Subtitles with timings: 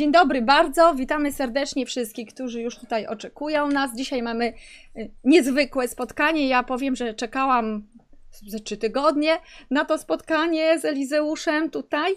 [0.00, 3.96] Dzień dobry bardzo, witamy serdecznie wszystkich, którzy już tutaj oczekują nas.
[3.96, 4.52] Dzisiaj mamy
[4.96, 6.48] y, niezwykłe spotkanie.
[6.48, 7.82] Ja powiem, że czekałam
[8.30, 9.38] ze trzy tygodnie
[9.70, 12.12] na to spotkanie z Elizeuszem tutaj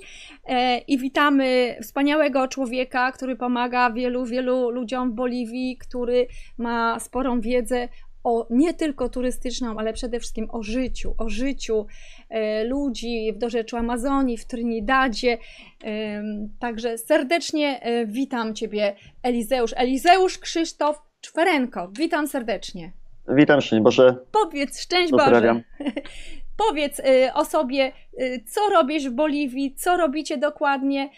[0.46, 7.42] e, i witamy wspaniałego człowieka, który pomaga wielu, wielu ludziom w Boliwii, który ma sporą
[7.42, 7.88] wiedzę
[8.24, 11.86] o nie tylko turystyczną, ale przede wszystkim o życiu, o życiu
[12.30, 15.38] e, ludzi w dorzeczu Amazonii, w Trinidadzie.
[15.84, 16.24] E,
[16.60, 19.74] także serdecznie e, witam Ciebie, Elizeusz.
[19.76, 21.92] Elizeusz Krzysztof Czwerenko.
[21.98, 22.92] Witam serdecznie.
[23.28, 24.16] Witam, szczęść Boże.
[24.32, 25.64] Powiedz, szczęść Boże.
[26.68, 31.10] Powiedz y, o sobie, y, co robisz w Boliwii, co robicie dokładnie,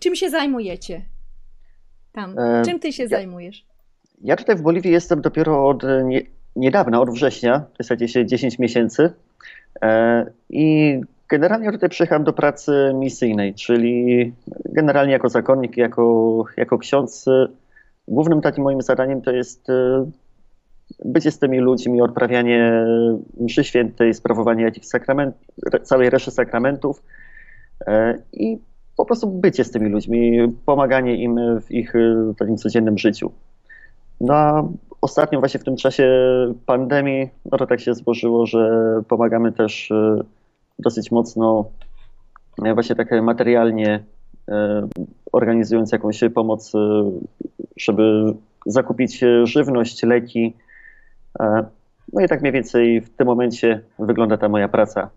[0.00, 1.04] czym się zajmujecie
[2.12, 2.36] tam?
[2.64, 3.69] Czym ty się ja, zajmujesz?
[4.20, 6.22] Ja tutaj w Boliwii jestem dopiero od nie,
[6.56, 9.12] niedawna, od września, w zasadzie 10 miesięcy.
[9.82, 14.32] E, I generalnie tutaj przyjechałem do pracy misyjnej, czyli
[14.64, 17.24] generalnie jako zakonnik, jako, jako ksiądz.
[18.08, 20.10] Głównym takim moim zadaniem to jest e,
[21.04, 22.86] bycie z tymi ludźmi, odprawianie
[23.40, 25.36] mszy świętej, sprawowanie jakichś sakrament,
[25.82, 27.02] całej reszty sakramentów
[27.86, 28.58] e, i
[28.96, 31.92] po prostu bycie z tymi ludźmi, pomaganie im w ich
[32.38, 33.32] takim codziennym życiu.
[34.20, 34.68] No
[35.00, 36.08] ostatnio właśnie w tym czasie
[36.66, 40.20] pandemii, no to tak się złożyło, że pomagamy też e,
[40.78, 41.70] dosyć mocno
[42.64, 44.04] e, właśnie tak materialnie
[44.48, 44.88] e,
[45.32, 46.72] organizując jakąś pomoc,
[47.76, 48.34] żeby
[48.66, 50.56] zakupić żywność, leki.
[52.12, 55.10] No i tak mniej więcej w tym momencie wygląda ta moja praca.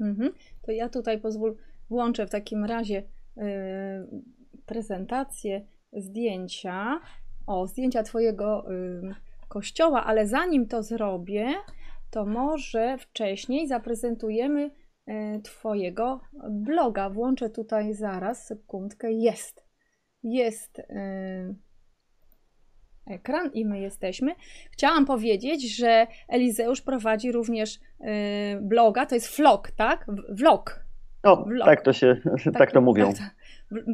[0.00, 0.32] Mhm.
[0.62, 1.56] To ja tutaj pozwól,
[1.90, 3.02] włączę w takim razie
[4.66, 7.00] prezentację zdjęcia
[7.46, 9.14] o zdjęcia Twojego y,
[9.48, 11.54] kościoła, ale zanim to zrobię,
[12.10, 14.70] to może wcześniej zaprezentujemy
[15.08, 17.10] y, Twojego bloga.
[17.10, 19.12] Włączę tutaj zaraz, sekundkę.
[19.12, 19.64] Jest.
[20.22, 20.84] Jest y,
[23.06, 24.34] ekran i my jesteśmy.
[24.70, 27.80] Chciałam powiedzieć, że Elizeusz prowadzi również y,
[28.60, 30.06] bloga, to jest vlog, tak?
[30.28, 30.84] Vlog.
[31.22, 31.66] O, vlog.
[31.66, 33.12] tak to się, tak, tak to mówią.
[33.12, 33.34] Tak,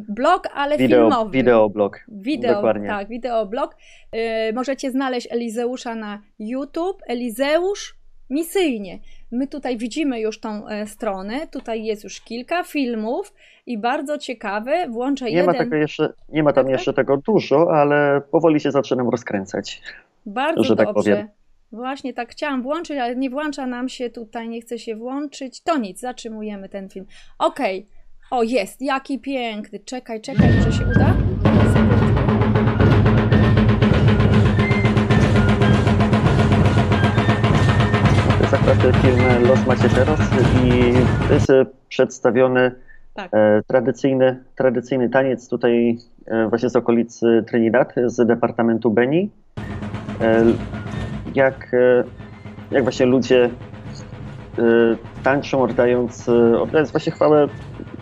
[0.09, 1.31] blog, ale Wideo, filmowy.
[1.31, 2.01] Wideoblog.
[2.09, 2.89] Wideo, Dokładnie.
[2.89, 3.77] tak, wideoblog.
[4.13, 4.21] Yy,
[4.55, 7.03] możecie znaleźć Elizeusza na YouTube.
[7.07, 8.99] Elizeusz misyjnie.
[9.33, 13.35] My tutaj widzimy już tą e, stronę, tutaj jest już kilka filmów
[13.67, 15.47] i bardzo ciekawe, włączę nie jeden.
[15.47, 19.83] Ma tego jeszcze, nie ma tam tak, jeszcze tego dużo, ale powoli się zaczynam rozkręcać.
[20.27, 21.17] Bardzo że tak dobrze.
[21.17, 21.27] Tak
[21.73, 25.63] Właśnie tak chciałam włączyć, ale nie włącza nam się tutaj, nie chce się włączyć.
[25.63, 27.07] To nic, zatrzymujemy ten film.
[27.39, 27.79] Okej.
[27.79, 28.00] Okay.
[28.31, 29.79] O, jest, jaki piękny.
[29.79, 31.15] Czekaj, czekaj, może się uda?
[38.39, 40.21] To jest akurat film Los Macheteros
[40.65, 40.93] i
[41.29, 42.73] to jest e, przedstawiony
[43.15, 43.31] tak.
[43.35, 49.31] e, tradycyjny, tradycyjny taniec tutaj e, właśnie z okolicy Trinidad, z departamentu Beni.
[50.21, 50.45] E,
[51.35, 52.05] jak, e,
[52.71, 53.51] jak właśnie ludzie
[54.59, 54.63] e,
[55.23, 57.49] tańczą, oddając, oddając właśnie chwałę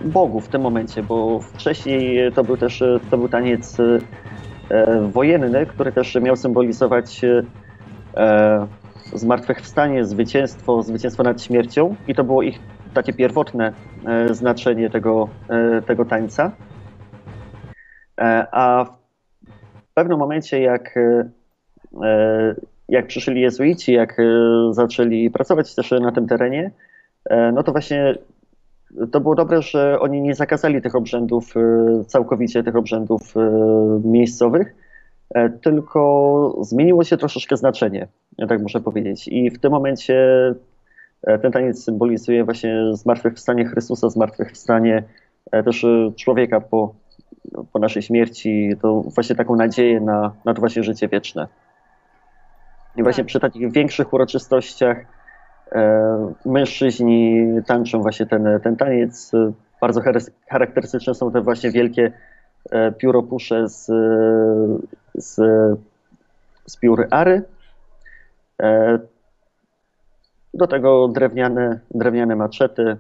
[0.01, 5.93] Bogu w tym momencie, bo wcześniej to był też to był taniec e, wojenny, który
[5.93, 7.25] też miał symbolizować
[8.17, 8.67] e,
[9.15, 12.59] zmartwychwstanie, zwycięstwo, zwycięstwo nad śmiercią i to było ich
[12.95, 13.73] takie pierwotne
[14.07, 16.53] e, znaczenie tego, e, tego tańca.
[18.21, 18.85] E, a
[19.91, 22.55] w pewnym momencie, jak, e,
[22.89, 24.17] jak przyszli jezuici, jak
[24.71, 26.71] zaczęli pracować też na tym terenie,
[27.53, 28.15] no to właśnie
[29.13, 33.41] to było dobre, że oni nie zakazali tych obrzędów e, całkowicie, tych obrzędów e,
[34.05, 34.75] miejscowych,
[35.35, 38.09] e, tylko zmieniło się troszeczkę znaczenie,
[38.49, 39.29] tak muszę powiedzieć.
[39.29, 40.27] I w tym momencie
[41.43, 45.03] ten taniec symbolizuje właśnie zmartwychwstanie Chrystusa, zmartwychwstanie
[45.51, 45.87] też
[46.17, 46.95] człowieka po,
[47.73, 51.49] po naszej śmierci, to właśnie taką nadzieję na, na to właśnie życie wieczne.
[52.97, 53.29] I właśnie tak.
[53.29, 55.18] przy takich większych uroczystościach
[56.45, 59.33] mężczyźni tańczą właśnie ten, ten taniec.
[59.81, 60.01] Bardzo
[60.49, 62.13] charakterystyczne są te właśnie wielkie
[62.71, 63.87] e, pióropusze z,
[65.15, 65.35] z,
[66.67, 66.79] z
[67.11, 67.43] ary.
[68.63, 68.99] E,
[70.55, 72.97] do tego drewniane, drewniane maczety,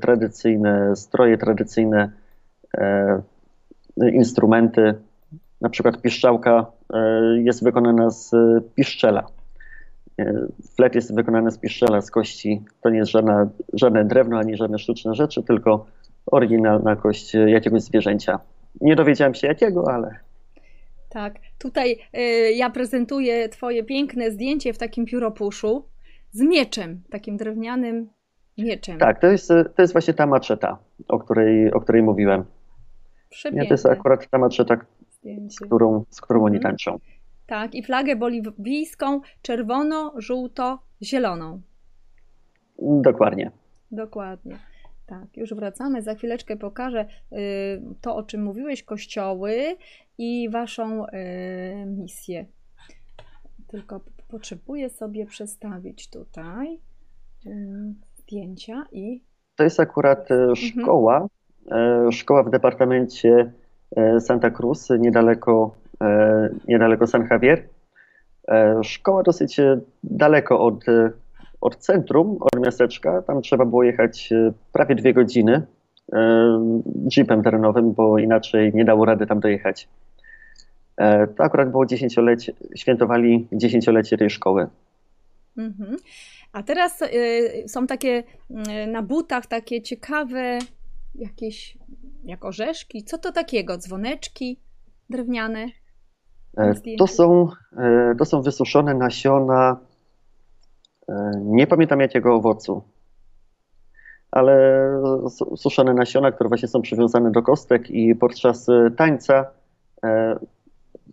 [0.00, 2.10] tradycyjne stroje, tradycyjne
[4.12, 4.94] instrumenty.
[5.60, 6.66] Na przykład piszczałka
[7.34, 8.30] jest wykonana z
[8.74, 9.26] piszczela.
[10.76, 12.62] Flet jest wykonany z piszczela, z kości.
[12.80, 15.86] To nie jest żadna, żadne drewno ani żadne sztuczne rzeczy, tylko
[16.26, 18.40] oryginalna kość jakiegoś zwierzęcia.
[18.80, 20.18] Nie dowiedziałem się jakiego, ale.
[21.08, 25.84] Tak, tutaj y, ja prezentuję Twoje piękne zdjęcie w takim pióropuszu
[26.32, 28.08] z mieczem, takim drewnianym
[28.58, 28.98] mieczem.
[28.98, 30.78] Tak, to jest, to jest właśnie ta maczeta,
[31.08, 32.44] o której, o której mówiłem.
[33.52, 34.76] Nie, to jest akurat ta maczeta,
[35.48, 36.72] z którą, z którą oni mhm.
[36.72, 36.98] tańczą.
[37.46, 41.60] Tak, i flagę boliwijską czerwono-żółto-zieloną.
[42.78, 43.50] Dokładnie.
[43.90, 44.58] Dokładnie.
[45.06, 46.02] Tak, już wracamy.
[46.02, 47.36] Za chwileczkę pokażę y,
[48.00, 49.76] to, o czym mówiłeś, kościoły
[50.18, 51.10] i waszą y,
[51.86, 52.46] misję.
[53.68, 56.80] Tylko potrzebuję sobie przestawić tutaj
[57.46, 59.22] y, zdjęcia i.
[59.56, 60.56] To jest akurat mhm.
[60.56, 61.28] szkoła.
[61.66, 62.12] Mhm.
[62.12, 63.52] Szkoła w departamencie
[64.20, 65.74] Santa Cruz, niedaleko,
[66.68, 67.68] niedaleko San Javier.
[68.82, 69.60] Szkoła dosyć
[70.02, 70.84] daleko od
[71.64, 75.66] od centrum, od miasteczka, tam trzeba było jechać e, prawie dwie godziny
[76.12, 76.18] e,
[77.16, 79.88] jeepem terenowym, bo inaczej nie dało rady tam dojechać.
[80.96, 84.66] E, to akurat było dziesięciolecie, świętowali dziesięciolecie tej szkoły.
[85.58, 85.96] Mhm.
[86.52, 90.58] A teraz y, są takie y, na butach takie ciekawe
[91.14, 91.78] jakieś
[92.24, 93.04] jak orzeszki.
[93.04, 93.78] Co to takiego?
[93.78, 94.60] Dzwoneczki
[95.10, 95.66] drewniane?
[96.98, 97.48] To są,
[98.18, 99.76] to są wysuszone nasiona
[101.08, 102.82] E, nie pamiętam jakiego owocu,
[104.30, 104.54] ale
[105.56, 109.50] suszone nasiona, które właśnie są przywiązane do kostek i podczas e, tańca
[110.04, 110.38] e,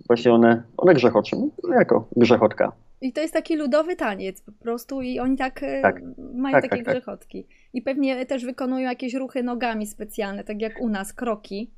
[0.08, 2.72] właśnie one, one grzechoczą, no jako grzechotka.
[3.02, 6.02] I to jest taki ludowy taniec po prostu i oni tak, tak.
[6.34, 6.96] mają tak, takie tak, tak.
[6.96, 7.48] grzechotki.
[7.74, 11.72] I pewnie też wykonują jakieś ruchy nogami specjalne, tak jak u nas, kroki.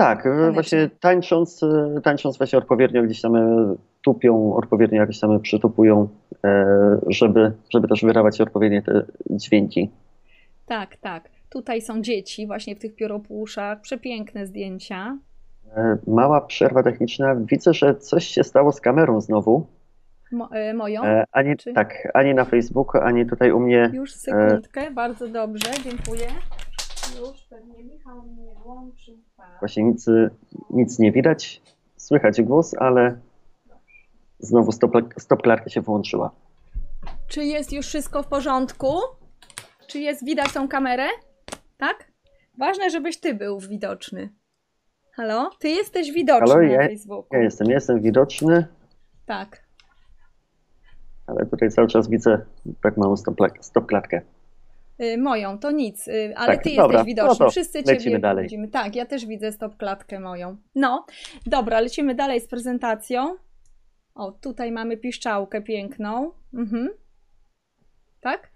[0.00, 0.52] Tak, Taneczne.
[0.52, 1.60] właśnie tańcząc,
[2.02, 3.32] tańcząc właśnie odpowiednio gdzieś tam
[4.02, 6.08] tupią, odpowiednio jakieś tam przytupują,
[6.44, 6.64] e,
[7.06, 9.90] żeby, żeby też wydawać odpowiednie te dźwięki.
[10.66, 11.28] Tak, tak.
[11.50, 13.80] Tutaj są dzieci właśnie w tych pióropuszach.
[13.80, 15.18] Przepiękne zdjęcia.
[15.76, 17.34] E, mała przerwa techniczna.
[17.34, 19.66] Widzę, że coś się stało z kamerą znowu.
[20.32, 21.02] Mo, e, moją?
[21.32, 21.72] ani, Czy...
[21.72, 23.90] Tak, ani na Facebooku, ani tutaj u mnie.
[23.92, 26.26] Już sekundkę, bardzo dobrze, dziękuję.
[27.18, 29.18] Już pewnie Michał mnie włączy.
[29.36, 29.58] Tak.
[29.60, 30.06] Właśnie nic,
[30.70, 31.62] nic nie widać.
[31.96, 33.20] Słychać głos, ale
[34.40, 34.72] Znowu
[35.18, 36.30] stopklarka się włączyła.
[37.28, 38.92] Czy jest już wszystko w porządku?
[39.86, 41.06] Czy jest widać tą kamerę?
[41.78, 42.12] Tak?
[42.58, 44.28] Ważne, żebyś ty był widoczny.
[45.12, 45.50] Halo?
[45.58, 47.26] Ty jesteś widoczny Halo, na ja, Facebooku.
[47.32, 48.66] Ja jestem, jestem widoczny.
[49.26, 49.64] Tak.
[51.26, 52.46] Ale tutaj cały czas widzę
[52.82, 53.14] tak małą
[53.60, 54.16] stopklatkę.
[54.16, 54.22] Yy,
[55.18, 57.44] moją, to nic, yy, ale tak, ty dobra, jesteś widoczny.
[57.44, 58.44] No Wszyscy ciebie dalej.
[58.44, 58.68] widzimy.
[58.68, 60.56] Tak, ja też widzę stopklatkę moją.
[60.74, 61.06] No,
[61.46, 63.36] dobra, lecimy dalej z prezentacją.
[64.14, 66.32] O, tutaj mamy piszczałkę piękną.
[66.54, 66.88] Mhm.
[68.20, 68.50] Tak?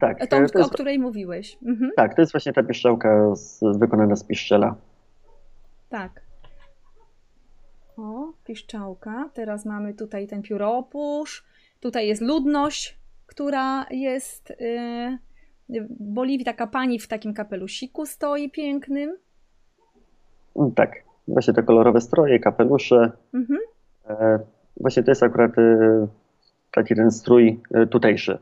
[0.00, 0.26] Tak.
[0.26, 1.58] Tą, jest, o której mówiłeś.
[1.66, 1.90] Mhm.
[1.96, 4.76] Tak, to jest właśnie ta piszczałka z, wykonana z piszczela.
[5.88, 6.22] Tak.
[7.96, 9.30] O, piszczałka.
[9.34, 11.44] Teraz mamy tutaj ten pióropusz.
[11.80, 12.98] Tutaj jest ludność,
[13.36, 14.52] która jest
[15.68, 16.44] w Boliwii.
[16.44, 19.16] Taka pani w takim kapelusiku stoi pięknym.
[20.74, 20.92] Tak.
[21.28, 23.12] Właśnie te kolorowe stroje, kapelusze.
[23.34, 23.60] Mhm.
[24.08, 24.38] E,
[24.80, 26.06] właśnie to jest akurat e,
[26.70, 28.38] taki ten strój e, tutejszy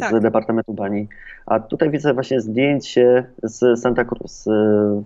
[0.00, 0.10] tak.
[0.10, 1.08] z Departamentu Bani.
[1.46, 4.44] A tutaj widzę właśnie zdjęcie z Santa Cruz.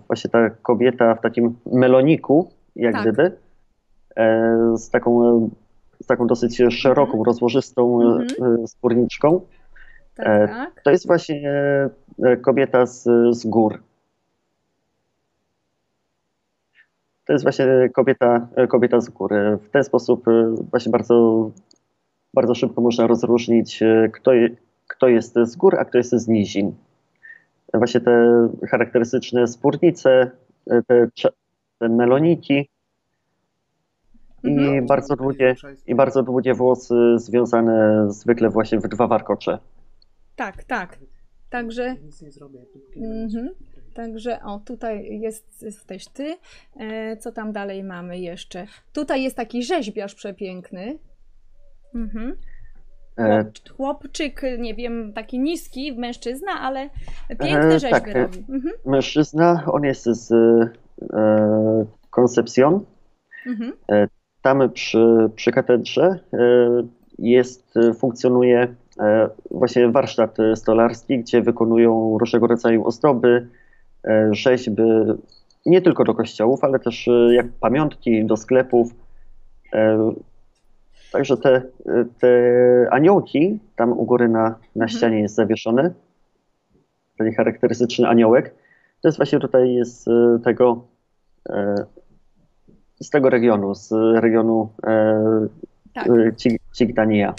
[0.07, 3.01] Właśnie ta kobieta w takim meloniku, jak tak.
[3.01, 3.37] gdyby,
[4.75, 5.49] z taką,
[6.01, 7.23] z taką dosyć szeroką, mhm.
[7.23, 8.67] rozłożystą mhm.
[8.67, 9.41] spórniczką.
[10.15, 10.81] Tak, tak.
[10.83, 11.51] To jest właśnie
[12.41, 13.79] kobieta z, z gór.
[17.31, 19.57] to jest właśnie kobieta, kobieta z góry.
[19.63, 20.25] W ten sposób
[20.69, 21.51] właśnie bardzo,
[22.33, 23.79] bardzo szybko można rozróżnić,
[24.13, 24.49] kto, je,
[24.87, 26.75] kto jest z gór, a kto jest z nizin.
[27.73, 30.31] Właśnie te charakterystyczne spórnice,
[30.87, 31.07] te,
[31.79, 32.69] te meloniki
[34.43, 34.85] i, mhm.
[34.85, 35.55] bardzo długie,
[35.87, 39.59] i bardzo długie włosy związane zwykle właśnie w dwa warkocze.
[40.35, 40.99] Tak, tak.
[41.49, 41.95] Także.
[42.03, 42.59] Nic nie zrobię.
[42.95, 43.49] Mhm.
[43.93, 46.37] Także o, tutaj jest, jesteś ty.
[46.79, 48.65] E, co tam dalej mamy jeszcze?
[48.93, 50.99] Tutaj jest taki rzeźbiarz przepiękny.
[51.95, 52.35] Mhm.
[53.17, 56.89] E, chłopczyk, nie wiem, taki niski, mężczyzna, ale
[57.29, 58.39] piękne e, rzeźby tak, robi.
[58.39, 58.73] Mhm.
[58.85, 62.85] Mężczyzna, on jest z e, Concepcion.
[63.47, 63.73] Mhm.
[64.41, 66.37] E, tam przy, przy katedrze e,
[67.19, 68.75] jest, funkcjonuje
[69.51, 73.47] właśnie warsztat stolarski, gdzie wykonują różnego rodzaju ozdoby,
[74.07, 74.83] E, rzeźby
[75.65, 78.91] nie tylko do kościołów, ale też e, jak pamiątki do sklepów.
[79.73, 80.11] E,
[81.11, 81.61] także te,
[82.19, 82.29] te
[82.91, 84.43] aniołki, tam u góry na,
[84.75, 84.89] na mhm.
[84.89, 85.93] ścianie jest zawieszony,
[87.17, 88.55] taki charakterystyczny aniołek.
[89.01, 90.05] To jest właśnie tutaj z
[90.43, 90.87] tego,
[93.01, 94.69] z tego regionu, z regionu
[95.93, 96.07] tak.
[96.73, 97.33] Cigdania.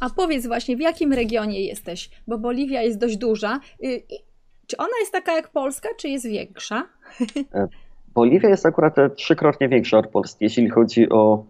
[0.00, 2.10] A powiedz właśnie, w jakim regionie jesteś?
[2.26, 3.60] Bo Boliwia jest dość duża.
[3.84, 4.02] Y,
[4.66, 6.86] czy ona jest taka jak Polska, czy jest większa?
[8.14, 11.44] Boliwia jest akurat trzykrotnie większa od Polski, jeśli chodzi o,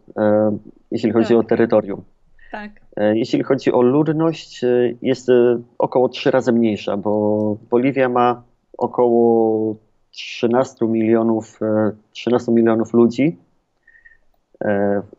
[0.90, 1.36] jeśli chodzi tak.
[1.36, 2.02] o terytorium.
[2.52, 2.70] Tak.
[3.14, 4.64] Jeśli chodzi o ludność,
[5.02, 5.28] jest
[5.78, 8.42] około trzy razy mniejsza, bo Boliwia ma
[8.78, 9.76] około
[10.18, 11.60] 13 milionów,
[12.12, 13.36] 13 milionów ludzi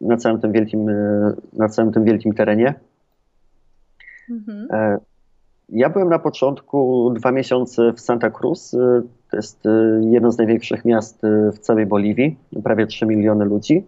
[0.01, 0.85] na całym tym wielkim,
[1.53, 2.73] na całym tym wielkim terenie.
[4.29, 4.67] Mhm.
[5.69, 8.71] Ja byłem na początku dwa miesiące w Santa Cruz.
[9.31, 9.63] To jest
[10.01, 11.21] jedno z największych miast
[11.53, 13.85] w całej Boliwii, prawie 3 miliony ludzi.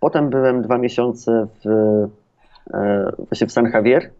[0.00, 1.68] Potem byłem dwa miesiące w,
[3.18, 4.10] właśnie w San Javier,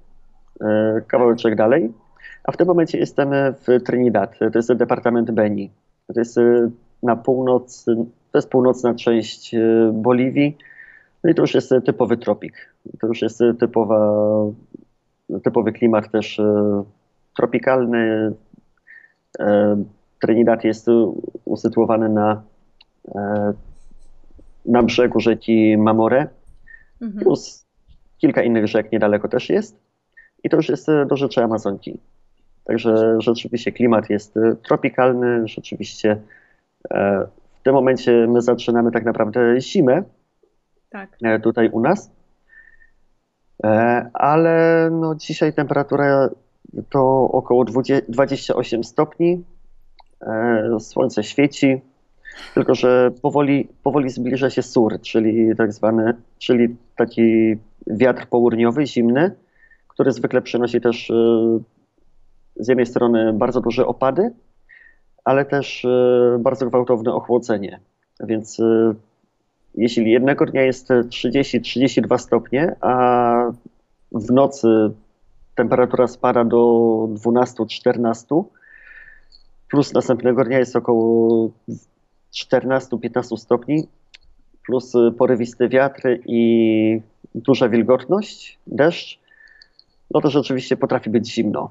[1.07, 1.93] kawałeczek dalej.
[2.45, 4.39] A w tym momencie jestem w Trinidad.
[4.39, 5.71] To jest departament Beni.
[6.15, 6.37] To jest
[7.03, 7.85] na północ,
[8.33, 9.55] to jest północna część
[9.93, 10.57] Boliwii.
[11.25, 12.75] No i to już jest typowy tropik.
[13.01, 14.15] To już jest typowa
[15.43, 16.85] typowy klimat też e,
[17.37, 18.33] tropikalny.
[19.39, 19.85] E,
[20.21, 20.87] Trinidad jest
[21.45, 22.43] usytuowany na,
[23.15, 23.53] e,
[24.67, 26.29] na brzegu rzeki Mamore,
[27.03, 27.25] mhm.
[27.25, 27.67] plus
[28.19, 29.81] kilka innych rzek niedaleko też jest.
[30.45, 32.01] I to już jest do rzeczy Amazonki.
[32.65, 36.21] Także rzeczywiście klimat jest tropikalny, rzeczywiście
[37.61, 40.03] w tym momencie my zaczynamy tak naprawdę zimę
[40.91, 41.19] tak.
[41.43, 42.11] tutaj u nas.
[43.65, 46.29] E, ale no dzisiaj temperatura
[46.91, 49.45] to około 20, 28 stopni,
[50.23, 51.81] e, słońce świeci,
[52.55, 59.31] tylko że powoli, powoli zbliża się sur, czyli tak zwany, czyli taki wiatr południowy, zimny,
[59.89, 61.15] który zwykle przynosi też e,
[62.61, 64.31] z jednej strony bardzo duże opady,
[65.25, 65.87] ale też
[66.39, 67.81] bardzo gwałtowne ochłodzenie.
[68.21, 68.59] Więc
[69.75, 73.53] jeśli jednego dnia jest 30-32 stopnie, a
[74.13, 74.69] w nocy
[75.55, 76.59] temperatura spada do
[77.25, 78.45] 12-14,
[79.71, 81.51] plus następnego dnia jest około
[82.35, 83.89] 14-15 stopni,
[84.67, 87.01] plus porywisty wiatr i
[87.35, 89.21] duża wilgotność, deszcz,
[90.11, 91.71] no to rzeczywiście potrafi być zimno.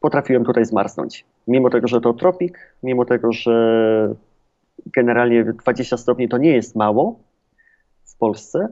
[0.00, 1.24] Potrafiłem tutaj zmarznąć.
[1.48, 4.14] Mimo tego, że to tropik, mimo tego, że
[4.86, 7.18] generalnie 20 stopni to nie jest mało
[8.04, 8.68] w Polsce,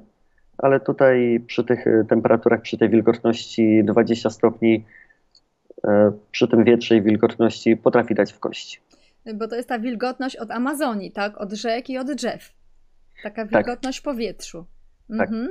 [0.59, 4.85] ale tutaj przy tych temperaturach, przy tej wilgotności 20 stopni,
[5.85, 8.81] e, przy tym wietrze i wilgotności potrafi dać w kości.
[9.35, 11.39] Bo to jest ta wilgotność od Amazonii, tak?
[11.39, 12.53] Od rzek i od drzew.
[13.23, 13.51] Taka tak.
[13.51, 14.05] wilgotność tak.
[14.05, 14.65] powietrzu.
[15.19, 15.29] Tak.
[15.29, 15.49] Mhm.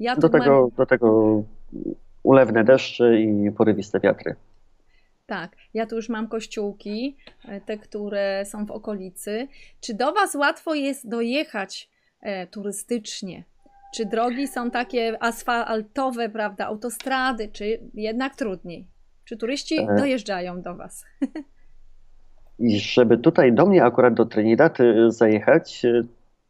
[0.00, 0.70] Ja do, tego, mam...
[0.76, 1.42] do tego
[2.22, 4.36] ulewne deszcze i porywiste wiatry.
[5.26, 7.16] Tak, ja tu już mam kościółki,
[7.48, 9.48] e, te, które są w okolicy.
[9.80, 13.44] Czy do Was łatwo jest dojechać e, turystycznie?
[13.94, 18.86] Czy drogi są takie asfaltowe, prawda, autostrady, czy jednak trudniej?
[19.24, 19.96] Czy turyści e...
[19.96, 21.04] dojeżdżają do Was?
[22.58, 25.82] I żeby tutaj do mnie akurat do Trinidad zajechać,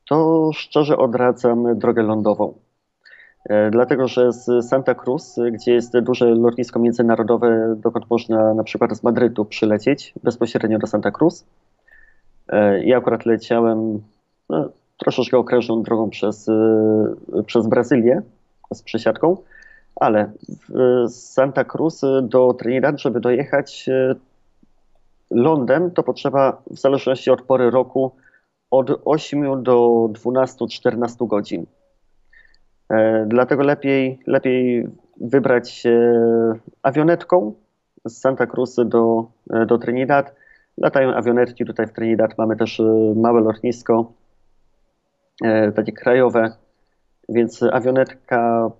[0.08, 2.54] to szczerze odradzam drogę lądową.
[3.44, 8.96] E, dlatego że z Santa Cruz, gdzie jest duże lotnisko międzynarodowe, dokąd można na przykład
[8.96, 11.46] z Madrytu przylecieć bezpośrednio do Santa Cruz.
[12.48, 14.02] E, ja akurat leciałem
[14.48, 18.22] no, troszeczkę okrężną drogą przez, e, przez Brazylię
[18.74, 19.36] z przesiadką,
[19.96, 20.32] ale
[21.06, 23.90] z Santa Cruz do Trinidad, żeby dojechać
[25.30, 28.12] lądem, to potrzeba w zależności od pory roku
[28.70, 31.66] od 8 do 12-14 godzin.
[32.90, 34.88] E, dlatego lepiej, lepiej
[35.20, 36.12] wybrać się
[36.82, 37.54] awionetką
[38.04, 40.34] z Santa Cruz do, e, do Trinidad.
[40.78, 42.84] Latają awionetki, tutaj w Trinidad mamy też e,
[43.16, 44.12] małe lotnisko,
[45.74, 46.52] takie krajowe,
[47.28, 48.70] więc awionetka,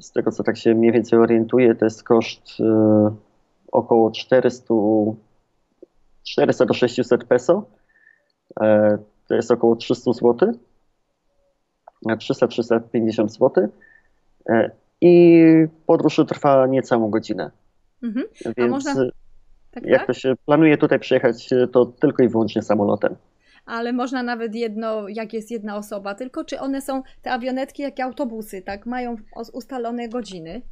[0.00, 2.48] z tego co tak się mniej więcej orientuję, to jest koszt
[3.72, 4.74] około 400,
[6.24, 7.64] 400 do 600 peso.
[9.28, 10.52] To jest około 300 zł.
[12.06, 13.68] 300-350 zł.
[14.48, 15.44] E, I
[15.86, 17.50] podróż trwa niecałą godzinę.
[18.02, 18.26] Mhm.
[18.56, 18.94] Więc można...
[19.70, 20.06] tak, jak tak?
[20.06, 23.16] to się planuje tutaj przyjechać, to tylko i wyłącznie samolotem.
[23.66, 28.00] Ale można nawet jedno, jak jest jedna osoba, tylko czy one są te awionetki jak
[28.00, 28.86] autobusy, tak?
[28.86, 29.16] Mają
[29.52, 30.62] ustalone godziny?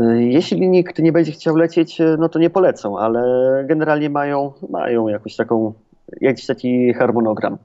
[0.00, 3.22] E, jeśli nikt nie będzie chciał lecieć, e, no to nie polecą, ale
[3.68, 5.72] generalnie mają, mają jakąś taką,
[6.20, 7.58] jakiś taki harmonogram.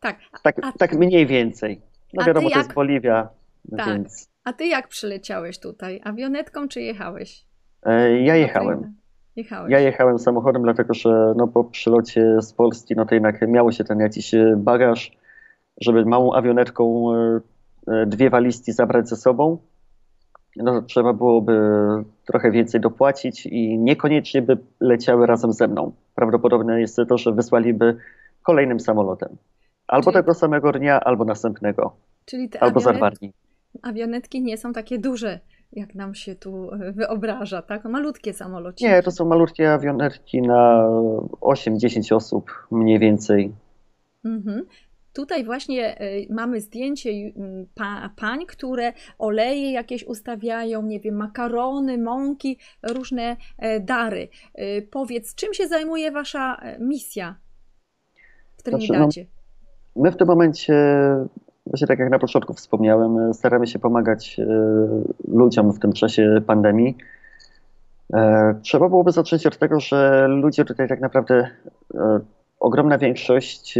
[0.00, 0.18] Tak.
[0.42, 0.72] Tak, a...
[0.72, 1.80] tak mniej więcej.
[2.14, 2.52] No wiadomo, jak...
[2.52, 3.28] to jest Boliwia.
[3.76, 3.86] Tak.
[3.86, 4.30] Więc...
[4.44, 6.00] A ty jak przyleciałeś tutaj?
[6.04, 7.44] Awionetką czy jechałeś?
[7.82, 8.94] E, ja jechałem.
[9.36, 9.72] Jechałeś.
[9.72, 13.84] Ja jechałem samochodem, dlatego że no, po przylocie z Polski, no to jednak miało się
[13.84, 15.10] ten jakiś e, bagaż,
[15.80, 17.14] żeby małą awionetką
[17.86, 19.58] e, dwie walizki zabrać ze sobą.
[20.56, 21.60] no, trzeba byłoby
[22.26, 25.92] trochę więcej dopłacić i niekoniecznie by leciały razem ze mną.
[26.14, 27.96] Prawdopodobne jest to, że wysłaliby
[28.42, 29.36] kolejnym samolotem.
[29.86, 30.14] Albo Czyli...
[30.14, 31.96] tego samego dnia, albo następnego.
[32.24, 32.94] Czyli te albo awionet...
[32.94, 33.32] za dwa dni.
[33.82, 35.40] Awionetki nie są takie duże,
[35.72, 37.84] jak nam się tu e, wyobraża, tak?
[37.84, 38.84] Malutkie samoloty.
[38.84, 40.88] Nie, to są malutkie awionetki na
[41.40, 43.52] 8-10 osób mniej więcej.
[44.24, 44.66] Mhm.
[45.12, 47.10] Tutaj właśnie e, mamy zdjęcie
[48.16, 54.28] pań, które oleje jakieś ustawiają, nie wiem, makarony, mąki, różne e, dary.
[54.90, 57.36] Powiedz, czym się zajmuje Wasza misja
[58.56, 58.96] w Trinidadzie?
[58.96, 59.43] Znaczy, no,
[59.96, 60.74] my w tym momencie,
[61.66, 64.40] właśnie tak jak na początku wspomniałem, staramy się pomagać
[65.28, 66.96] ludziom w tym czasie pandemii.
[68.62, 71.48] Trzeba byłoby zacząć od tego, że ludzie tutaj tak naprawdę,
[72.60, 73.78] ogromna większość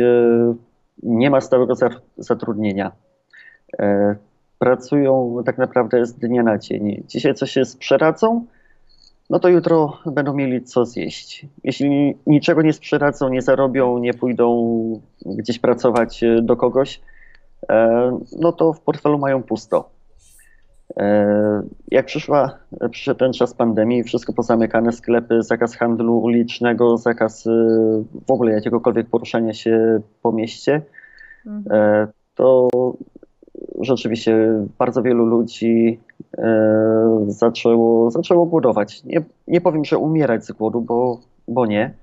[1.03, 1.75] nie ma stałego
[2.19, 2.93] zatrudnienia.
[3.79, 4.17] E,
[4.59, 7.05] pracują tak naprawdę z dnia na dzień.
[7.07, 8.47] Dzisiaj coś się sprzedadzą,
[9.31, 11.47] no to jutro będą mieli co zjeść.
[11.65, 17.01] Jeśli niczego nie sprzedadzą, nie zarobią, nie pójdą gdzieś pracować e, do kogoś,
[17.69, 19.95] e, no to w portfelu mają pusto.
[21.91, 22.59] Jak przyszła,
[22.91, 27.45] przyszedł ten czas pandemii, wszystko pozamykane, sklepy, zakaz handlu ulicznego, zakaz
[28.27, 30.83] w ogóle jakiegokolwiek poruszania się po mieście,
[31.47, 32.09] mhm.
[32.35, 32.69] to
[33.81, 36.01] rzeczywiście bardzo wielu ludzi
[37.27, 39.05] zaczęło, zaczęło głodować.
[39.05, 41.95] Nie, nie powiem, że umierać z głodu, bo, bo nie,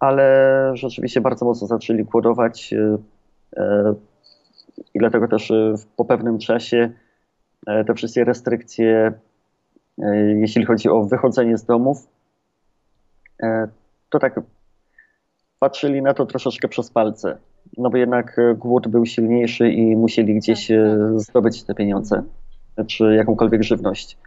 [0.00, 2.74] ale rzeczywiście bardzo mocno zaczęli głodować
[4.94, 5.52] i dlatego też
[5.96, 6.92] po pewnym czasie
[7.66, 9.12] E, te wszystkie restrykcje,
[10.02, 12.08] e, jeśli chodzi o wychodzenie z domów,
[13.42, 13.68] e,
[14.10, 14.40] to tak
[15.58, 17.38] patrzyli na to troszeczkę przez palce.
[17.78, 21.20] No bo jednak głód był silniejszy i musieli gdzieś tak, tak.
[21.20, 22.22] zdobyć te pieniądze,
[22.86, 24.18] czy jakąkolwiek żywność.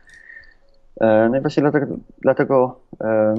[1.01, 2.79] No i właśnie dlatego, dlatego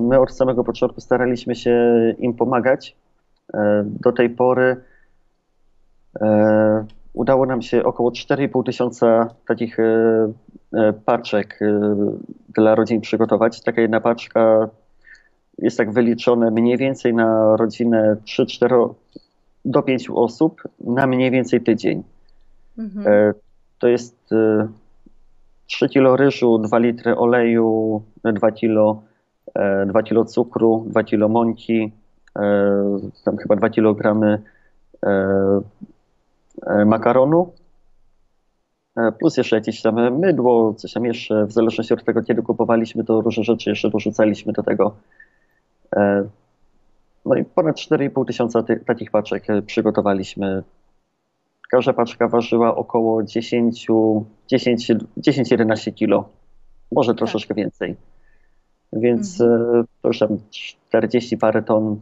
[0.00, 2.96] my od samego początku staraliśmy się im pomagać.
[3.84, 4.76] Do tej pory
[7.16, 9.82] udało nam się około 4,5 tysiąca takich e,
[10.72, 11.96] e, paczek e,
[12.54, 13.60] dla rodzin przygotować.
[13.62, 14.68] Taka jedna paczka
[15.58, 18.94] jest tak wyliczone mniej więcej na rodzinę 3-4
[19.64, 22.02] do 5 osób na mniej więcej tydzień.
[22.78, 23.34] Mhm.
[23.78, 24.30] To jest
[25.66, 29.02] 3 kilo ryżu, 2 litry oleju, 2 kilo,
[29.86, 31.92] 2 kilo cukru, 2 kilo mąki,
[33.24, 34.42] tam chyba 2 kilogramy
[36.62, 37.52] E, makaronu,
[38.96, 43.04] e, plus jeszcze jakieś tam mydło, coś tam jeszcze, w zależności od tego, kiedy kupowaliśmy,
[43.04, 44.96] to różne rzeczy jeszcze dorzucaliśmy do tego.
[45.96, 46.24] E,
[47.26, 50.62] no i ponad 4,5 tysiąca takich paczek przygotowaliśmy.
[51.70, 56.28] Każda paczka ważyła około 10-11 kilo,
[56.92, 57.18] może tak.
[57.18, 57.96] troszeczkę więcej.
[58.92, 59.84] Więc mhm.
[60.02, 62.00] to już tam 40 parę ton,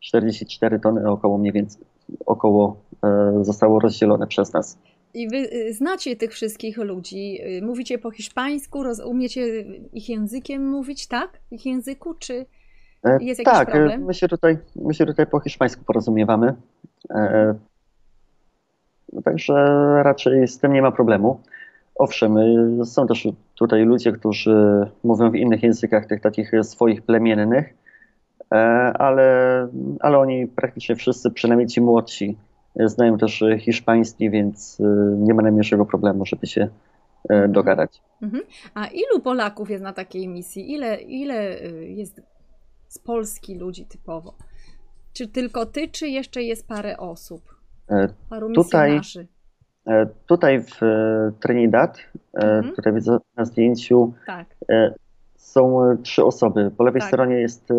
[0.00, 1.82] 44 tony około mniej więcej,
[2.26, 4.78] około e, zostało rozdzielone przez nas.
[5.14, 11.06] I wy y, znacie tych wszystkich ludzi, y, mówicie po hiszpańsku, umiecie ich językiem mówić,
[11.06, 11.40] tak?
[11.50, 12.46] Ich języku, czy
[13.04, 14.04] e, jest jakiś tak, problem?
[14.04, 16.54] my się tutaj, my się tutaj po hiszpańsku porozumiewamy.
[19.24, 19.54] Także
[20.02, 21.40] raczej z tym nie ma problemu.
[21.94, 27.74] Owszem, y, są też tutaj ludzie, którzy mówią w innych językach, tych takich swoich plemiennych,
[28.52, 28.56] E,
[28.98, 29.68] ale,
[30.00, 32.36] ale oni praktycznie wszyscy, przynajmniej ci młodsi,
[32.76, 34.84] znają też hiszpański, więc e,
[35.16, 36.68] nie ma najmniejszego problemu, żeby się
[37.28, 38.02] e, dogadać.
[38.22, 38.42] Mhm.
[38.74, 40.72] A ilu Polaków jest na takiej misji?
[40.72, 42.22] Ile, ile jest
[42.88, 44.34] z Polski ludzi typowo?
[45.12, 47.57] Czy tylko ty, czy jeszcze jest parę osób?
[48.30, 49.00] Paru tutaj,
[50.26, 50.80] tutaj w
[51.40, 51.98] Trinidad,
[52.34, 52.74] mhm.
[52.74, 54.46] tutaj widzę na zdjęciu, tak
[55.48, 56.70] są e, trzy osoby.
[56.76, 57.08] Po lewej tak.
[57.08, 57.74] stronie jest e,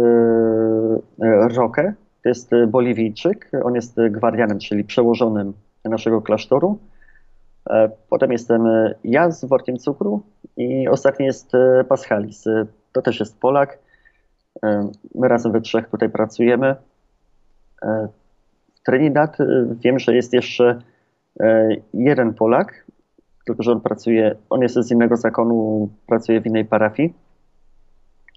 [1.21, 1.93] e, Roque,
[2.23, 5.53] to jest Boliwijczyk, on jest gwardianem, czyli przełożonym
[5.85, 6.79] naszego klasztoru.
[8.09, 8.63] Potem jestem
[9.03, 10.21] ja z workiem cukru
[10.57, 11.51] i ostatni jest
[11.89, 12.45] Paschalis.
[12.91, 13.79] To też jest Polak.
[15.15, 16.75] My razem we trzech tutaj pracujemy.
[18.85, 19.37] Trinidad
[19.83, 20.81] wiem, że jest jeszcze
[21.93, 22.85] jeden Polak,
[23.45, 27.13] tylko że on pracuje, on jest z innego zakonu, pracuje w innej parafii.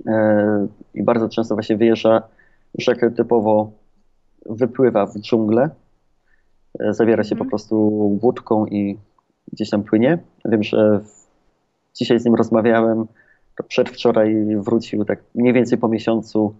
[0.06, 2.22] E, i bardzo często właśnie wyjeżdża
[2.78, 3.70] rzekę typowo
[4.46, 5.70] wypływa w dżunglę,
[6.80, 7.50] e, zawiera się po mhm.
[7.50, 7.76] prostu
[8.22, 8.98] łódką i
[9.52, 10.18] gdzieś tam płynie.
[10.44, 11.00] Wiem, że
[11.94, 13.06] dzisiaj z nim rozmawiałem,
[13.56, 16.54] to przedwczoraj wrócił tak mniej więcej po miesiącu,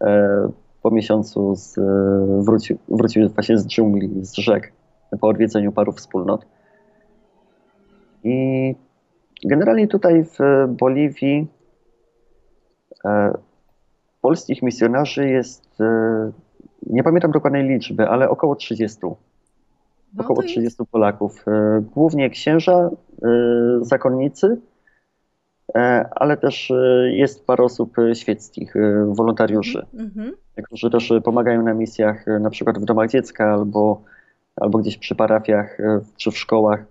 [0.00, 0.48] e,
[0.82, 1.74] po miesiącu z,
[2.44, 4.72] wrócił, wrócił właśnie z dżungli, z rzek,
[5.20, 6.46] po odwiedzeniu paru wspólnot.
[8.24, 8.74] I
[9.44, 10.38] generalnie tutaj w
[10.68, 11.46] Boliwii
[14.20, 15.78] polskich misjonarzy jest,
[16.86, 18.98] nie pamiętam dokładnej liczby, ale około 30.
[19.02, 20.90] No około 30 jest...
[20.90, 21.44] Polaków.
[21.94, 22.90] Głównie księża,
[23.80, 24.60] zakonnicy,
[26.10, 26.72] ale też
[27.10, 28.74] jest parę osób świeckich,
[29.06, 30.62] wolontariuszy, mm -hmm.
[30.64, 34.02] którzy też pomagają na misjach, na przykład w domach dziecka albo
[34.60, 36.84] albo gdzieś przy parafiach e, czy w szkołach.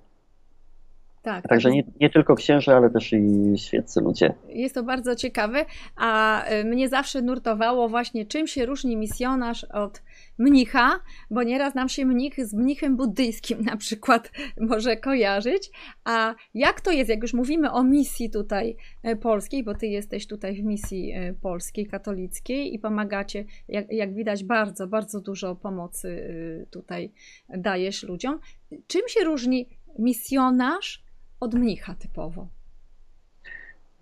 [1.28, 1.76] Tak, Także tak.
[1.76, 4.34] nie, nie, tylko księże, ale też i świeccy ludzie.
[4.50, 10.02] Jest to bardzo ciekawe, a e, mnie zawsze nurtowało właśnie, czym się różni misjonarz od
[10.38, 11.00] mnicha,
[11.32, 14.32] bo nieraz nam się mnich z mnichem buddyjskim na przykład
[14.70, 15.70] może kojarzyć.
[16.04, 20.28] A jak to jest, jak już mówimy o misji tutaj e, polskiej, bo ty jesteś
[20.28, 26.28] tutaj w misji e, polskiej, katolickiej i pomagacie, jak, jak widać, bardzo, bardzo dużo pomocy
[26.72, 27.12] tutaj
[27.50, 28.40] dajesz ludziom.
[28.88, 31.07] Czym się różni misjonarz
[31.40, 32.48] od mnicha typowo?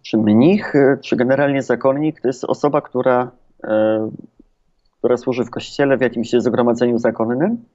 [0.01, 3.31] Czy mnich, czy generalnie zakonnik to jest osoba, która
[5.05, 7.65] która służy w kościele w jakimś zgromadzeniu zakonnym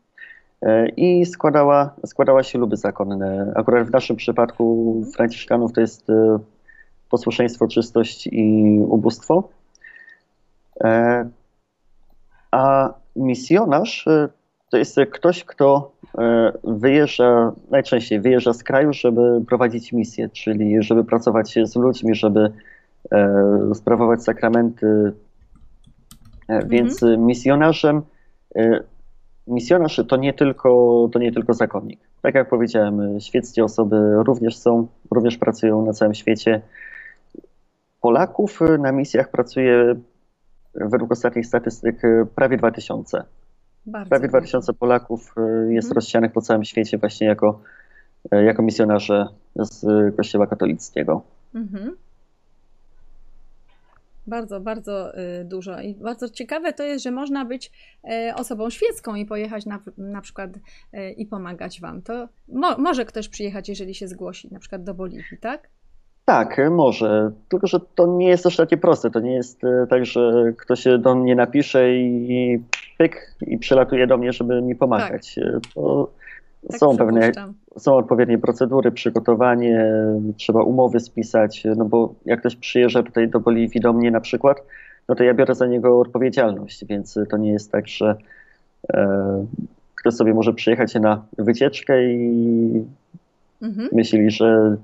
[0.62, 3.52] e, i składała, składała śluby zakonne.
[3.56, 6.38] Akurat w naszym przypadku Franciszkanów to jest e,
[7.10, 9.48] posłuszeństwo, czystość i ubóstwo.
[10.84, 11.28] E,
[12.50, 14.04] a misjonarz
[14.70, 15.92] to jest ktoś, kto
[16.64, 22.52] wyjeżdża, najczęściej wyjeżdża z kraju, żeby prowadzić misję, czyli żeby pracować z ludźmi, żeby
[23.74, 25.12] sprawować sakramenty,
[26.50, 27.26] E, więc mhm.
[27.26, 28.02] misjonarzem,
[28.56, 28.80] e,
[29.46, 32.00] misjonarz to nie, tylko, to nie tylko zakonnik.
[32.22, 36.62] Tak jak powiedziałem, świeckie osoby również są, również pracują na całym świecie.
[38.00, 39.94] Polaków na misjach pracuje
[40.74, 42.02] według ostatnich statystyk
[42.35, 43.24] prawie 2000.
[43.86, 45.94] Bardzo prawie 2000 Polaków e, jest mhm.
[45.94, 47.60] rozsianych po całym świecie właśnie jako,
[48.32, 51.22] jako misjonarze z Kościoła katolickiego.
[51.54, 51.96] Mhm.
[54.26, 55.80] Bardzo, bardzo y, dużo.
[55.80, 57.72] I bardzo ciekawe to jest, że można być
[58.04, 62.02] y, osobą świecką i pojechać na, na przykład y, i pomagać Wam.
[62.02, 65.68] To mo, może ktoś przyjechać, jeżeli się zgłosi, na przykład do Boliwii, tak?
[66.24, 67.32] Tak, może.
[67.48, 69.10] Tylko, że to nie jest też takie proste.
[69.10, 72.62] To nie jest tak, że ktoś się do mnie napisze i
[73.00, 75.34] pyk i przylatuje do mnie, żeby mi pomagać.
[75.34, 75.72] Tak.
[75.74, 76.10] To
[76.68, 77.32] tak są pewne,
[77.76, 79.94] są odpowiednie procedury, przygotowanie,
[80.36, 84.62] trzeba umowy spisać, no bo jak ktoś przyjeżdża tutaj do Boliwii do mnie na przykład,
[85.08, 88.16] no to ja biorę za niego odpowiedzialność, więc to nie jest tak, że
[88.92, 89.46] e,
[89.94, 92.84] ktoś sobie może przyjechać na wycieczkę i
[93.62, 93.88] mhm.
[93.92, 94.76] myśli, że,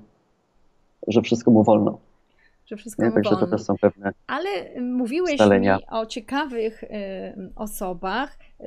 [1.07, 1.97] że wszystko mu wolno.
[2.67, 4.49] Że wszystko nie, Także to też są pewne Ale
[4.81, 5.77] mówiłeś ustalenia.
[5.77, 6.87] mi o ciekawych y,
[7.55, 8.65] osobach, y,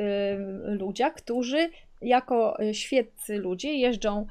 [0.65, 1.69] ludziach, którzy
[2.03, 4.27] jako świeccy ludzie jeżdżą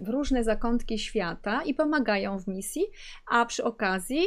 [0.00, 2.82] w różne zakątki świata i pomagają w misji,
[3.30, 4.20] a przy okazji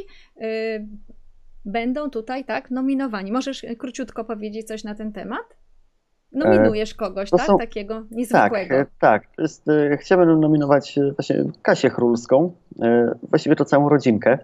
[1.65, 3.31] będą tutaj tak nominowani.
[3.31, 5.58] Możesz króciutko powiedzieć coś na ten temat?
[6.31, 7.41] Nominujesz kogoś, tak?
[7.41, 7.57] Są...
[7.57, 8.75] Takiego niezwykłego.
[8.75, 9.23] Tak, tak.
[9.35, 9.65] To jest,
[9.97, 12.51] chciałbym nominować właśnie Kasię Chrulską,
[13.29, 14.37] właściwie to całą rodzinkę,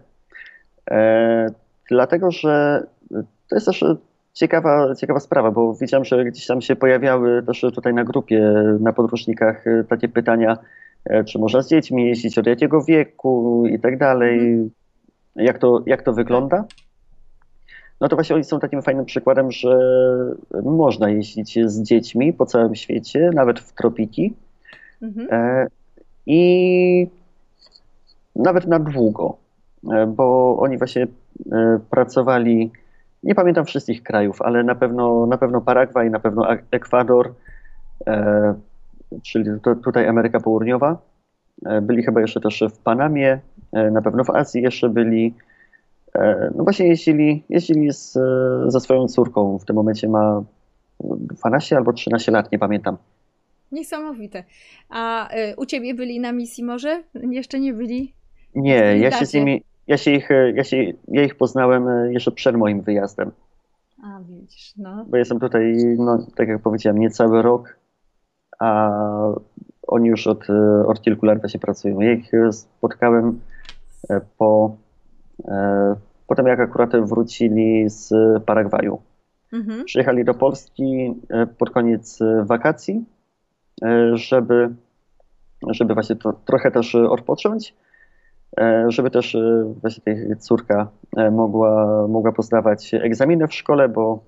[1.89, 2.84] dlatego że
[3.50, 3.84] to jest też
[4.36, 8.93] ciekawa, ciekawa sprawa, bo widziałem, że gdzieś tam się pojawiały też tutaj na grupie, na
[8.93, 10.58] podróżnikach e, takie pytania,
[11.06, 14.69] e, czy można z dziećmi jeździć, od jakiego wieku i tak dalej, mhm.
[15.36, 16.65] jak to, jak to wygląda.
[18.01, 19.77] No to właśnie oni są takim fajnym przykładem, że
[20.63, 24.34] można jeździć z dziećmi po całym świecie, nawet w tropiki.
[25.01, 25.27] Mhm.
[25.31, 25.67] E,
[26.25, 27.08] I
[28.36, 29.38] nawet na długo,
[30.08, 31.08] bo oni właśnie
[31.89, 32.71] pracowali
[33.25, 37.34] nie pamiętam wszystkich krajów, ale na pewno, na pewno Paragwaj, na pewno Ekwador,
[38.08, 38.53] e,
[39.23, 39.49] czyli
[39.84, 40.97] tutaj Ameryka Południowa.
[41.65, 43.39] E, byli chyba jeszcze też w Panamie,
[43.71, 45.34] e, na pewno w Azji jeszcze byli.
[46.15, 48.17] E, no właśnie jeździli, jeździli z,
[48.67, 49.60] ze swoją córką.
[49.60, 50.43] W tym momencie ma
[50.99, 52.97] 12 albo 13 lat, nie pamiętam.
[53.71, 54.43] Niesamowite.
[54.89, 57.04] A y, u ciebie byli na misji może?
[57.13, 58.13] Jeszcze nie byli?
[58.56, 62.32] Nie, ja się z nimi, ja, się ich, ja, się, ja ich poznałem e, jeszcze
[62.32, 63.32] przed moim wyjazdem.
[64.04, 65.06] A, widzisz, no.
[65.08, 67.80] Bo jestem tutaj, no, tak jak powiedziałem, niecały rok,
[68.60, 68.91] a
[69.88, 71.99] oni już od, e, od kilku lat właśnie pracują.
[71.99, 73.39] Ja ich e, spotkałem
[74.38, 74.78] po,
[76.28, 78.13] potem jak akurat wrócili z
[78.45, 79.02] Paragwaju.
[79.54, 79.86] Mhm.
[79.86, 81.13] Przyjechali do Polski
[81.58, 83.06] pod koniec wakacji,
[84.13, 84.69] żeby,
[85.67, 87.74] żeby właśnie to, trochę też odpocząć
[88.58, 94.24] E, żeby też e, właśnie córka e, mogła, mogła poznawać egzaminy w szkole, bo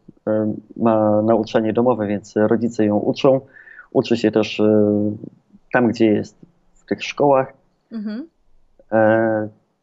[0.78, 3.42] ma nauczanie domowe, więc rodzice ją uczą.
[3.92, 4.62] Uczy się też
[5.74, 6.38] tam, gdzie jest,
[6.74, 7.54] w tych szkołach.
[7.92, 8.28] Mhm.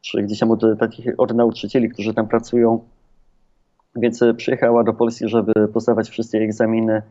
[0.04, 2.84] Czy gdzieś tam od takich od nauczycieli, którzy tam pracują.
[3.96, 7.02] Więc przyjechała do Polski, żeby postawać wszystkie egzaminy.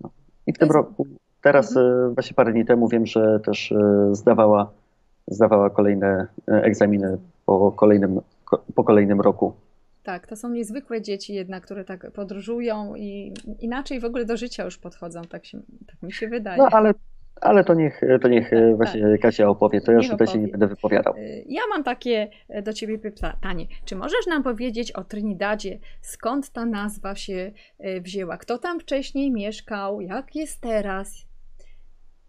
[0.00, 0.10] No.
[0.46, 1.06] I w tym roku,
[1.42, 2.14] teraz mhm.
[2.14, 3.74] właśnie parę dni temu wiem, że też
[4.12, 4.70] zdawała,
[5.26, 8.20] zdawała kolejne egzaminy po kolejnym,
[8.74, 9.52] po kolejnym roku.
[10.02, 14.64] Tak, to są niezwykłe dzieci jednak, które tak podróżują i inaczej w ogóle do życia
[14.64, 16.58] już podchodzą, tak, się, tak mi się wydaje.
[16.58, 16.94] No ale,
[17.44, 19.20] ale to niech, to niech tak, właśnie tak.
[19.20, 21.14] Kasia opowie, to ja już tutaj się nie będę wypowiadał.
[21.16, 23.66] Y, ja mam takie e, do Ciebie pytanie.
[23.84, 28.36] Czy możesz nam powiedzieć o Trinidadzie, skąd ta nazwa się e, wzięła?
[28.36, 30.00] Kto tam wcześniej mieszkał?
[30.00, 31.26] Jak jest teraz?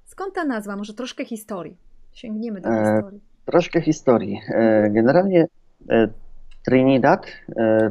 [0.05, 0.75] Skąd ta nazwa?
[0.75, 1.77] Może troszkę historii.
[2.13, 3.21] Sięgniemy do e, historii.
[3.45, 4.41] Troszkę historii.
[4.49, 5.47] E, generalnie
[5.89, 6.07] e,
[6.65, 7.25] Trinidad,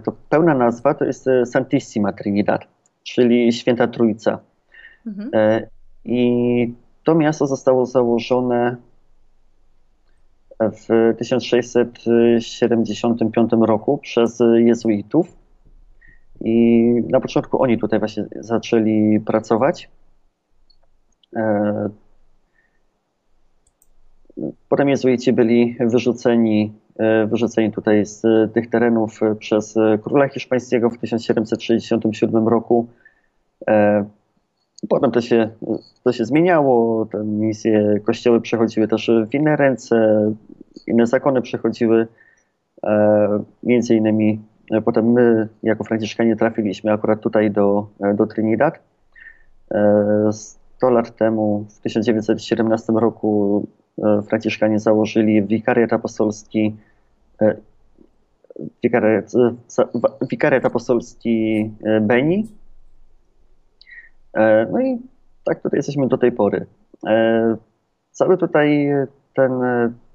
[0.04, 2.60] to pełna nazwa to jest Santissima Trinidad,
[3.02, 4.38] czyli Święta Trójca.
[5.06, 5.30] Mhm.
[6.04, 8.76] I to miasto zostało założone
[10.60, 15.36] w 1675 roku przez jezuitów.
[16.40, 19.90] I na początku oni tutaj właśnie zaczęli pracować.
[24.68, 28.22] Potem jezuici byli wyrzuceni, e, wyrzuceni tutaj z
[28.54, 32.88] tych terenów przez króla hiszpańskiego w 1767 roku.
[34.84, 35.50] E, potem to się,
[36.04, 40.30] to się zmieniało, te misje, kościoły przechodziły też w inne ręce,
[40.86, 42.06] inne zakony przechodziły.
[42.86, 44.40] E, między innymi
[44.84, 48.78] potem my, jako Franciszkanie, trafiliśmy akurat tutaj do, do Trinidad.
[50.32, 53.66] 100 lat temu, w 1917 roku,
[54.02, 56.76] E, Franciszkanie założyli wikariat apostolski,
[57.40, 57.56] e,
[58.82, 59.32] wikariat,
[60.30, 62.46] wikariat apostolski e, Beni.
[64.72, 64.98] No i
[65.44, 66.66] tak tutaj jesteśmy do tej pory.
[68.10, 68.88] Cały tutaj
[69.34, 69.52] ten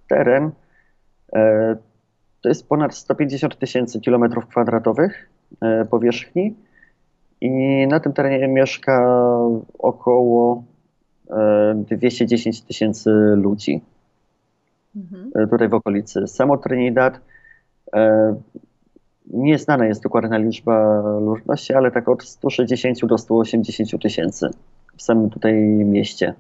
[0.10, 0.52] teren
[2.42, 5.30] to jest ponad 150 tysięcy kilometrów kwadratowych
[5.90, 6.56] powierzchni
[7.42, 9.26] i na tym terenie mieszka
[9.80, 10.64] około
[11.76, 13.82] 210 tysięcy ludzi
[14.96, 15.32] mhm.
[15.36, 16.28] E, tutaj w okolicy.
[16.28, 17.20] Samo Trinidad
[19.34, 24.50] e, nie znana jest dokładna liczba ludności, ale tak od 160 do 180 tysięcy
[24.98, 26.34] w samym tutaj mieście.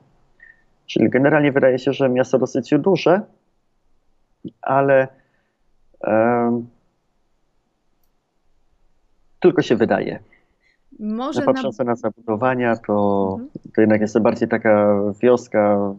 [0.86, 3.22] Czyli generalnie wydaje się, że miasto dosyć duże,
[4.62, 5.08] ale
[6.02, 6.68] um,
[9.40, 10.20] tylko się wydaje.
[11.00, 11.86] Może patrząc na...
[11.86, 13.50] na zabudowania, to, mhm.
[13.76, 15.94] to jednak jest to bardziej taka wioska,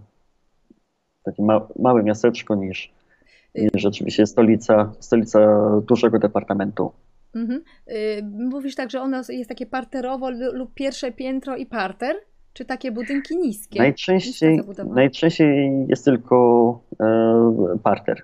[1.25, 2.93] takie ma, małe miasteczko niż,
[3.75, 6.93] rzeczywiście stolica, stolica dużego departamentu.
[7.35, 7.63] Mhm.
[7.89, 12.17] Y, mówisz tak, że ono jest takie parterowo lub pierwsze piętro i parter?
[12.53, 13.79] Czy takie budynki niskie?
[13.79, 18.23] Najczęściej, najczęściej jest tylko e, parter.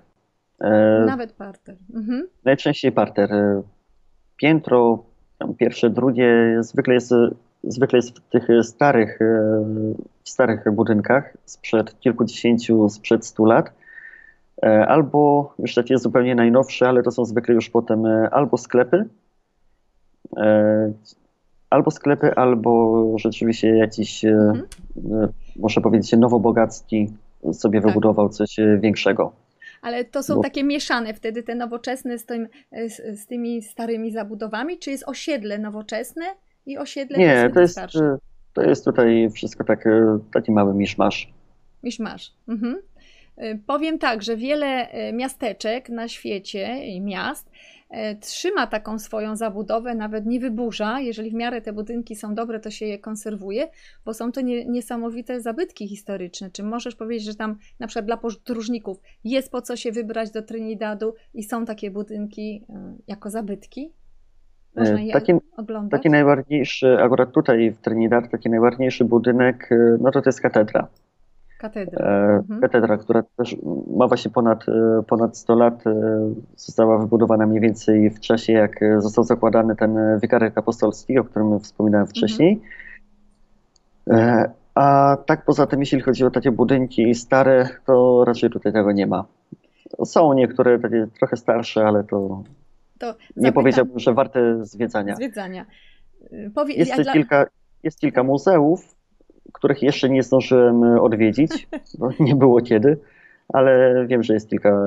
[0.59, 1.75] E, Nawet parter.
[1.93, 2.27] Mhm.
[2.45, 3.33] Najczęściej parter.
[3.33, 3.61] E,
[4.37, 5.03] piętro,
[5.57, 7.13] pierwsze, drugie zwykle jest,
[7.63, 9.25] zwykle jest w tych starych, e,
[10.23, 13.73] w starych budynkach sprzed kilkudziesięciu, sprzed stu lat.
[14.63, 19.05] E, albo już takie zupełnie najnowsze, ale to są zwykle już potem e, albo sklepy,
[21.69, 24.67] albo sklepy, albo rzeczywiście jakiś, mhm.
[25.55, 27.07] muszę powiedzieć, nowobogacki
[27.53, 27.87] sobie tak.
[27.87, 29.31] wybudował coś większego
[29.81, 30.41] ale to są Bo...
[30.41, 32.47] takie mieszane wtedy te nowoczesne z, tym,
[32.87, 36.25] z, z, tymi starymi zabudowami, czy jest osiedle nowoczesne
[36.65, 38.17] i osiedle Nie, to jest, starsze?
[38.53, 39.85] to jest tutaj wszystko tak,
[40.33, 41.33] taki mały miszmasz.
[41.83, 42.33] Miszmasz.
[42.47, 42.81] Mhm.
[43.43, 47.49] Y, powiem tak, że wiele y, miasteczek na świecie i miast
[47.89, 50.99] E, trzyma taką swoją zabudowę, nawet nie wyburza.
[50.99, 53.67] Jeżeli w miarę te budynki są dobre, to się je konserwuje,
[54.05, 56.51] bo są to nie, niesamowite zabytki historyczne.
[56.51, 60.41] Czy możesz powiedzieć, że tam na przykład dla podróżników jest po co się wybrać do
[60.41, 63.93] Trinidadu i są takie budynki e, jako zabytki?
[64.75, 65.91] Można je taki, oglądać?
[65.91, 70.87] Taki najważniejszy, akurat tutaj w Trinidad, taki najważniejszy budynek, e, no to to jest katedra.
[71.57, 72.05] Katedra.
[72.05, 72.61] E, mhm.
[72.61, 73.55] Katedra, która też
[73.97, 75.93] ma właśnie ponad, e, ponad 100 lat, e,
[76.55, 82.07] została wybudowana mniej więcej w czasie, jak został zakładany ten wikariat apostolski, o którym wspominałem
[82.07, 82.61] wcześniej.
[84.07, 84.49] Mhm.
[84.75, 89.07] A tak poza tym, jeśli chodzi o takie budynki stare, to raczej tutaj tego nie
[89.07, 89.25] ma.
[90.05, 92.43] Są niektóre takie trochę starsze, ale to,
[92.99, 95.15] to nie powiedziałbym, że warte zwiedzania.
[95.15, 95.65] Zwiedzania.
[96.55, 96.73] Powie...
[96.73, 97.13] jest, dla...
[97.13, 97.45] kilka,
[97.83, 98.96] jest kilka muzeów,
[99.53, 101.67] których jeszcze nie zdążyłem e, odwiedzić,
[101.99, 102.97] bo nie było kiedy,
[103.53, 104.79] ale wiem, że jest kilka,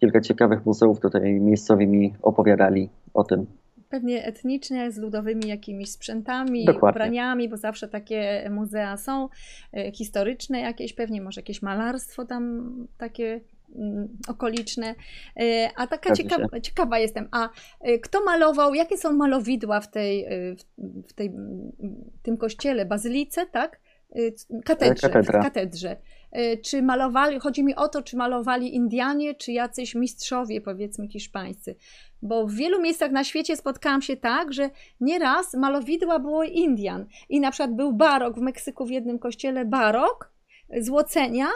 [0.00, 3.46] kilka ciekawych muzeów, tutaj miejscowi mi opowiadali o tym.
[3.88, 6.96] pewnie etnicznie, z ludowymi jakimiś sprzętami, Dokładnie.
[6.96, 9.28] ubraniami, bo zawsze takie muzea są,
[9.72, 13.40] e, historyczne jakieś, pewnie może jakieś malarstwo tam takie
[13.76, 14.94] mm, okoliczne.
[15.40, 17.48] E, A taka ciekawa, ciekawa jestem, a
[18.02, 20.62] kto malował, jakie są malowidła w tej, w,
[21.08, 21.30] w tej,
[22.18, 23.80] w tym kościele, bazylice, tak?
[24.36, 25.40] C- Katedrze, Katedra.
[25.40, 25.96] w katedrze.
[26.32, 31.76] E, Czy malowali, chodzi mi o to, czy malowali Indianie, czy jacyś mistrzowie, powiedzmy, hiszpańscy.
[32.22, 34.70] Bo w wielu miejscach na świecie spotkałam się tak, że
[35.00, 37.06] nieraz malowidła było Indian.
[37.28, 40.32] I na przykład był barok w Meksyku w jednym kościele, barok,
[40.80, 41.46] złocenia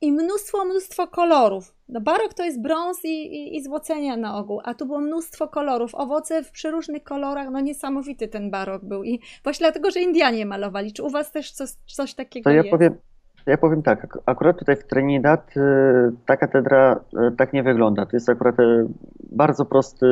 [0.00, 1.74] i mnóstwo, mnóstwo kolorów.
[1.88, 5.48] No barok to jest brąz i, i, i złocenia na ogół, a tu było mnóstwo
[5.48, 9.04] kolorów, owoce w przeróżnych kolorach, no niesamowity ten barok był.
[9.04, 10.92] I właśnie dlatego, że Indianie malowali.
[10.92, 12.70] Czy u was też coś, coś takiego To ja jest?
[12.70, 12.94] powiem,
[13.46, 15.60] ja powiem tak, ak- akurat tutaj w Trinidad y,
[16.26, 17.00] ta katedra
[17.32, 18.06] y, tak nie wygląda.
[18.06, 18.86] To jest akurat y,
[19.30, 20.06] bardzo prosty,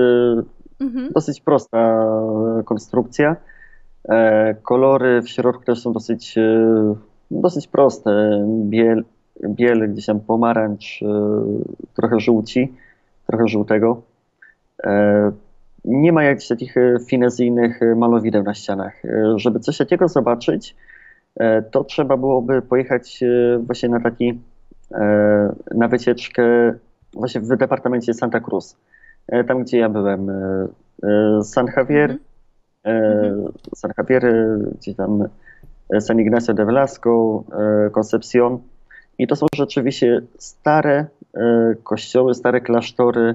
[0.81, 1.12] Mhm.
[1.12, 2.07] dosyć prosta
[2.64, 3.37] konstrukcja.
[4.09, 6.35] E, Kolory w środku też są dosyć,
[7.31, 8.45] dosyć proste.
[8.64, 9.05] Biel,
[9.48, 11.07] biel gdzieś tam pomarańcz, y,
[11.94, 12.72] trochę żółci,
[13.26, 14.02] trochę żółtego.
[14.85, 15.33] E,
[15.85, 19.02] Nie ma jakichś takich y, finezyjnych malowideł na ścianach.
[19.37, 20.76] Żeby coś takiego zobaczyć,
[21.37, 24.40] e, to trzeba byłoby pojechać e, właśnie na taki,
[24.94, 26.42] e, na wycieczkę
[27.14, 28.76] właśnie w departamencie Santa Cruz.
[29.28, 30.31] E, Tam, gdzie ja byłem.
[30.31, 30.66] e,
[31.02, 32.18] e, San Javier, Mhm.
[32.85, 33.52] e, Mhm.
[33.76, 35.24] San Javier, e, gdzie tam
[35.94, 37.44] e, San Ignacio de Velasco,
[37.87, 38.59] e, Concepcion.
[39.18, 43.35] I to są rzeczywiście stare e, kościoły, stare klasztory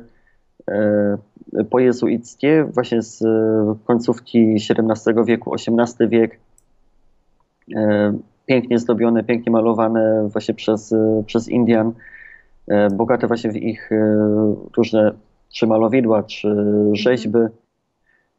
[0.68, 1.18] e,
[1.70, 6.40] pojezuickie, właśnie z e, końcówki XVII wieku, XVIII wiek.
[8.46, 10.94] Pięknie zdobione, pięknie malowane właśnie przez,
[11.26, 11.94] przez Indian,
[12.92, 13.90] bogate właśnie w ich
[14.78, 15.12] różne
[15.54, 16.56] czy malowidła, czy
[16.94, 17.40] rzeźby.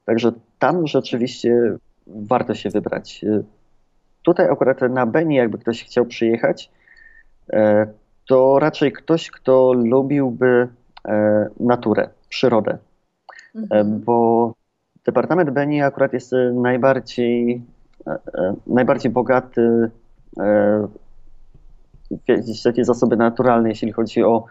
[0.05, 3.24] Także tam rzeczywiście warto się wybrać.
[4.22, 6.70] Tutaj akurat na Beni, jakby ktoś chciał przyjechać,
[8.26, 10.68] to raczej ktoś, kto lubiłby
[11.08, 12.72] e, naturę, przyrodę.
[12.72, 14.00] E, Mhm.
[14.04, 14.52] bo
[15.06, 17.62] Departament Beni akurat jest e, najbardziej,
[18.06, 19.90] e, e, najbardziej bogaty
[20.40, 20.87] e,
[22.11, 24.44] w takie zasoby naturalne, jeśli chodzi o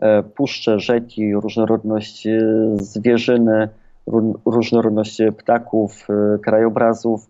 [0.00, 2.40] e, puszcze, rzeki, różnorodność e,
[2.80, 3.68] zwierzyny,
[4.08, 7.26] ró- różnorodność e, ptaków, e, krajobrazów.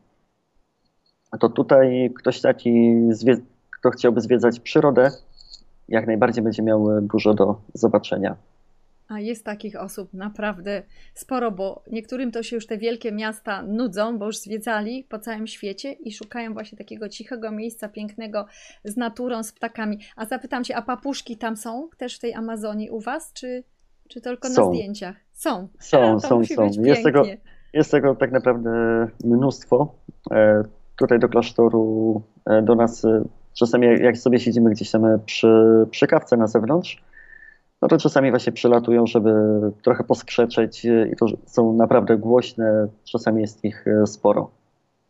[1.40, 2.94] To tutaj ktoś taki,
[3.82, 5.10] kto chciałby zwiedzać przyrodę,
[5.88, 8.36] jak najbardziej będzie miał e, dużo do zobaczenia.
[9.08, 10.82] A jest takich osób naprawdę
[11.14, 15.46] sporo, bo niektórym to się już te wielkie miasta nudzą, bo już zwiedzali po całym
[15.46, 18.46] świecie i szukają właśnie takiego cichego miejsca, pięknego,
[18.84, 19.98] z naturą, z ptakami.
[20.16, 23.64] A zapytam Cię, a papuszki tam są też w tej Amazonii u Was, czy,
[24.08, 24.72] czy tylko na Są.
[24.72, 25.16] zdjęciach?
[25.32, 25.68] Są.
[25.80, 26.70] Są, to są, są.
[26.82, 27.22] Jest tego.
[27.72, 28.70] Jest tego tak naprawdę
[29.24, 29.94] mnóstwo.
[30.30, 30.62] E,
[30.96, 33.06] Tutaj do klasztoru, e, do nas
[33.54, 37.02] czasami jak- sobie siedzimy gdzieś tam e, przy, przy kawce na zewnątrz,
[37.82, 39.32] no to czasami właśnie przylatują, żeby
[39.82, 44.50] trochę poskrzeczeć e, i to są naprawdę głośne, czasami jest ich e, sporo.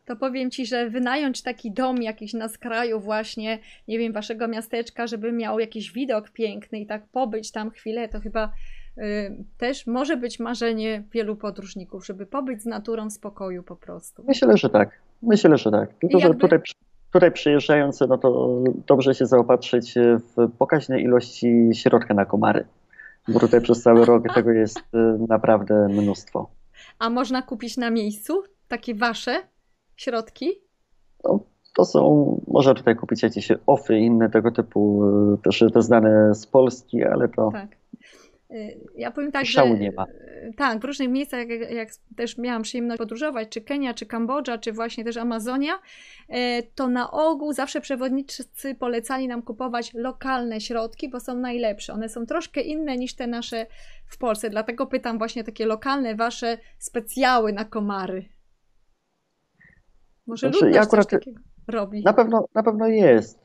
[0.05, 5.07] To powiem Ci, że wynająć taki dom jakiś na skraju właśnie, nie wiem, Waszego miasteczka,
[5.07, 8.53] żeby miał jakiś widok piękny i tak pobyć tam chwilę, to chyba
[8.99, 9.03] y,
[9.59, 14.25] też może być marzenie wielu podróżników, żeby pobyć z naturą w spokoju po prostu.
[14.29, 14.91] Myślę, że tak.
[15.23, 15.95] Myślę, że tak.
[15.95, 16.59] Tylko, że jakby- tutaj,
[17.13, 22.65] tutaj przyjeżdżając, no to dobrze się zaopatrzyć w pokaźne ilości środka na komary.
[23.29, 26.51] Bo tutaj przez cały rok tego jest e, naprawdę mnóstwo.
[26.99, 29.41] A można kupić na miejscu takie Wasze
[29.97, 30.51] środki?
[31.25, 31.41] No,
[31.77, 36.47] to są, można tutaj kupić jakieś ofy, inne tego typu, e, też te znane z
[36.47, 37.82] Polski, ale to Tak.
[38.53, 40.05] Y, Ja powiem tak, Szału że nie ma.
[40.05, 44.59] y, tak, w różnych miejscach, jak, jak też miałam przyjemność podróżować, czy Kenia, czy Kambodża,
[44.59, 46.35] czy właśnie też Amazonia, y,
[46.75, 48.45] to na ogół zawsze przewodnicy
[48.79, 51.93] polecali nam kupować lokalne środki, bo są najlepsze.
[51.93, 53.67] One są troszkę inne niż te nasze
[54.07, 58.25] w Polsce, dlatego pytam właśnie takie lokalne wasze specjały na komary.
[60.27, 62.03] Może Znaczy, ja ludność akurat- coś takiego robi.
[62.03, 63.39] na pewno, na pewno jest.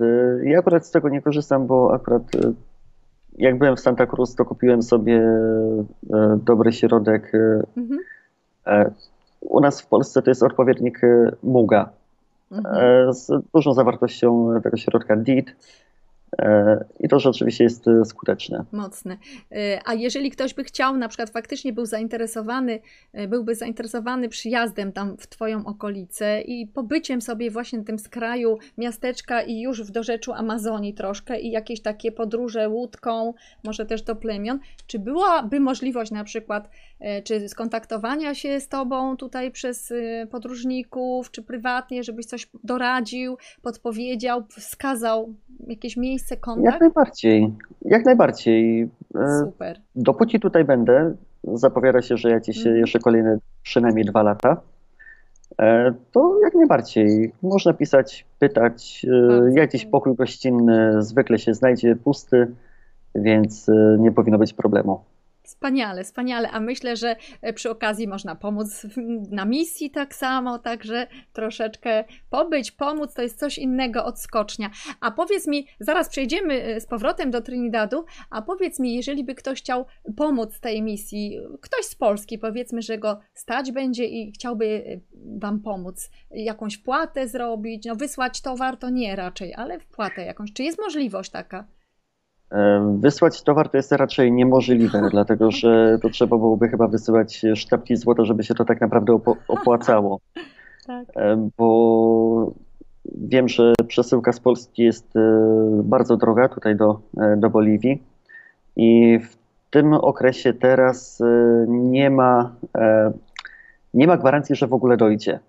[0.43, 2.23] Ja akurat z tego nie korzystam, bo akurat
[3.38, 5.17] jak byłem w Santa Cruz, to kupiłem sobie
[6.13, 7.31] e, dobry środek.
[7.35, 7.99] e, Mhm.
[8.67, 8.91] e,
[9.41, 11.01] U nas w Polsce to jest odpowiednik
[11.43, 11.89] Muga
[12.51, 13.13] Mhm.
[13.13, 15.55] z dużą zawartością tego środka DIT.
[16.41, 18.65] E, I to rzeczywiście jest e, skuteczne.
[18.71, 19.17] Mocne.
[19.51, 22.79] E, a jeżeli ktoś by chciał, na przykład faktycznie był zainteresowany,
[23.27, 29.41] byłby zainteresowany przyjazdem tam w Twoją okolicę i pobyciem sobie właśnie na tym skraju miasteczka
[29.41, 33.33] i już w dorzeczu Amazonii troszkę i jakieś takie podróże łódką,
[33.63, 36.69] może też do plemion, czy byłaby możliwość na przykład,
[37.23, 39.93] czy skontaktowania się z Tobą tutaj przez
[40.31, 45.33] podróżników, czy prywatnie, żebyś coś doradził, podpowiedział, wskazał
[45.67, 46.73] jakieś miejsce, kontakt?
[46.73, 48.89] Jak najbardziej, jak najbardziej.
[49.15, 49.81] E, Super.
[49.95, 52.79] Dopóki tutaj będę, zapowiada się, że jakieś mm.
[52.79, 54.61] jeszcze kolejne przynajmniej dwa lata,
[55.61, 57.31] e, to jak najbardziej.
[57.43, 59.05] Można pisać, pytać.
[59.09, 62.47] E, Jakiś pokój gościnny zwykle się znajdzie pusty,
[63.15, 63.67] więc
[63.99, 64.99] nie powinno być problemu.
[65.47, 66.51] Wspaniale, wspaniale.
[66.51, 68.87] A myślę, że e, przy okazji można pomóc
[69.31, 74.69] na misji tak samo, także troszeczkę pobyć, pomóc to jest coś innego od skocznia.
[75.01, 79.35] A powiedz mi, zaraz przejdziemy e, z powrotem do Trinidadu, a powiedz mi, jeżeli by
[79.35, 79.85] ktoś chciał
[80.17, 84.99] pomóc tej misji, ktoś z Polski, powiedzmy, że go stać będzie i chciałby e,
[85.39, 90.53] Wam pomóc, jakąś wpłatę zrobić, no wysłać towar to nie raczej, ale wpłatę jakąś.
[90.53, 91.76] Czy jest możliwość taka?
[92.97, 98.25] Wysłać towar to jest raczej niemożliwe, dlatego że to trzeba byłoby chyba wysyłać sztabki złota,
[98.25, 100.19] żeby się to tak naprawdę opłacało.
[100.87, 101.05] Tak.
[101.57, 102.53] Bo
[103.15, 105.19] wiem, że przesyłka z Polski jest e,
[105.83, 108.03] bardzo droga tutaj do, e, do Boliwii
[108.75, 109.37] i w
[109.69, 112.55] tym okresie teraz e, nie ma,
[113.93, 115.39] nie ma gwarancji, że w ogóle dojdzie.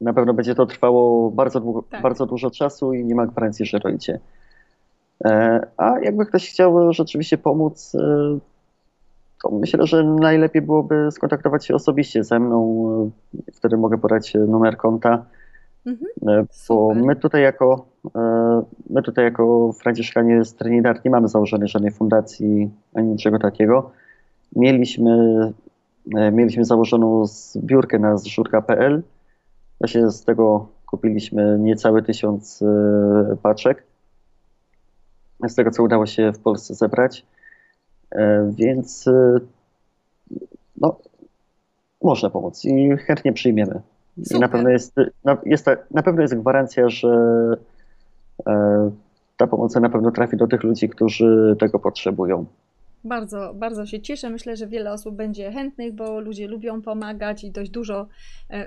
[0.00, 2.02] Na pewno będzie to trwało bardzo, długo, tak.
[2.02, 4.20] bardzo dużo czasu i nie ma gwarancji, że dojdzie.
[5.24, 8.38] E, a jakby ktoś chciał rzeczywiście pomóc, e,
[9.42, 13.10] to myślę, że najlepiej byłoby skontaktować się osobiście ze mną.
[13.48, 15.24] E, wtedy mogę podać numer konta.
[15.86, 17.86] Mhm, bo my tutaj jako
[18.90, 23.90] my tutaj jako Franciszkanie z Trinidad nie mamy założonej żadnej fundacji ani niczego takiego.
[24.56, 25.40] Mieliśmy,
[26.32, 29.02] mieliśmy założoną zbiórkę na zrzutka.pl.
[29.80, 32.64] Właśnie z tego kupiliśmy niecały tysiąc
[33.42, 33.87] paczek
[35.48, 37.26] z tego co udało się w Polsce zebrać.
[38.10, 39.40] E, więc e,
[40.76, 40.96] no,
[42.02, 43.80] można pomóc i chętnie przyjmiemy.
[44.34, 47.08] I na pewno jest, na, jest ta, na pewno jest gwarancja, że
[48.46, 48.90] e,
[49.36, 52.44] ta pomoc na pewno trafi do tych ludzi, którzy tego potrzebują.
[53.08, 54.30] Bardzo, bardzo się cieszę.
[54.30, 58.08] Myślę, że wiele osób będzie chętnych, bo ludzie lubią pomagać i dość dużo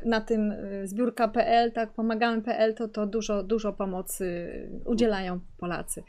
[0.06, 4.50] na tym zbiórka.pl, tak, pomagamy.pl, to, to dużo, dużo pomocy
[4.86, 6.04] udzielają Polacy.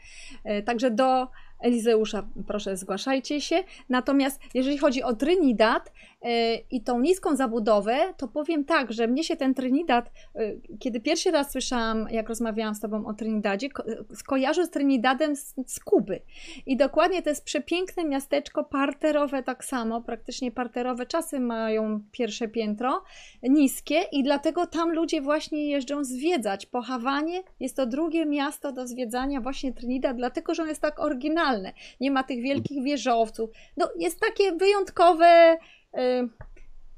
[0.65, 1.27] Także do
[1.63, 3.63] Elizeusza, proszę zgłaszajcie się.
[3.89, 5.91] Natomiast jeżeli chodzi o Trinidad
[6.21, 10.99] e, i tą niską zabudowę, to powiem tak, że mnie się ten Trinidad, e, kiedy
[10.99, 13.83] pierwszy raz słyszałam, jak rozmawiałam z Tobą o Trinidadzie, ko
[14.15, 16.21] skojarzył z Trinidadem z, z, Kuby.
[16.65, 21.05] I dokładnie to jest przepiękne miasteczko parterowe, tak samo, praktycznie parterowe.
[21.05, 23.03] Czasy mają pierwsze piętro,
[23.43, 26.65] niskie i dlatego tam ludzie właśnie jeżdżą zwiedzać.
[26.65, 30.99] Po Hawanie jest to drugie miasto do zwiedzania właśnie Trinidad, dlatego że on jest tak
[30.99, 31.52] oryginalny
[32.01, 33.49] nie ma tych wielkich wieżowców.
[33.77, 35.57] No, jest takie wyjątkowe,
[35.97, 36.29] y,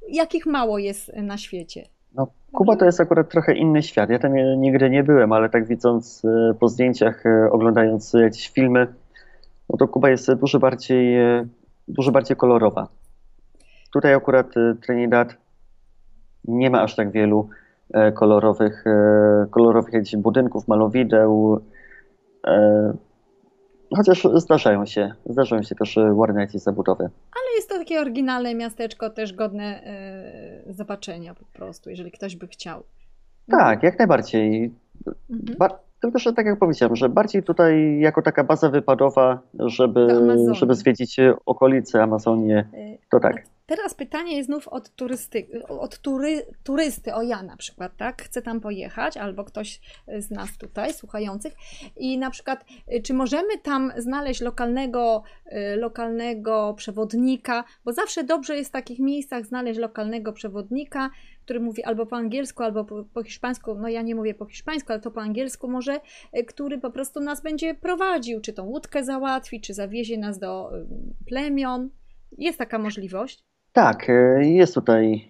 [0.10, 1.88] jakich mało jest na świecie.
[2.16, 4.10] No, Kuba to jest akurat trochę inny świat.
[4.10, 8.88] Ja tam nigdy nie byłem, ale tak widząc y, po zdjęciach, y, oglądając jakieś filmy,
[9.70, 11.18] no to Kuba jest dużo bardziej,
[11.88, 12.88] dużo bardziej kolorowa.
[13.94, 15.38] Tutaj akurat Trinidad
[16.46, 17.50] nie ma aż tak wielu
[18.14, 18.84] kolorowych,
[19.52, 21.62] kolorowych jakichś budynków, malowideł.
[23.96, 27.04] Chociaż zdarzają się, zdarzają się też ładne jakieś zabudowy.
[27.04, 29.84] Ale jest to takie oryginalne miasteczko, też godne
[30.68, 32.84] y, zobaczenia po prostu, jeżeli ktoś by chciał.
[33.52, 34.74] Tak, jak najbardziej.
[35.30, 35.58] Mhm.
[35.58, 40.08] Ba tylko, że tak jak powiedziałem, że bardziej tutaj jako taka baza wypadowa, żeby,
[40.52, 42.68] żeby zwiedzić okolice Amazonię,
[43.12, 43.55] to tak.
[43.66, 48.24] Teraz pytanie jest znów od, turysty, od tury, turysty, o ja na przykład, tak?
[48.24, 49.82] Chcę tam pojechać, albo ktoś
[50.18, 51.54] z nas tutaj, słuchających.
[51.98, 57.64] I na przykład, y, czy możemy tam znaleźć lokalnego, y, lokalnego przewodnika?
[57.86, 61.10] Bo zawsze dobrze jest w takich miejscach znaleźć lokalnego przewodnika,
[61.44, 63.76] który mówi albo po angielsku, albo po, po hiszpańsku.
[63.76, 66.00] No ja nie mówię po hiszpańsku, ale to po angielsku może,
[66.38, 70.72] y, który po prostu nas będzie prowadził, czy tą łódkę załatwi, czy zawiezie nas do
[71.26, 71.90] plemion.
[72.38, 73.55] Jest taka możliwość?
[73.76, 75.30] Tak, e, jest tutaj,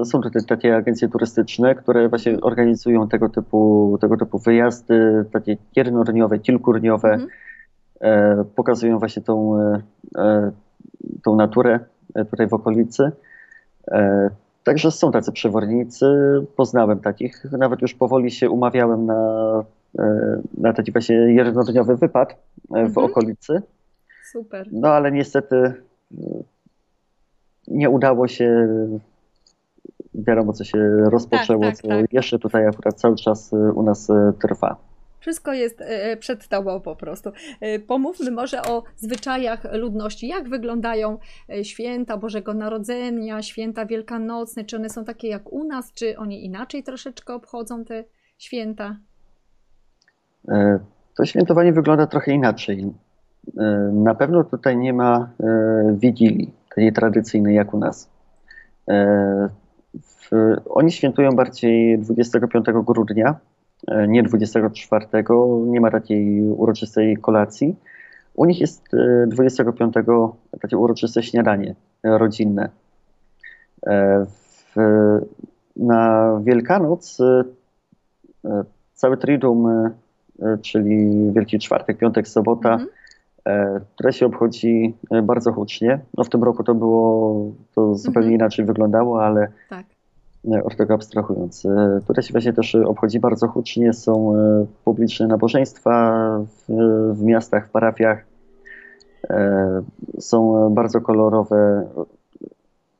[0.00, 5.56] e, są tutaj takie agencje turystyczne, które właśnie organizują tego typu, tego typu wyjazdy, takie
[5.76, 7.30] jednodniowe, kilkudniowe, mhm.
[8.00, 9.58] E, pokazują właśnie tą,
[11.24, 11.80] tą naturę
[12.30, 13.12] tutaj w okolicy.
[14.64, 16.06] Także są tacy przewodnicy,
[16.56, 19.64] poznałem takich, nawet już powoli się umawiałem na,
[20.58, 22.36] na taki właśnie jednodniowy wypad
[22.70, 23.06] w mhm.
[23.06, 23.62] okolicy.
[24.32, 24.68] Super.
[24.72, 25.74] No ale niestety
[27.68, 28.68] nie udało się
[30.14, 30.78] wiadomo, co się
[31.10, 32.12] rozpoczęło, tak, tak, co tak.
[32.12, 34.08] jeszcze tutaj akurat cały czas u nas
[34.40, 34.76] trwa.
[35.22, 37.30] Wszystko jest e, przed tobą po prostu.
[37.60, 40.28] E, pomówmy może o zwyczajach ludności.
[40.28, 41.18] Jak wyglądają
[41.50, 44.64] e, święta Bożego Narodzenia, święta wielkanocne?
[44.64, 48.04] Czy one są takie jak u nas, czy oni inaczej troszeczkę obchodzą te
[48.38, 48.96] święta?
[51.16, 52.92] To świętowanie wygląda trochę inaczej.
[53.92, 55.30] Na pewno tutaj nie ma
[55.94, 58.10] wigilii, tej tradycyjnej jak u nas.
[60.68, 63.40] Oni świętują bardziej 25 grudnia,
[63.88, 65.06] E, nie 24,
[65.66, 67.76] nie ma takiej uroczystej kolacji.
[68.34, 68.82] U nich jest
[69.26, 70.02] 25 e,
[70.60, 72.68] takie uroczyste śniadanie rodzinne.
[73.86, 74.26] E,
[75.76, 77.18] na Wielkanoc
[78.94, 79.90] cały Triduum,
[80.62, 82.90] czyli Wielki Czwartek, Piątek, Sobota, mhm.
[83.94, 86.00] Które się obchodzi bardzo hucznie.
[86.18, 87.36] No w tym roku to było,
[87.74, 88.34] to zupełnie mhm.
[88.34, 89.86] inaczej wyglądało, ale tak.
[90.50, 91.66] E, od tego abstrahując.
[91.66, 96.64] E, tutaj się właśnie też obchodzi bardzo hucznie, są e, publiczne nabożeństwa w,
[97.14, 98.24] w miastach, w parafiach.
[100.18, 101.88] Są bardzo kolorowe,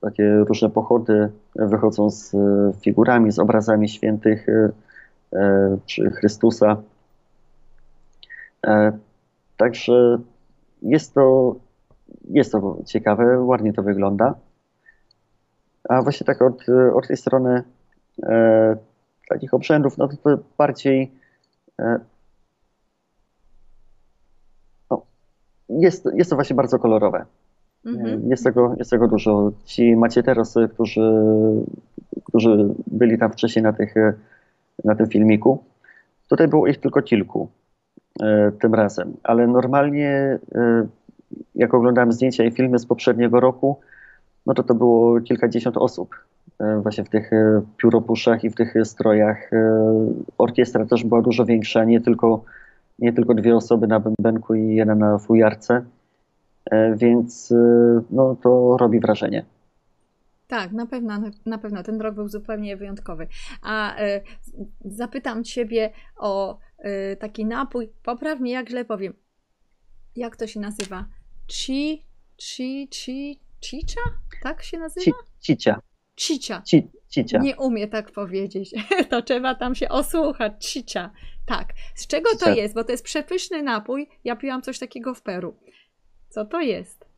[0.00, 2.36] takie różne pochody wychodzą z
[2.80, 4.46] figurami, z obrazami świętych
[5.86, 6.76] czy Chrystusa.
[9.56, 10.18] Także
[10.82, 11.56] jest to,
[12.30, 14.34] jest to ciekawe, ładnie to wygląda.
[15.88, 17.62] A właśnie tak od, od tej strony
[18.22, 18.76] e,
[19.28, 21.12] takich obrzędów, no to, to bardziej
[21.78, 22.00] e,
[24.90, 25.02] no,
[25.68, 27.26] jest, jest to właśnie bardzo kolorowe.
[27.86, 28.30] Mhm.
[28.30, 29.52] Jest, tego, jest tego dużo.
[29.64, 31.24] Ci macie teraz, którzy,
[32.24, 33.94] którzy byli tam wcześniej na, tych,
[34.84, 35.64] na tym filmiku,
[36.28, 37.61] tutaj było ich tylko kilku e,
[38.60, 40.86] tym razem, ale normalnie e,
[41.54, 43.80] jak oglądałem zdjęcia i filmy z poprzedniego roku,
[44.46, 46.16] no to to było kilkadziesiąt osób
[46.60, 49.52] e, właśnie w tych e, pióropuszach i w tych strojach.
[49.52, 49.84] E,
[50.38, 52.44] orkiestra też była dużo większa, nie tylko,
[52.98, 55.84] nie tylko dwie osoby na bębenku i jedna na fujarce,
[56.96, 57.54] więc
[58.10, 59.44] no, to robi wrażenie.
[60.52, 63.26] Tak, na pewno, na pewno ten rok był zupełnie wyjątkowy.
[63.62, 64.20] A e,
[64.84, 69.14] zapytam Ciebie o e, taki napój, popraw mnie jak źle powiem.
[70.16, 71.06] Jak to się nazywa?
[71.52, 74.00] Chi, chi, chi, Cicia?
[74.42, 75.04] Tak się nazywa?
[75.04, 75.80] Ci, cicia.
[76.16, 76.62] Cicia.
[76.62, 77.38] Ci, cicia.
[77.38, 78.74] Nie umie tak powiedzieć.
[79.10, 80.66] To trzeba tam się osłuchać.
[80.66, 81.10] Cicia.
[81.46, 81.72] Tak.
[81.94, 82.44] Z czego cicia.
[82.44, 82.74] to jest?
[82.74, 84.08] Bo to jest przepyszny napój.
[84.24, 85.56] Ja piłam coś takiego w Peru.
[86.28, 87.11] Co to jest?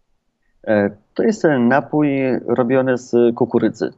[0.67, 2.09] E, to jest napój
[2.47, 3.93] robiony z kukurydzy.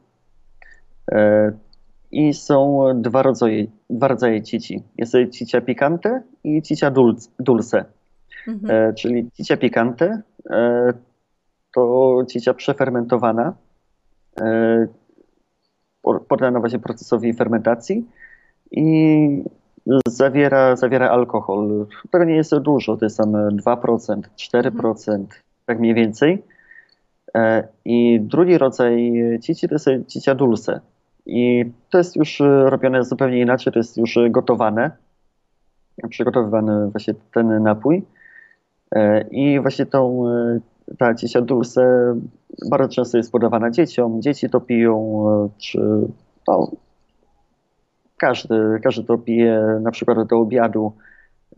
[1.11, 1.51] E,
[2.11, 4.83] I są dwa rodzaje, dwa rodzaje cici.
[4.97, 6.91] Jest cicia picante i cicia
[7.39, 7.85] dulce.
[8.47, 8.89] Mhm.
[8.89, 10.21] E, czyli cicia picante
[11.75, 13.53] to cicia przefermentowana,
[16.27, 18.05] poddana właśnie procesowi fermentacji
[18.71, 19.43] i
[20.07, 21.87] zawiera, zawiera alkohol.
[22.11, 25.27] To nie jest dużo, to jest tam 2%, 4%, mhm.
[25.65, 26.43] tak mniej więcej.
[27.37, 29.11] E, I drugi rodzaj
[29.41, 30.81] cici to jest cicia dulce.
[31.25, 34.91] I to jest już robione zupełnie inaczej, to jest już gotowane,
[36.09, 38.05] przygotowywany właśnie ten napój.
[38.95, 40.23] E, I właśnie tą
[40.97, 42.13] ta ciesia dulce
[42.69, 44.21] bardzo często jest podawana dzieciom.
[44.21, 45.79] Dzieci to piją, e, czy
[46.47, 46.71] no,
[48.17, 50.93] każdy, każdy to pije na przykład do obiadu,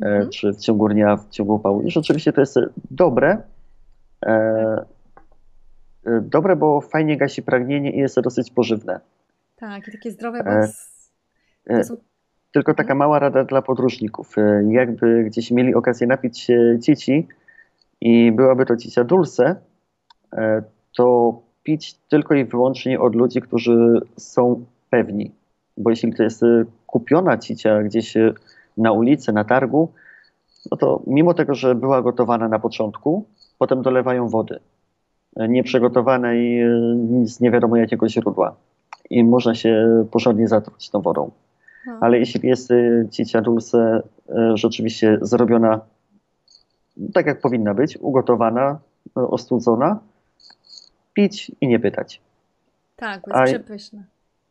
[0.01, 0.29] mm.
[0.29, 1.81] czy w ciągu dnia, w ciągu upału.
[1.81, 2.59] I rzeczywiście to jest
[2.91, 3.37] dobre.
[4.25, 4.98] E,
[6.21, 8.99] dobre, bo fajnie gasi pragnienie i jest dosyć pożywne.
[9.55, 10.51] Tak, i takie zdrowe, bo
[11.75, 11.95] e, są...
[12.51, 12.97] Tylko taka mhm.
[12.97, 14.35] mała rada dla podróżników.
[14.69, 17.27] Jakby gdzieś mieli okazję napić się dzieci,
[18.01, 19.55] i byłaby to cicia dulce,
[20.33, 20.63] e,
[20.95, 21.33] to
[21.63, 25.31] pić tylko i wyłącznie od ludzi, którzy są pewni.
[25.77, 28.33] Bo jeśli to jest e, kupiona cicia gdzieś e,
[28.77, 29.91] na ulicy, na targu,
[30.71, 33.25] no to mimo tego, że była gotowana na początku,
[33.57, 34.59] potem dolewają wody.
[35.47, 36.61] Nieprzygotowanej
[37.23, 38.55] z nie wiadomo jakiego źródła.
[39.09, 41.31] I można się porządnie zatruć tą wodą.
[41.87, 41.97] No.
[42.01, 42.69] Ale jeśli jest
[43.11, 44.01] cicia dulce
[44.55, 45.81] rzeczywiście zrobiona
[47.13, 48.79] tak jak powinna być, ugotowana,
[49.17, 49.99] e, ostudzona,
[51.13, 52.21] pić i nie pytać.
[52.95, 54.03] Tak, jest A, przepyszne.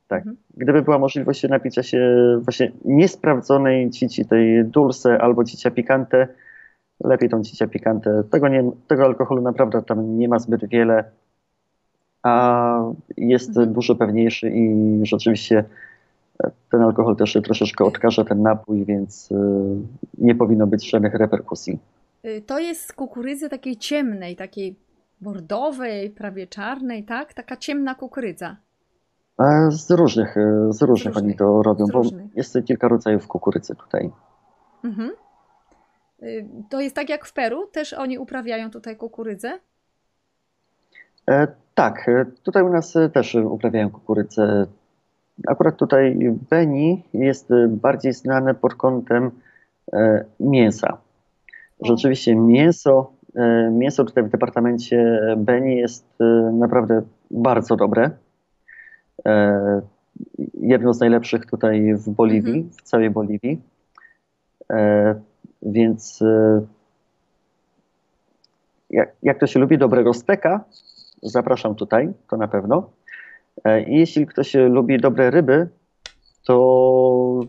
[0.08, 0.18] Tak.
[0.18, 0.36] Mhm.
[0.56, 2.00] Gdyby była możliwość napicia się
[2.42, 6.28] właśnie niesprawdzonej cici, tej dulce albo cicia pikante,
[7.04, 8.24] lepiej tą cicia pikante.
[8.30, 11.04] Tego, nie, tego alkoholu naprawdę tam nie ma zbyt wiele,
[12.22, 12.82] a
[13.16, 13.72] jest mhm.
[13.72, 15.64] dużo pewniejszy i rzeczywiście
[16.44, 19.28] e, ten alkohol też troszeczkę odkaża ten napój, więc
[20.18, 21.78] nie powinno być żadnych reperkusji.
[22.46, 24.76] To jest z kukurydzy takiej ciemnej, takiej
[25.20, 27.34] bordowej, prawie czarnej, tak?
[27.34, 28.56] Taka ciemna kukurydza.
[29.70, 30.36] Z różnych,
[30.70, 32.02] z różnych, oni to robią, bo
[32.34, 34.10] jest kilka rodzajów kukurydzy tutaj.
[34.84, 35.10] Mhm.
[36.70, 37.66] To jest tak jak w Peru?
[37.66, 39.58] Też oni uprawiają tutaj kukurydzę?
[41.30, 44.66] E, tak, e, tutaj u nas e, też uprawiają kukurydzę.
[45.48, 46.18] Akurat tutaj
[46.50, 49.30] Beni jest bardziej znane pod kątem
[50.40, 50.98] mięsa.
[51.80, 53.12] Rzeczywiście mięso,
[53.72, 56.06] mięso tutaj w departamencie Beni jest
[56.52, 58.10] naprawdę bardzo dobre.
[60.54, 62.70] Jedno z najlepszych tutaj w Boliwii, mhm.
[62.70, 63.62] w całej Boliwii.
[65.62, 66.22] Więc
[68.90, 70.64] jak, jak to się lubi dobrego steka,
[71.22, 72.90] zapraszam tutaj, to na pewno.
[73.64, 75.68] E, I jeśli ktoś lubi dobre ryby,
[76.44, 77.40] to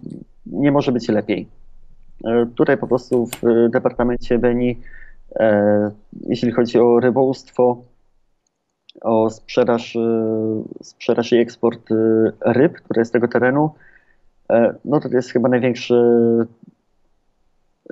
[0.45, 1.47] nie może być lepiej.
[2.25, 4.81] E, tutaj po prostu w departamencie Beni,
[5.35, 5.91] e,
[6.21, 7.83] jeśli chodzi o rybołówstwo,
[9.01, 9.97] o sprzedaż,
[10.81, 11.89] sprzedaż i eksport
[12.45, 13.69] ryb, które jest z tego terenu,
[14.85, 15.95] no to jest chyba największy,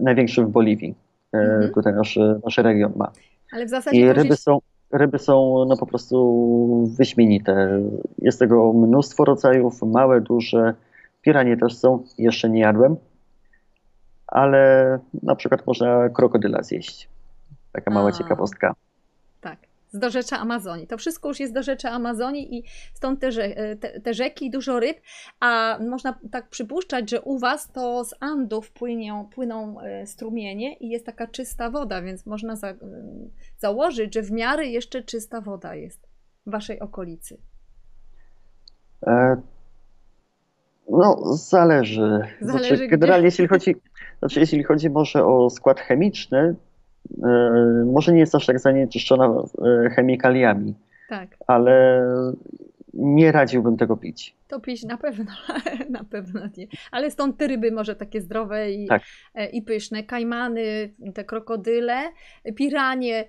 [0.02, 0.95] największy w Boliwii.
[1.34, 1.72] Mhm.
[1.74, 3.12] Tutaj nasz, nasz region ma.
[3.52, 4.60] Ale w zasadzie I ryby są
[4.91, 7.82] ryby są no, po prostu wyśmienite.
[8.20, 10.74] Jest tego mnóstwo rodzajów, małe, duże.
[11.22, 12.95] Piranie też są, jeszcze nie jadłem,
[14.28, 17.10] ale na przykład można krokodyla zjeść.
[17.72, 18.12] Taka mała A.
[18.12, 18.76] ciekawostka
[19.92, 20.88] z dorzecza Amazonii.
[20.88, 22.64] To wszystko już jest dorzecze Amazonii i
[22.94, 23.32] stąd te,
[23.76, 24.98] te, te rzeki, dużo ryb,
[25.40, 30.90] a można tak przypuszczać, że u Was to z Andów płynią, płyną e, strumienie i
[30.90, 32.74] jest taka czysta woda, więc można za,
[33.58, 36.08] założyć, że w miarę jeszcze czysta woda jest
[36.46, 37.38] w Waszej okolicy.
[39.08, 39.42] E,
[40.90, 42.20] no, zależy.
[42.42, 43.76] zależy znaczy, generalnie, jeśli chodzi,
[44.20, 46.66] znaczy, jeśli chodzi może o skład chemiczny, E,
[47.86, 49.43] może nie jest aż tak zanieczyszczona
[49.86, 50.74] e, chemikaliami,
[51.10, 51.38] tak.
[51.47, 52.03] ale
[52.93, 54.36] nie radziłbym tego pić.
[54.47, 55.32] To pić na pewno,
[55.89, 56.68] na pewno nie.
[56.91, 59.01] Ale stąd te ryby może takie zdrowe i, tak.
[59.36, 60.03] E, i pyszne.
[60.03, 61.95] Kajmany, te krokodyle,
[62.55, 63.26] piranie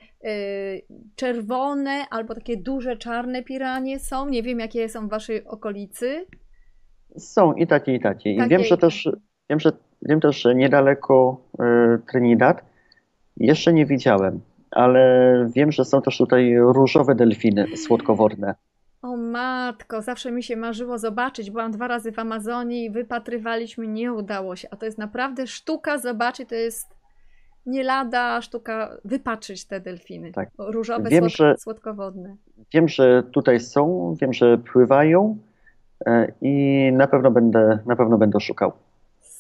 [1.17, 4.29] czerwone albo takie duże czarne piranie są.
[4.29, 6.27] Nie wiem, jakie są w waszej okolicy.
[7.17, 8.33] Są i takie, i takie.
[8.33, 9.09] I takie wiem, że też,
[9.51, 9.73] wiem, że,
[10.03, 11.41] wiem też, że niedaleko
[12.11, 12.68] Trinidad
[13.41, 18.55] jeszcze nie widziałem, ale wiem, że są też tutaj różowe delfiny słodkowodne.
[19.03, 21.51] O matko, zawsze mi się marzyło zobaczyć.
[21.51, 24.69] Byłam dwa razy w Amazonii i wypatrywaliśmy, nie udało się.
[24.71, 26.99] A to jest naprawdę sztuka zobaczyć, to jest
[27.67, 30.33] nie lada sztuka wypatrzyć te delfiny.
[30.33, 30.49] Tak.
[30.59, 32.37] Różowe, wiem, słodko, że, słodkowodne.
[32.75, 35.39] Wiem, że tutaj są, wiem, że pływają
[36.07, 38.73] e, i na pewno będę, na pewno będę szukał.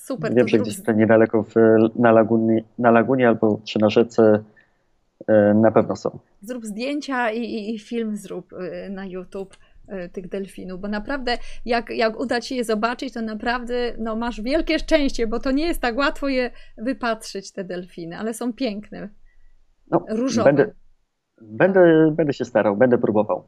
[0.09, 0.35] Super.
[0.35, 1.55] Wiem, że gdzieś tutaj niedaleko w,
[1.97, 4.45] na, lagunie, na lagunie albo czy na rzece
[5.27, 6.19] e, na pewno są.
[6.43, 9.57] Zrób zdjęcia i, i, i film zrób e, na YouTube
[9.89, 14.41] e, tych delfinów, bo naprawdę jak, jak uda Ci je zobaczyć, to naprawdę no, masz
[14.41, 19.09] wielkie szczęście, bo to nie jest tak łatwo je wypatrzyć, te delfiny, ale są piękne,
[19.91, 20.53] no, różowe.
[20.53, 20.73] Będę,
[21.41, 23.45] będę, będę się starał, będę próbował.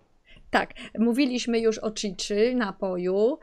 [0.50, 3.38] Tak, mówiliśmy już o chiczy, napoju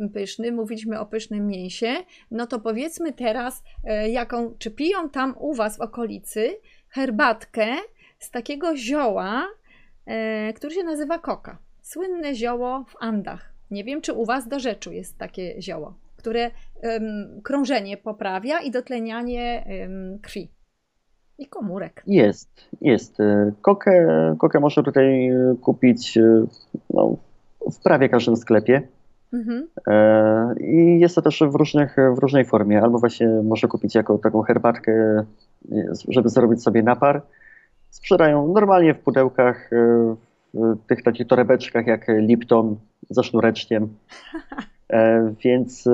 [0.00, 1.94] yy, pysznym, mówiliśmy o pysznym mięsie.
[2.30, 6.56] No to powiedzmy teraz, yy, jaką, czy piją tam u Was w okolicy
[6.88, 7.66] herbatkę
[8.18, 9.48] z takiego zioła,
[10.06, 11.58] yy, który się nazywa koka.
[11.82, 13.52] Słynne zioło w Andach.
[13.70, 16.50] Nie wiem, czy u Was do rzeczu jest takie zioło, które
[17.42, 19.66] krążenie poprawia i dotlenianie
[20.22, 20.53] krwi
[21.38, 22.02] i komórek.
[22.06, 23.18] Jest, jest.
[23.62, 24.06] Kokę,
[24.38, 25.30] kokę można tutaj
[25.60, 26.18] kupić
[26.90, 27.16] no,
[27.72, 28.82] w prawie każdym sklepie.
[29.34, 29.68] Mhm.
[29.88, 32.82] E, I jest to też w, różnych, w różnej formie.
[32.82, 35.24] Albo właśnie można kupić jako taką herbatkę,
[36.08, 37.22] żeby zrobić sobie napar.
[37.90, 40.14] Sprzedają normalnie w pudełkach, e,
[40.54, 42.76] w tych takich torebeczkach jak Lipton
[43.10, 43.88] ze sznureczkiem.
[44.92, 45.88] E, więc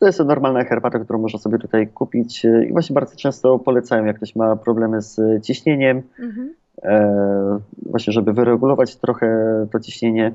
[0.00, 4.04] to jest normalna herbata, którą można sobie tutaj kupić e, i właśnie bardzo często polecają,
[4.04, 6.54] jak ktoś ma problemy z ciśnieniem, mhm.
[6.82, 9.26] e, właśnie żeby wyregulować trochę
[9.72, 10.32] to ciśnienie.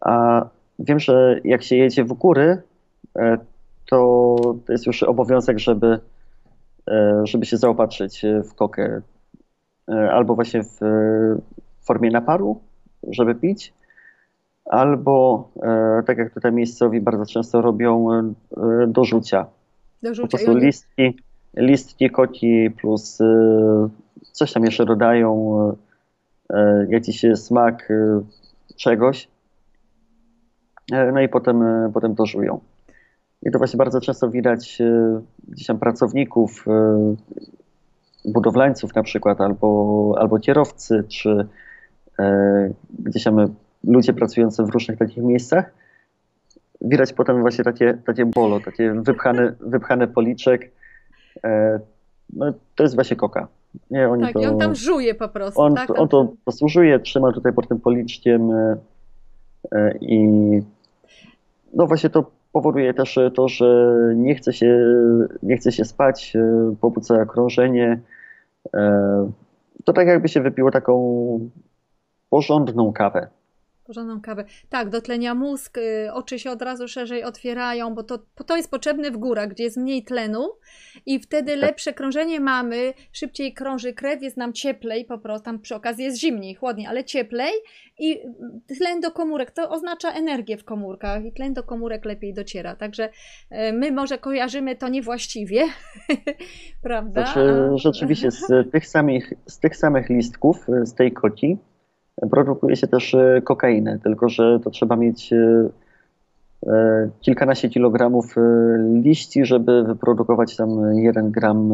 [0.00, 0.44] A
[0.78, 2.62] wiem, że jak się jedzie w góry,
[3.18, 3.38] e,
[3.90, 4.36] to,
[4.66, 5.98] to jest już obowiązek, żeby,
[6.88, 9.02] e, żeby się zaopatrzyć w kokę
[9.88, 10.78] e, albo właśnie w
[11.82, 12.60] formie naparu,
[13.08, 13.72] żeby pić,
[14.70, 18.32] albo e, tak jak tutaj miejscowi bardzo często robią e,
[18.86, 19.46] do rzucia.
[20.02, 20.22] Do rzucia.
[20.22, 21.16] Po prostu listki,
[21.56, 23.88] listki koci plus e,
[24.32, 25.76] coś tam jeszcze dodają,
[26.88, 27.88] jakiś smak
[28.76, 29.28] czegoś
[31.12, 31.64] no i potem,
[31.94, 32.60] potem to żują.
[33.42, 34.78] I to właśnie bardzo często widać
[35.48, 36.64] gdzieś tam pracowników,
[38.24, 41.46] budowlańców na przykład, albo, albo kierowcy, czy
[42.98, 43.54] gdzieś tam
[43.84, 45.72] ludzie pracujący w różnych takich miejscach,
[46.80, 50.70] widać potem właśnie takie, takie bolo, takie wypchane, wypchane policzek.
[51.44, 51.80] E,
[52.32, 53.48] no, to jest właśnie koka.
[53.90, 55.60] Nie, oni tak, to, i on tam żuje po prostu.
[55.60, 55.98] On, tak?
[55.98, 58.76] on to posłużuje, trzyma tutaj pod tym policzkiem e,
[59.72, 60.18] e, i
[61.74, 64.78] no właśnie to powoduje też to, że nie chce się,
[65.42, 66.36] nie chce się spać,
[66.80, 68.00] pobudza krążenie.
[69.84, 71.50] To tak jakby się wypiło taką
[72.30, 73.28] porządną kawę
[73.90, 74.44] porządną kawę.
[74.68, 78.70] Tak, dotlenia mózg, y, oczy się od razu szerzej otwierają, bo to, bo to jest
[78.70, 80.48] potrzebne w górach, gdzie jest mniej tlenu
[81.06, 81.60] i wtedy tak.
[81.60, 86.18] lepsze krążenie mamy, szybciej krąży krew, jest nam cieplej, po prostu tam przy okazji jest
[86.18, 87.52] zimniej, chłodniej, ale cieplej
[87.98, 88.20] i
[88.78, 93.08] tlen do komórek, to oznacza energię w komórkach i tlen do komórek lepiej dociera, także
[93.08, 95.64] y, my może kojarzymy to niewłaściwie,
[96.82, 97.24] prawda?
[97.24, 101.58] Znaczy, rzeczywiście z tych, samych, z tych samych listków, y, z tej koci,
[102.28, 105.68] produkuje się też e, kokainę, tylko że to trzeba mieć e,
[106.66, 108.34] e, kilkanaście kilogramów
[109.02, 111.72] liści, żeby wyprodukować tam jeden gram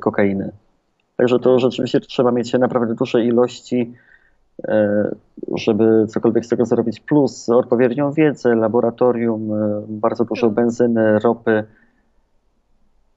[0.00, 0.52] kokainy.
[1.16, 3.92] Także to rzeczywiście trzeba mieć naprawdę duże ilości,
[5.54, 7.00] żeby cokolwiek z tego zrobić.
[7.00, 9.50] Plus odpowiednią wiedzę, laboratorium,
[9.88, 10.54] bardzo dużo tak.
[10.54, 11.64] benzyny, ropy.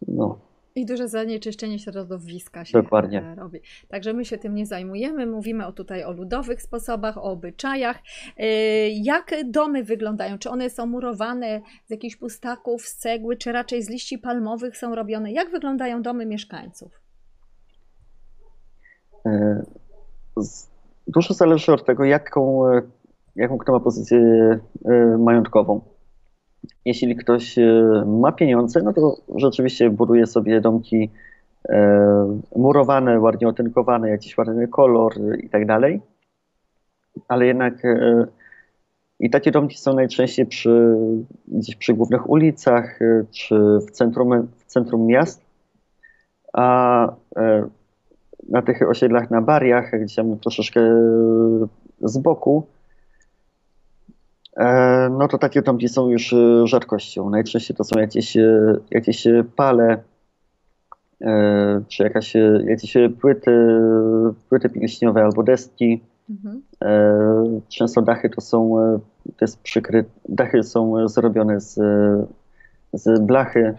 [0.08, 0.38] No.
[0.76, 3.22] I duże zanieczyszczenie środowiska się Dokładnie.
[3.22, 3.60] E, robi.
[3.88, 5.28] Także my się tym nie zajmujemy.
[5.28, 7.98] Mówimy o, tutaj o ludowych sposobach, o obyczajach.
[8.38, 8.46] E,
[8.90, 10.38] jak domy wyglądają?
[10.38, 14.96] Czy one są murowane z jakichś pustaków, z cegły, czy raczej z liści palmowych są
[14.96, 15.32] robione?
[15.32, 17.02] Jak wyglądają domy mieszkańców?
[19.26, 19.64] E,
[21.08, 22.64] dużo zależy od tego, jaką,
[23.36, 24.20] jaką kto ma pozycję
[25.20, 25.93] majątkową
[26.86, 31.10] jeśli ktoś e, ma pieniądze, no to rzeczywiście buduje sobie domki
[31.70, 36.02] e, murowane, ładnie otynkowane, jakiś ładny kolor i tak dalej.
[37.28, 38.26] Ale jednak e,
[39.20, 40.98] i takie domki są najczęściej przy,
[41.48, 43.00] gdzieś przy głównych ulicach
[43.32, 43.56] czy
[43.88, 45.42] w centrum, w centrum miast,
[46.54, 47.16] a
[48.50, 50.82] na tych osiedlach na bariach, gdzieś tam troszeczkę
[52.02, 52.68] z boku,
[55.12, 57.30] no to takie domki są już e, rzadkością.
[57.30, 60.04] Najczęściej to są jakieś, e, jakieś pale,
[61.88, 62.34] czy jakaś,
[62.66, 63.52] jakieś płyty,
[64.50, 66.04] płyty pilśniowe albo deski.
[66.30, 66.62] Mhm.
[67.70, 68.76] Często dachy to są,
[69.26, 71.80] to jest przykry, dachy są zrobione z,
[72.94, 73.74] z blachy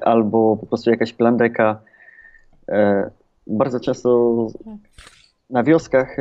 [0.00, 1.80] albo po prostu jakaś plandeka.
[3.46, 4.74] Bardzo często tak.
[5.50, 6.16] na wioskach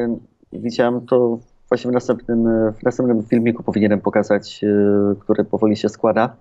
[0.54, 1.40] widziałem to
[1.72, 6.36] Właśnie w następnym, w następnym filmiku powinienem pokazać, e, który powoli się składa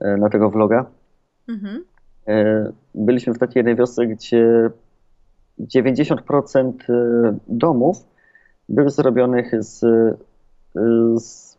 [0.00, 0.86] e, na tego vloga.
[1.48, 1.84] Mhm.
[2.28, 4.70] E, byliśmy w takiej jednej wiosce, gdzie
[5.60, 6.72] 90%
[7.48, 7.96] domów
[8.68, 9.80] były zrobionych z,
[11.16, 11.58] z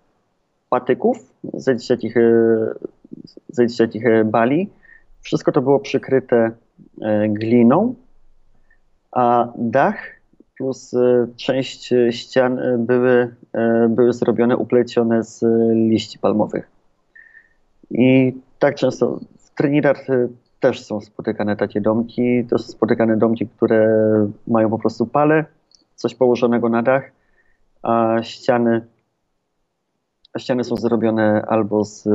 [0.69, 1.17] patyków,
[1.53, 2.15] z takich,
[3.49, 4.69] z takich bali.
[5.21, 6.51] Wszystko to było przykryte
[7.29, 7.95] gliną,
[9.11, 9.97] a dach
[10.57, 13.35] plus e, część ścian e, były,
[13.89, 15.43] były zrobione, uplecione z
[15.89, 16.67] liści palmowych.
[17.91, 19.97] I tak często w Trinidad
[20.59, 22.45] też są spotykane takie domki.
[22.49, 23.87] To są spotykane domki, które
[24.47, 25.45] mają po prostu pale,
[25.95, 27.11] coś położonego na dach,
[27.83, 28.81] a ściany,
[30.33, 32.07] a ściany są zrobione albo z,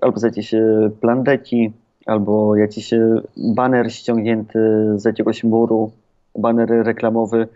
[0.00, 0.54] albo z jakiejś
[1.00, 1.72] plandeki,
[2.06, 2.90] albo jakiś
[3.36, 4.58] baner ściągnięty
[4.96, 5.92] z jakiegoś muru,
[6.38, 7.48] baner reklamowy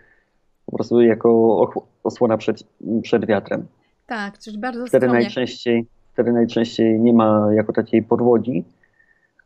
[0.65, 1.69] po prostu jako
[2.03, 2.63] osłona przed,
[3.01, 3.65] przed wiatrem.
[4.07, 8.63] Tak, czyli bardzo wtedy najczęściej, wtedy najczęściej nie ma jako takiej podłogi,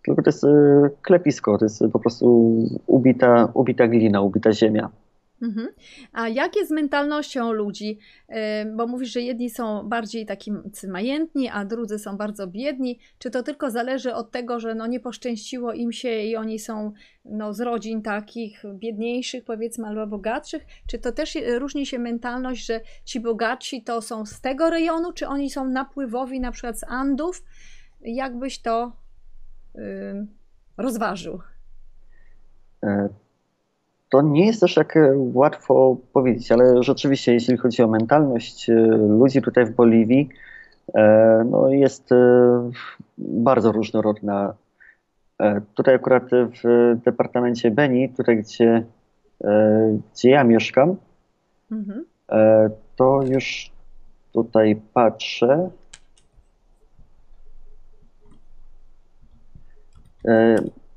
[0.06, 2.56] tylko to jest e, klepisko, to jest po prostu
[2.88, 4.90] ubita, ubita glina, ubita ziemia.
[5.42, 5.68] Mhm.
[6.12, 8.00] A jak jest z mentalnością ludzi?
[8.76, 13.00] Bo mówisz, że jedni są bardziej tacy majętni, a drudzy są bardzo biedni.
[13.20, 16.92] Czy to tylko zależy od tego, że no nie poszczęściło im się i oni są
[17.26, 20.66] no, z rodzin takich biedniejszych, powiedzmy, albo bogatszych?
[20.88, 25.28] Czy to też różni się mentalność, że ci bogatsi to są z tego rejonu, czy
[25.28, 27.44] oni są napływowi na przykład z Andów?
[28.02, 28.92] Jakbyś to
[29.76, 30.28] yy,
[30.78, 31.40] rozważył?
[32.84, 33.10] E,
[34.10, 38.74] to nie jest też tak e, łatwo powiedzieć, ale rzeczywiście, jeśli chodzi o mentalność e,
[38.98, 40.30] ludzi tutaj w Boliwii,
[40.96, 42.10] e, no jest
[43.18, 44.54] bardzo różnorodna.
[45.74, 48.86] Tutaj akurat w departamencie Beni, tutaj gdzie,
[50.14, 50.96] gdzie ja mieszkam,
[51.72, 52.06] mhm.
[52.96, 53.72] to już
[54.34, 55.70] tutaj patrzę.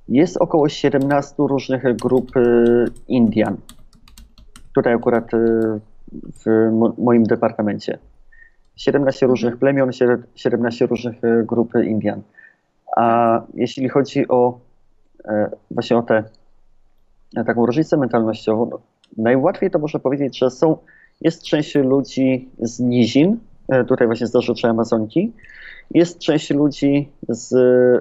[0.09, 2.33] Jest około 17 różnych grup
[3.09, 3.57] Indian.
[4.75, 5.31] Tutaj akurat
[6.45, 7.99] w moim departamencie.
[8.77, 9.31] 17 mhm.
[9.31, 9.91] różnych plemion,
[10.35, 12.23] 17 różnych grup Indian.
[12.97, 14.59] A jeśli chodzi o
[15.71, 16.25] właśnie o tę
[17.47, 18.79] taką różnicę mentalnościową, no,
[19.17, 20.77] najłatwiej to można powiedzieć, że są,
[21.21, 23.39] jest część ludzi z nizin,
[23.69, 25.33] e, tutaj właśnie z Dorzuczy Amazonki,
[25.91, 27.49] jest część ludzi z,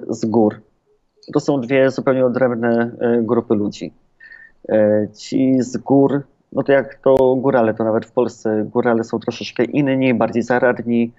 [0.08, 0.60] z gór.
[1.32, 3.92] To są dwie zupełnie odrębne e, grupy ludzi.
[4.68, 6.22] E, ci z gór,
[6.52, 11.12] no to jak to górale, to nawet w Polsce górale są troszeczkę inni, bardziej zaradni,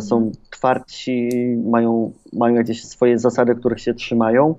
[0.00, 0.32] są mhm.
[0.50, 1.30] twardsi,
[1.64, 4.54] mają, mają jakieś swoje zasady, których się trzymają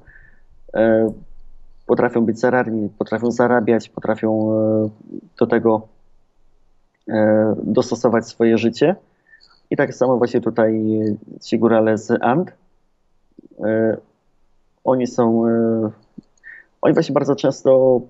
[1.89, 4.89] potrafią być zaradni, potrafią zarabiać, potrafią e,
[5.39, 5.87] do tego
[7.07, 8.95] e, dostosować swoje życie.
[9.69, 10.99] I tak samo właśnie tutaj
[11.41, 12.51] ci górale z And.
[14.79, 15.43] E, oni są,
[16.81, 18.01] oni właśnie bardzo często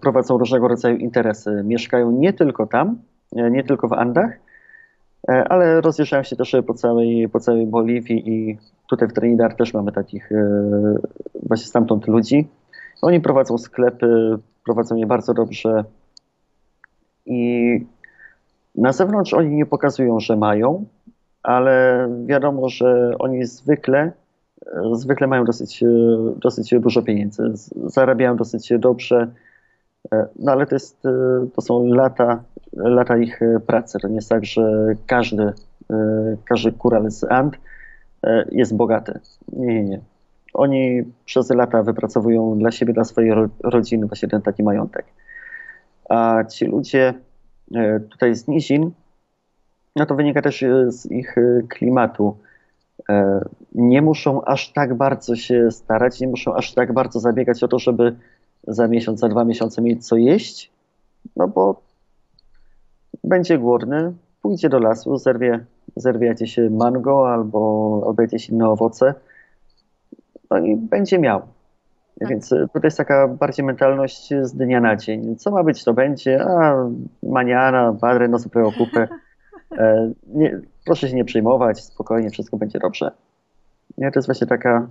[0.00, 1.62] prowadzą różnego rodzaju interesy.
[1.64, 2.98] Mieszkają nie tylko tam,
[3.32, 4.38] nie tylko w Andach,
[5.28, 8.58] ale rozjeżdżają się też po całej, po całej Boliwii i
[8.90, 10.30] tutaj w Trinidad też mamy takich
[11.42, 12.48] właśnie stamtąd ludzi.
[13.02, 15.84] Oni prowadzą sklepy, prowadzą je bardzo dobrze
[17.26, 17.80] i
[18.74, 20.84] na zewnątrz oni nie pokazują, że mają,
[21.42, 24.12] ale wiadomo, że oni zwykle,
[24.92, 25.84] zwykle mają dosyć,
[26.36, 27.52] dosyć dużo pieniędzy,
[27.86, 29.30] zarabiają dosyć dobrze,
[30.36, 31.02] no ale to, jest,
[31.54, 32.42] to są lata,
[32.72, 33.98] lata ich pracy.
[33.98, 35.52] To nie jest tak, że każdy,
[36.44, 37.56] każdy kural z Ant
[38.50, 39.20] jest bogaty.
[39.52, 40.00] Nie, nie, nie
[40.54, 43.32] oni przez lata wypracowują dla siebie, dla swojej
[43.62, 45.06] rodziny właśnie ten taki majątek.
[46.08, 47.14] A ci ludzie
[47.74, 48.90] e, tutaj z nizin,
[49.96, 52.36] no to wynika też e, z ich e, klimatu.
[53.74, 57.78] Nie muszą aż tak bardzo się starać, nie muszą aż tak bardzo zabiegać o to,
[57.78, 58.16] żeby
[58.66, 60.72] za miesiąc, za dwa miesiące mieć co jeść,
[61.36, 61.82] no bo
[63.24, 65.64] będzie głodny, pójdzie do lasu, zerwie,
[65.96, 69.14] zerwie jakieś mango albo, albo jakieś inne owoce,
[70.50, 71.42] no i będzie miał.
[72.18, 72.28] Tak.
[72.28, 75.36] Więc e, tutaj jest taka bardziej mentalność z dnia na dzień.
[75.36, 76.44] Co ma być, to będzie.
[76.44, 76.86] A
[77.22, 79.08] maniana, padre, no super okupę.
[79.78, 83.10] E, nie, proszę się nie przejmować, spokojnie, wszystko będzie dobrze.
[83.98, 84.88] Nie, to jest właśnie taka,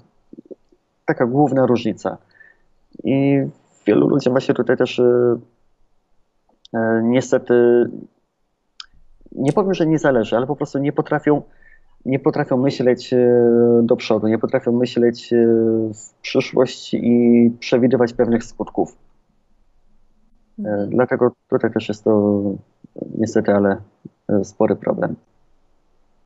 [1.06, 2.18] taka główna różnica.
[3.04, 3.42] I
[3.86, 5.38] wielu ludziom właśnie tutaj też e,
[6.74, 7.54] e niestety
[9.32, 11.42] nie powiem, że nie zależy, ale po prostu nie potrafią
[12.06, 13.28] nie potrafią myśleć e,
[13.84, 15.34] do przodu, nie potrafią myśleć
[15.94, 18.98] w przyszłość i przewidywać pewnych skutków.
[20.60, 20.90] Mhm.
[20.90, 22.42] Dlatego tutaj też jest to
[23.18, 23.78] niestety, ale
[24.44, 25.16] spory problem.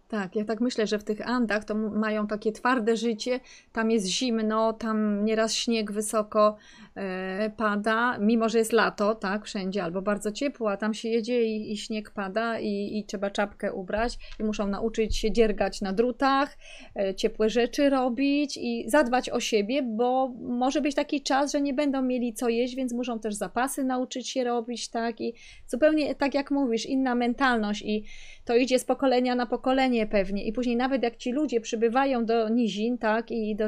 [0.07, 3.39] Tak, ja tak myślę, że w tych Andach to mają takie twarde życie,
[3.71, 6.55] tam jest zimno, tam nieraz śnieg wysoko
[6.95, 11.43] e, pada, mimo że jest lato, tak, wszędzie, albo bardzo ciepło, a tam się jedzie
[11.43, 15.93] i, i śnieg pada i, i, trzeba czapkę ubrać i muszą nauczyć się dziergać na
[15.93, 16.57] drutach,
[16.95, 21.73] e, ciepłe rzeczy robić i zadbać o siebie, bo może być taki czas, że nie
[21.73, 25.33] będą mieli co jeść, więc muszą też zapasy nauczyć się robić, tak, i
[25.67, 28.03] zupełnie tak jak mówisz, inna mentalność i
[28.47, 30.43] to idzie z pokolenia na pokolenie pewnie.
[30.43, 33.67] I później nawet jak ci ludzie przybywają do nizin, tak, i do,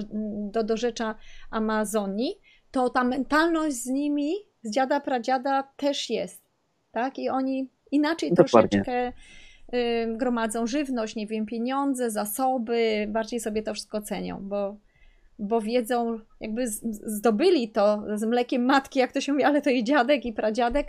[0.51, 1.15] do dorzecza
[1.51, 2.39] Amazonii,
[2.71, 6.43] to ta mentalność z nimi, z dziada, pradziada też jest,
[6.91, 8.69] tak, i oni inaczej Dokładnie.
[8.69, 9.13] troszeczkę
[9.73, 14.77] y, gromadzą żywność, nie wiem, pieniądze, zasoby, bardziej sobie to wszystko cenią, bo
[15.39, 16.67] bo wiedzą, jakby
[17.03, 20.87] zdobyli to z mlekiem matki, jak to się mówi, ale to i dziadek, i pradziadek,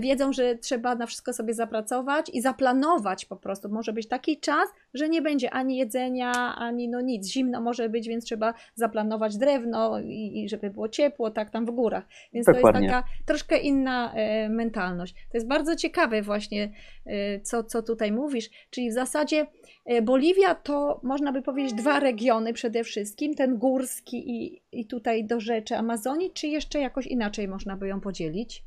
[0.00, 3.68] wiedzą, że trzeba na wszystko sobie zapracować i zaplanować po prostu.
[3.68, 7.26] Może być taki czas, że nie będzie ani jedzenia, ani no nic.
[7.26, 11.70] Zimno może być, więc trzeba zaplanować drewno i, i żeby było ciepło, tak tam w
[11.70, 12.04] górach.
[12.32, 12.72] Więc Dokładnie.
[12.72, 15.14] to jest taka troszkę inna e, mentalność.
[15.14, 16.72] To jest bardzo ciekawe właśnie,
[17.06, 18.50] e, co, co tutaj mówisz.
[18.70, 19.46] Czyli w zasadzie
[19.84, 25.24] e, Boliwia to można by powiedzieć dwa regiony przede wszystkim, ten górski i, i tutaj
[25.24, 28.64] do rzeczy Amazonii, czy jeszcze jakoś inaczej można by ją podzielić?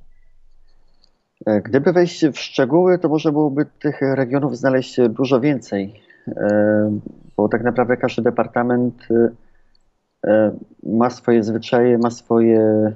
[1.46, 6.09] E, gdyby wejść w szczegóły, to można byłoby tych regionów znaleźć dużo więcej, e,
[7.38, 9.07] bo tak naprawdę każdy departament
[10.26, 10.51] e,
[10.84, 12.93] ma swoje zwyczaje, ma swoje,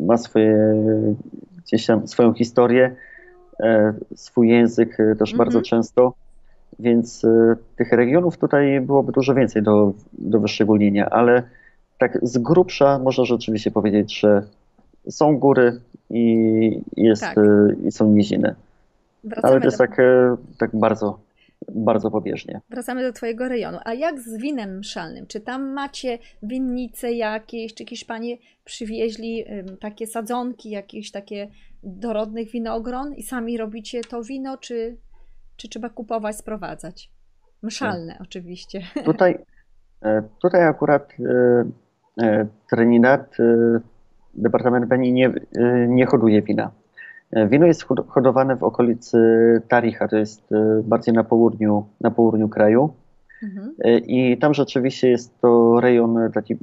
[0.00, 0.74] ma swoje
[1.64, 2.96] gdzieś tam swoją historię,
[4.14, 5.38] swój język też -hmm.
[5.38, 6.14] bardzo często.
[6.78, 7.26] Więc
[7.76, 11.42] tych regionów tutaj byłoby dużo więcej do, do wyszczególnienia, ale
[11.98, 14.42] tak z grubsza można rzeczywiście powiedzieć, że
[15.10, 17.36] są góry i, jest, tak.
[17.84, 18.54] i są niziny.
[19.24, 19.86] Wracamy Ale to jest do...
[19.86, 21.20] tak, e, tak bardzo,
[21.74, 22.60] bardzo pobieżnie.
[22.70, 23.78] Wracamy do Twojego rejonu.
[23.84, 25.26] A jak z winem szalnym?
[25.26, 29.44] Czy tam macie winnice jakieś, czy Hiszpanie przywieźli
[29.80, 31.48] takie sadzonki, jakieś takie
[31.82, 34.96] dorodnych winogron i sami robicie to wino, czy,
[35.56, 37.10] czy trzeba kupować, sprowadzać?
[37.62, 38.22] Mszalne tak.
[38.22, 38.80] oczywiście.
[39.04, 39.38] Tutaj,
[40.02, 41.12] e, tutaj akurat
[42.22, 43.36] e, Trinidad,
[44.34, 45.32] Departament Beni nie,
[45.88, 46.70] nie hoduje wina.
[47.34, 49.18] Wino jest hodowane w okolicy
[49.68, 52.94] Taricha, to jest e, bardziej na południu, na południu kraju.
[53.42, 53.74] Mhm.
[53.84, 56.56] E, I tam rzeczywiście jest to rejon taki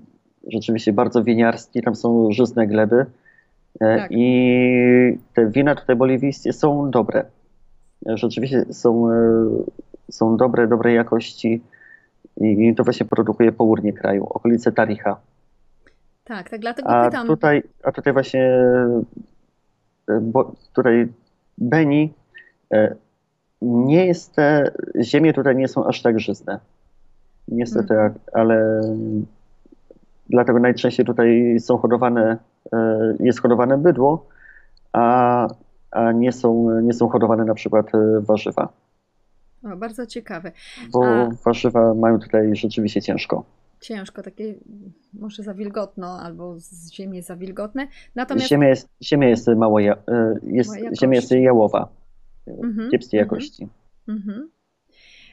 [0.47, 3.05] rzeczywiście bardzo winiarski, tam są żyzne gleby.
[3.79, 4.11] E, tak.
[4.11, 7.25] I te wina tutaj boliwijskie są dobre.
[8.05, 9.07] Rzeczywiście są,
[10.11, 11.61] są dobre, dobrej jakości
[12.41, 15.17] i to właśnie produkuje południe kraju, okolice Taricha.
[16.23, 17.27] Tak, tak dlatego a pytam.
[17.27, 18.63] Tutaj, a tutaj właśnie
[20.21, 21.07] bo tutaj
[21.57, 22.13] Beni
[22.73, 22.95] e,
[23.61, 24.71] nie jest te,
[25.01, 26.59] ziemie tutaj nie są aż tak żyzne.
[27.47, 28.13] Niestety, hmm.
[28.33, 28.81] ale
[30.29, 32.37] dlatego najczęściej tutaj są hodowane,
[32.73, 34.25] e, jest hodowane bydło,
[34.93, 35.47] a,
[35.91, 38.69] a nie, są, nie są hodowane na przykład warzywa.
[39.63, 40.51] O, bardzo ciekawe.
[40.91, 41.29] Bo a...
[41.45, 43.43] warzywa mają tutaj rzeczywiście ciężko
[43.81, 44.55] ciężko, takie
[45.13, 47.87] może za wilgotno albo z ziemi jest za wilgotne.
[48.15, 48.47] Natomiast...
[48.47, 50.71] Ziemia jest, ziemia jest mało, ja, e, jest,
[51.01, 51.87] ziemia jest jałowa,
[52.47, 53.25] mhm, kiepskiej mhm.
[53.25, 53.67] jakości.
[54.07, 54.51] Mhm.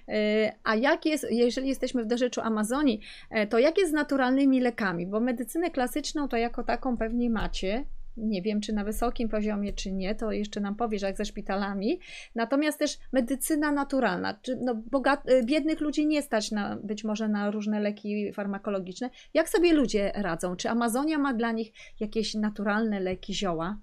[0.09, 4.61] E, a jak jest, jeżeli jesteśmy w dorzeczu Amazonii, e, to jak jest z naturalnymi
[4.61, 5.07] lekami?
[5.07, 7.85] Bo medycynę klasyczną to jako taką pewnie macie,
[8.19, 12.01] nie wiem, czy na wysokim poziomie, czy nie, to jeszcze nam powiesz, jak ze szpitalami.
[12.35, 14.35] Natomiast też medycyna naturalna.
[14.43, 19.11] Czy, no, bogat, y, biednych ludzi nie stać na, być może na różne leki farmakologiczne.
[19.35, 20.57] Jak sobie ludzie radzą?
[20.57, 23.79] Czy Amazonia ma dla nich jakieś naturalne leki, zioła?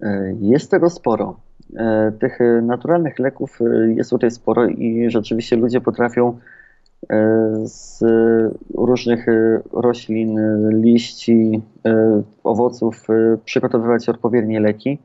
[0.00, 1.40] E, jest tego sporo.
[1.76, 6.38] E, tych naturalnych leków e, jest tutaj sporo i rzeczywiście ludzie potrafią
[7.64, 8.04] z
[8.74, 10.38] różnych e, roślin,
[10.82, 13.06] liści, e, owoców
[13.44, 14.98] przygotowywać odpowiednie leki.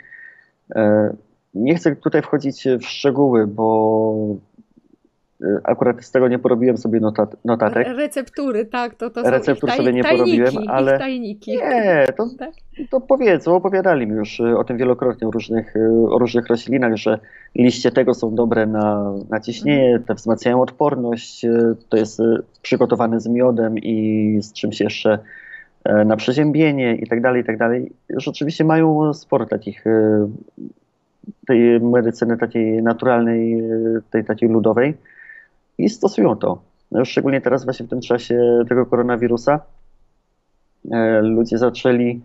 [1.53, 4.15] Nie chcę tutaj wchodzić w szczegóły, bo
[5.63, 7.87] akurat z tego nie porobiłem sobie notat, notatek.
[7.87, 11.51] Receptury, tak, to, to są Receptur taj, sobie nie tajniki, porobiłem, ale tajniki.
[11.51, 12.51] nie, to, tak?
[12.89, 15.73] to powiedzą, opowiadali mi już o tym wielokrotnie, o różnych,
[16.09, 17.19] o różnych roślinach, że
[17.55, 20.03] liście tego są dobre na, na ciśnienie, mhm.
[20.03, 21.45] te wzmacniają odporność,
[21.89, 22.21] to jest
[22.61, 25.19] przygotowane z miodem i z czymś jeszcze
[25.83, 27.91] e, na przeziębienie i tak dalej, i tak dalej.
[28.09, 29.83] Rzeczywiście mają sporo takich
[31.47, 33.63] tej medycyny takiej naturalnej,
[34.11, 34.93] tej takiej ludowej
[35.81, 36.61] i stosują to.
[36.91, 39.59] No szczególnie teraz właśnie w tym czasie tego koronawirusa
[40.91, 42.21] e, ludzie zaczęli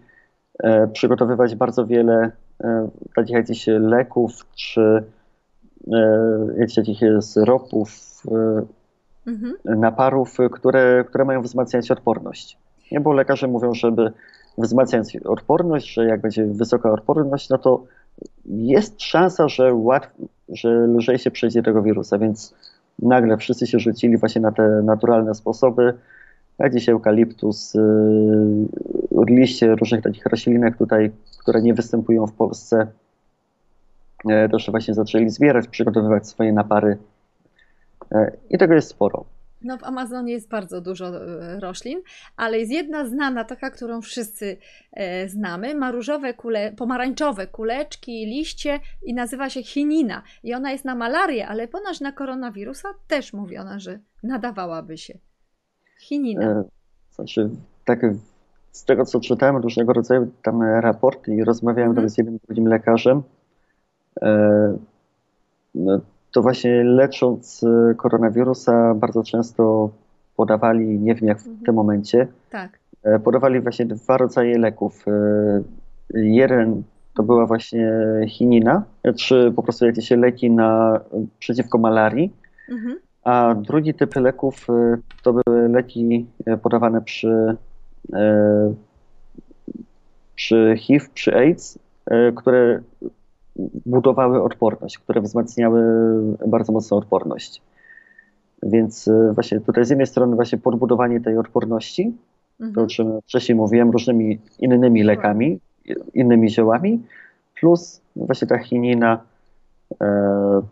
[0.58, 2.30] e, przygotowywać bardzo wiele
[2.64, 5.04] e, takich jakichś leków czy
[6.58, 8.22] jakichś takich syropów,
[9.26, 9.54] mhm.
[9.64, 12.58] naparów, które, które mają wzmacniać odporność.
[12.92, 14.12] Nie, bo lekarze mówią, żeby
[14.58, 17.84] wzmacniać odporność, że jak będzie wysoka odporność, no to
[18.46, 20.08] jest szansa, że, łatw,
[20.48, 22.54] że lżej się przejdzie tego wirusa, więc
[22.98, 25.94] nagle wszyscy się rzucili właśnie na te naturalne sposoby.
[26.58, 32.86] Jak dzisiaj eukaliptus, yy, liście różnych takich roślinek tutaj, które nie występują w Polsce,
[34.24, 36.98] yy, też właśnie zaczęli zbierać, przygotowywać swoje napary
[38.10, 39.24] yy, i tego jest sporo.
[39.66, 42.02] No w Amazonie jest bardzo dużo e, roślin,
[42.36, 44.56] ale jest jedna znana, taka, którą wszyscy
[44.92, 45.74] e, znamy.
[45.74, 50.22] Ma różowe kule, pomarańczowe kuleczki, liście i nazywa się chinina.
[50.42, 55.18] I ona jest na malarię, ale ponoć na koronawirusa też mówiona, że nadawałaby się.
[56.00, 56.64] Chinina.
[57.10, 57.50] Znaczy,
[57.84, 58.00] tak
[58.72, 62.10] z tego co czytałem, różnego rodzaju tam raporty i rozmawiałem mm.
[62.10, 63.22] z jednym drugim lekarzem,
[65.74, 66.00] no,
[66.36, 69.90] to właśnie lecząc e, koronawirusa bardzo często
[70.36, 71.64] podawali, nie wiem jak w mhm.
[71.64, 72.78] tym momencie, tak.
[73.02, 75.04] E, podawali właśnie dwa rodzaje leków.
[75.08, 75.12] E,
[76.14, 76.82] jeden
[77.14, 77.92] to była właśnie
[78.28, 78.82] chinina,
[79.18, 81.00] czy po prostu jakieś leki na,
[81.38, 82.32] przeciwko malarii,
[82.68, 82.98] mhm.
[83.24, 84.66] a drugi typ leków
[85.22, 86.26] to były leki
[86.62, 87.56] podawane przy,
[90.34, 91.78] przy HIV, przy AIDS,
[92.36, 92.80] które
[93.86, 95.82] budowały odporność, które wzmacniały
[96.46, 97.62] bardzo mocno odporność.
[98.62, 102.14] Więc e, właśnie tutaj z jednej strony właśnie podbudowanie tej odporności,
[102.60, 102.74] mhm.
[102.74, 105.60] to o czym wcześniej mówiłem, różnymi innymi lekami,
[106.14, 107.02] innymi ziołami,
[107.60, 109.20] plus właśnie ta chinina
[110.00, 110.62] e,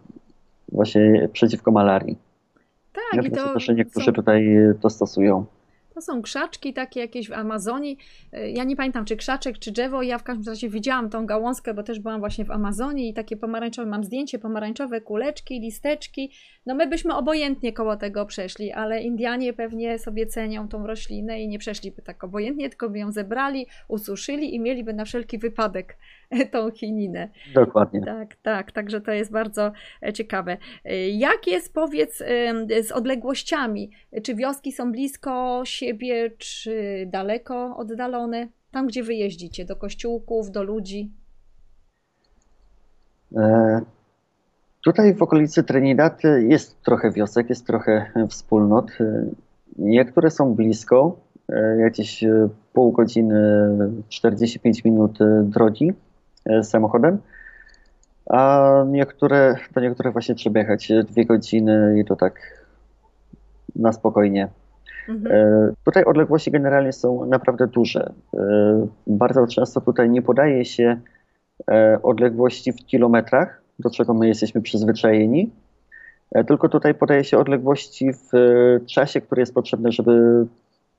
[0.72, 2.18] właśnie przeciwko malarii.
[2.92, 4.12] Tak, i to też niektórzy są...
[4.12, 5.44] tutaj to stosują.
[5.94, 7.98] To są krzaczki takie jakieś w Amazonii.
[8.54, 10.02] Ja nie pamiętam, czy krzaczek, czy drzewo.
[10.02, 13.36] Ja w każdym razie widziałam tą gałązkę, bo też byłam właśnie w Amazonii i takie
[13.36, 16.30] pomarańczowe, mam zdjęcie, pomarańczowe kuleczki, listeczki.
[16.66, 21.48] No my byśmy obojętnie koło tego przeszli, ale Indianie pewnie sobie cenią tą roślinę i
[21.48, 25.96] nie przeszliby tak obojętnie, tylko by ją zebrali, ususzyli i mieliby na wszelki wypadek
[26.52, 27.28] tą chininę.
[27.54, 28.00] Dokładnie.
[28.00, 29.72] Tak, tak, także to jest bardzo
[30.02, 30.56] e, ciekawe.
[30.84, 32.22] E, jak jest, powiedz,
[32.82, 33.90] z odległościami?
[34.22, 38.48] Czy wioski są blisko siebie, czy daleko oddalone?
[38.70, 41.12] Tam, gdzie wy jeździcie, do kościółków, do ludzi?
[43.36, 43.80] E,
[44.84, 48.90] tutaj w okolicy Trinidad jest trochę wiosek, jest trochę wspólnot.
[49.78, 51.16] Niektóre są blisko,
[51.78, 52.24] jakieś
[52.72, 53.36] pół godziny,
[54.08, 55.92] 45 minut drogi
[56.62, 57.18] samochodem,
[58.26, 62.64] a niektóre, to niektóre właśnie trzeba jechać dwie godziny i to tak
[63.76, 64.48] na spokojnie.
[65.08, 65.34] Mhm.
[65.34, 68.12] E, tutaj odległości generalnie są naprawdę duże.
[68.34, 71.00] E, bardzo często tutaj nie podaje się
[71.70, 75.50] e, odległości w kilometrach, do czego my jesteśmy przyzwyczajeni,
[76.46, 78.30] tylko tutaj podaje się odległości w
[78.86, 80.46] czasie, który jest potrzebny, żeby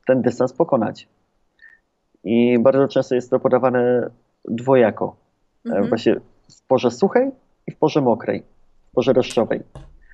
[0.08, 1.08] ten dystans pokonać.
[2.24, 4.10] I bardzo często jest to podawane
[4.46, 5.16] dwojako.
[5.66, 5.90] Mhm.
[5.90, 6.16] Właśnie
[6.50, 7.32] w porze suchej
[7.68, 8.44] i w porze mokrej,
[8.92, 9.64] w porze deszczowej.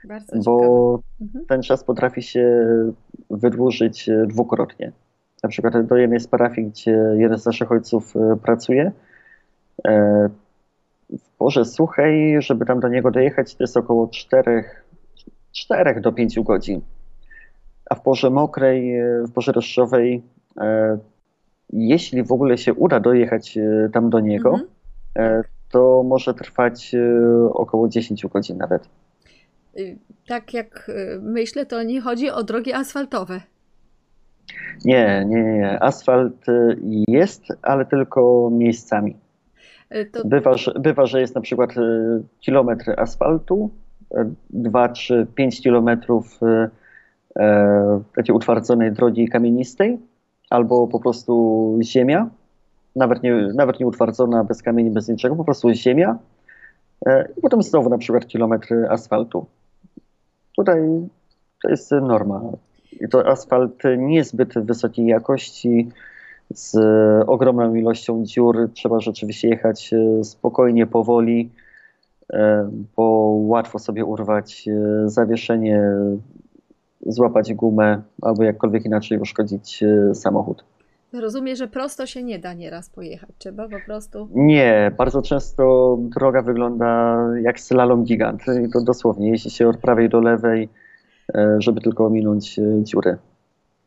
[0.04, 1.46] Bardzo bo mhm.
[1.46, 2.66] ten czas potrafi się
[3.30, 4.92] wydłużyć e, dwukrotnie.
[5.44, 8.92] Na przykład do jednej z parafii, gdzie jeden z naszych ojców e, pracuje,
[9.88, 10.30] e,
[11.10, 14.64] w porze suchej, żeby tam do niego dojechać, to jest około 4,
[15.52, 16.82] 4 do 5 godzin.
[17.90, 18.94] A w porze mokrej,
[19.28, 20.24] w porze deszczowej,
[21.70, 23.58] jeśli w ogóle się uda dojechać
[23.94, 24.70] tam do niego, mhm.
[25.72, 26.96] To może trwać
[27.54, 28.90] około 10 godzin nawet.
[29.78, 29.98] Y,
[30.28, 33.42] tak jak y, myślę, to nie chodzi o drogi asfaltowe.
[34.86, 35.84] Nie, nie, nie.
[35.84, 36.46] Asfalt
[37.08, 39.18] jest, ale tylko miejscami.
[40.12, 40.28] To...
[40.28, 41.74] Bywa, że, bywa, że jest na przykład
[42.40, 43.72] kilometr asfaltu,
[44.50, 46.40] 2, 3, 5 kilometrów
[47.36, 50.00] e, takiej utwardzonej drogi kamienistej,
[50.50, 52.30] albo po prostu ziemia,
[52.96, 56.18] nawet nie, nawet nie utwardzona, bez kamieni, bez niczego, po prostu ziemia.
[57.06, 59.46] E, I potem znowu na przykład kilometr asfaltu.
[60.56, 60.82] Tutaj
[61.64, 62.42] to jest norma.
[63.02, 65.90] I to asfalt niezbyt wysokiej jakości,
[66.54, 66.76] z
[67.28, 68.70] ogromną ilością dziur.
[68.74, 71.50] Trzeba rzeczywiście jechać e, spokojnie, powoli,
[72.34, 73.04] e, bo
[73.40, 74.70] łatwo sobie urwać
[75.06, 75.84] zawieszenie,
[77.06, 79.84] złapać gumę albo jakkolwiek inaczej uszkodzić
[80.14, 80.64] samochód.
[81.14, 83.30] Rozumiem, że prosto się nie da nieraz pojechać.
[83.38, 84.30] Trzeba po prostu.
[84.32, 88.42] Nie, bardzo często droga wygląda jak slalom gigant.
[88.68, 90.70] I to dosłownie jeździ się od prawej do lewej,
[91.36, 93.18] e, żeby tylko ominąć e, dziury.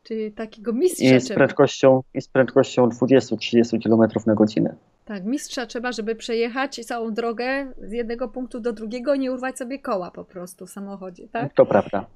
[0.02, 1.16] Czyli takiego mistrza.
[1.16, 4.74] I z prędkością, i z prędkością 20-30 km na godzinę.
[5.04, 9.78] Tak, mistrza trzeba, żeby przejechać całą drogę z jednego punktu do drugiego, nie urwać sobie
[9.78, 11.52] koła po prostu w samochodzie, tak?
[11.52, 12.06] To prawda.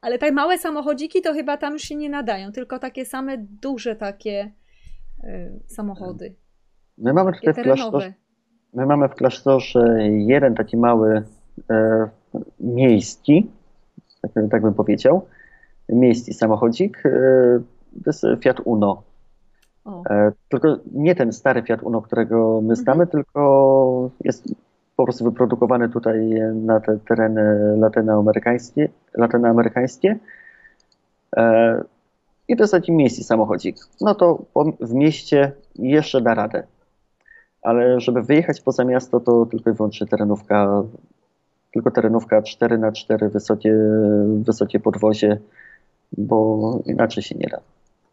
[0.00, 3.96] Ale te małe samochodziki to chyba tam już się nie nadają, tylko takie same duże
[3.96, 4.52] takie
[5.24, 6.34] y, samochody.
[6.98, 8.14] My mamy tutaj w klasztorze,
[8.74, 11.22] my mamy w klasztorze jeden taki mały
[11.70, 12.08] e,
[12.60, 13.50] miejski,
[14.22, 15.26] tak, tak, bym powiedział,
[15.88, 17.06] miejski samochodzik.
[17.06, 17.10] E,
[18.04, 19.02] to jest Fiat Uno.
[20.10, 23.10] E, tylko nie ten stary Fiat Uno, którego my znamy, mhm.
[23.10, 24.54] tylko jest
[24.98, 28.88] po prostu wyprodukowane tutaj na te tereny latynoamerykańskie.
[29.14, 30.18] latynoamerykańskie.
[31.36, 31.84] E,
[32.48, 33.76] I to jest taki miejski samochodzik.
[34.00, 34.44] No to
[34.80, 36.66] w mieście jeszcze da radę.
[37.62, 40.82] Ale żeby wyjechać poza miasto, to tylko i wyłącznie terenówka,
[41.72, 43.74] tylko terenówka 4 na 4 wysokie,
[44.42, 45.38] wysokie podwozie,
[46.12, 47.60] bo inaczej się nie da.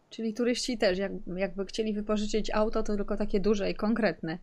[0.10, 4.38] Czyli turyści też, jak, jakby chcieli wypożyczyć auto, to tylko takie duże i konkretne.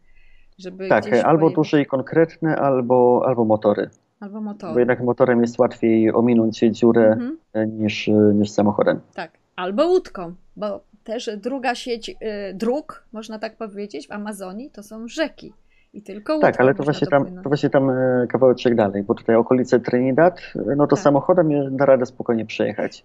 [0.58, 3.90] Żeby tak, albo duże i konkretne, albo, albo motory.
[4.20, 4.72] Albo motory.
[4.72, 7.38] Bo jednak motorem jest łatwiej ominąć dziurę mhm.
[7.52, 9.00] E, niż, niż samochodem.
[9.14, 12.14] Tak, albo łódką, bo też druga sieć y,
[12.54, 15.52] dróg, można tak powiedzieć, w Amazonii to są rzeki.
[15.94, 19.36] I tylko Tak, ale to właśnie, tam, to właśnie tam e, kawałeczek dalej, bo tutaj
[19.36, 21.02] okolice Trinidad, e, no to tak.
[21.02, 23.04] samochodem da radę spokojnie przejechać.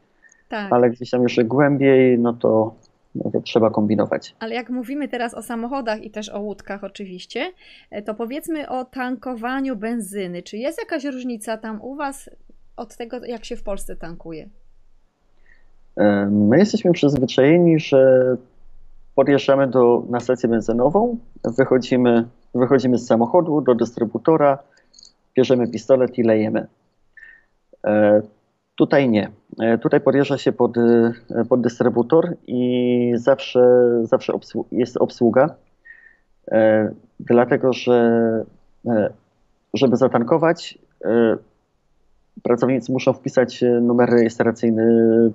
[0.50, 0.74] Tak.
[0.74, 2.76] Ale gdzieś tam jeszcze głębiej, no to
[3.24, 4.36] no to trzeba kombinować.
[4.40, 7.52] Ale jak mówimy teraz o samochodach i też o łódkach oczywiście,
[7.92, 10.44] e, to powiedzmy o tankowaniu benzyny.
[10.44, 12.30] Czy jest jakaś różnica tam u Was
[12.78, 14.50] od tego, jak się w Polsce tankuje?
[15.98, 18.24] E, my jesteśmy przyzwyczajeni, że
[19.16, 21.18] podjeżdżamy do, na stację benzynową,
[21.58, 24.58] wychodzimy, wychodzimy z samochodu do dystrybutora,
[25.36, 26.68] bierzemy pistolet i lejemy.
[27.86, 28.22] E,
[28.76, 29.32] tutaj nie.
[29.82, 30.76] Tutaj podjeżdża się pod,
[31.50, 34.34] pod dystrybutor i zawsze, zawsze
[34.72, 35.56] jest obsługa,
[37.20, 38.46] dlatego że
[39.74, 40.80] żeby zatankować,
[42.44, 44.86] pracownicy muszą wpisać numer rejestracyjny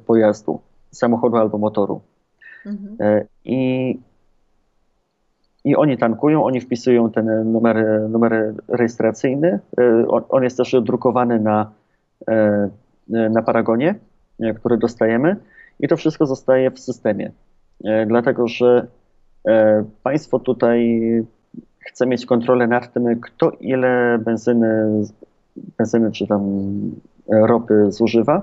[0.06, 2.00] pojazdu, samochodu albo motoru.
[2.66, 3.26] Mhm.
[3.44, 3.98] I
[5.64, 9.60] i oni tankują, oni wpisują ten numer, numer rejestracyjny.
[9.78, 11.70] E, on, on jest też drukowany na,
[12.28, 12.70] e,
[13.08, 13.94] na paragonie,
[14.40, 15.36] e, który dostajemy
[15.80, 17.30] i to wszystko zostaje w systemie.
[18.06, 18.86] Dlatego, że
[20.02, 21.00] państwo tutaj
[21.78, 25.02] chce mieć kontrolę nad tym, kto ile benzyny,
[25.78, 26.70] benzyny czy tam
[27.28, 28.42] ropy zużywa.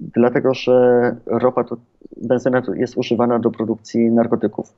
[0.00, 1.76] Dlatego, że ropa to,
[2.16, 4.72] benzyna jest używana do produkcji narkotyków.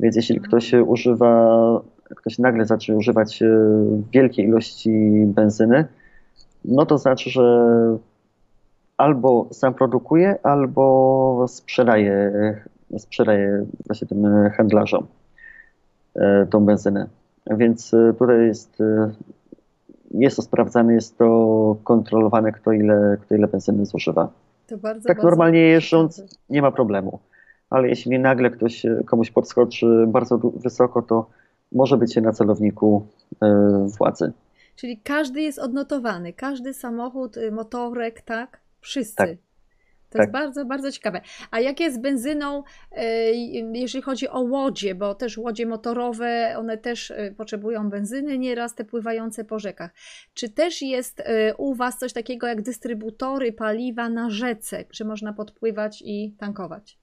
[0.00, 1.80] Więc jeśli ktoś używa,
[2.16, 3.48] ktoś nagle zacznie używać e,
[4.12, 4.90] wielkiej ilości
[5.26, 5.84] benzyny,
[6.64, 7.98] no to znaczy, że
[8.96, 12.32] albo sam produkuje, albo sprzedaje,
[12.98, 15.06] sprzedaje właśnie tym handlarzom
[16.14, 17.06] e, tą benzynę.
[17.50, 18.78] Więc e, tutaj jest,
[20.10, 24.28] jest to sprawdzane, jest to kontrolowane, kto ile, kto ile benzyny zużywa.
[24.66, 27.18] tak bardzo normalnie jeżdżąc nie ma problemu
[27.70, 31.30] ale jeśli nagle ktoś e, komuś podskoczy bardzo wysoko, to
[31.72, 33.06] może być się na celowniku
[33.42, 34.32] e, władzy.
[34.76, 38.60] Czyli każdy jest odnotowany, każdy samochód, y, motorek, tak?
[38.86, 39.16] Wszyscy.
[39.16, 39.30] Tak.
[40.10, 40.20] To tak.
[40.20, 41.20] jest bardzo, bardzo ciekawe.
[41.50, 43.32] A jak jest z benzyną, e,
[43.74, 49.44] jeżeli chodzi o łodzie, bo też łodzie motorowe, one też potrzebują benzyny nieraz, te pływające
[49.44, 49.90] po rzekach.
[50.34, 51.22] Czy też jest
[51.58, 56.98] u Was coś takiego jak dystrybutory paliwa na rzece, że można podpływać i tankować?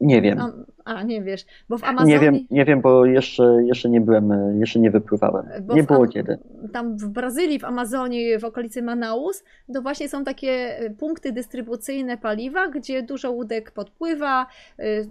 [0.00, 0.38] Nie wiem.
[0.84, 2.14] A, nie wiesz, bo w Amazonii...
[2.14, 5.46] Nie wiem, nie wiem bo jeszcze, jeszcze nie byłem, jeszcze nie wypływałem.
[5.62, 6.38] Bo nie było kiedy.
[6.72, 9.44] Tam w Brazylii, w Amazonii, w okolicy Manaus,
[9.74, 14.46] to właśnie są takie e, punkty dystrybucyjne paliwa, gdzie dużo łódek podpływa,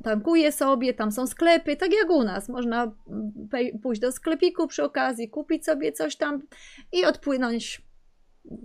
[0.04, 2.50] tankuje sobie, tam są sklepy, tak jak u nas.
[2.50, 2.92] Można
[3.84, 6.42] pójść do sklepiku przy okazji, kupić sobie coś tam
[6.92, 7.86] i odpłynąć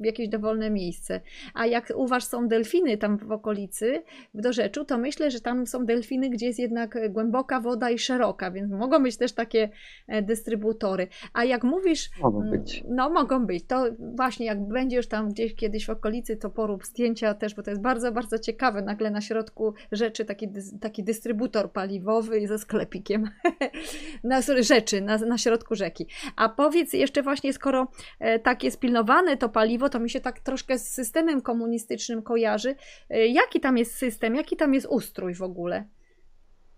[0.03, 1.21] jakieś dowolne miejsce.
[1.55, 4.03] A jak u Was są delfiny tam w okolicy,
[4.35, 8.51] w dorzeczu, to myślę, że tam są delfiny, gdzie jest jednak głęboka woda i szeroka,
[8.51, 9.69] więc mogą być też takie
[10.09, 11.09] e, dystrybutory.
[11.33, 12.11] A jak mówisz...
[12.23, 12.85] Mogą mm, być.
[12.89, 13.65] No, mogą być.
[13.67, 17.71] To właśnie jak będziesz tam gdzieś kiedyś w okolicy, to porób zdjęcia też, bo to
[17.71, 18.83] jest bardzo, bardzo ciekawe.
[18.83, 20.49] Nagle na środku rzeczy taki,
[20.81, 23.31] taki dystrybutor paliwowy ze sklepikiem.
[24.25, 26.07] na rzeczy, na, na środku rzeki.
[26.37, 27.89] A powiedz jeszcze właśnie, skoro
[28.19, 32.23] e, tak jest pilnowane to paliwo, paliwo, to mi się tak troszkę z systemem komunistycznym
[32.23, 32.75] kojarzy.
[33.11, 35.85] E, jaki tam jest system, jaki tam jest ustrój w ogóle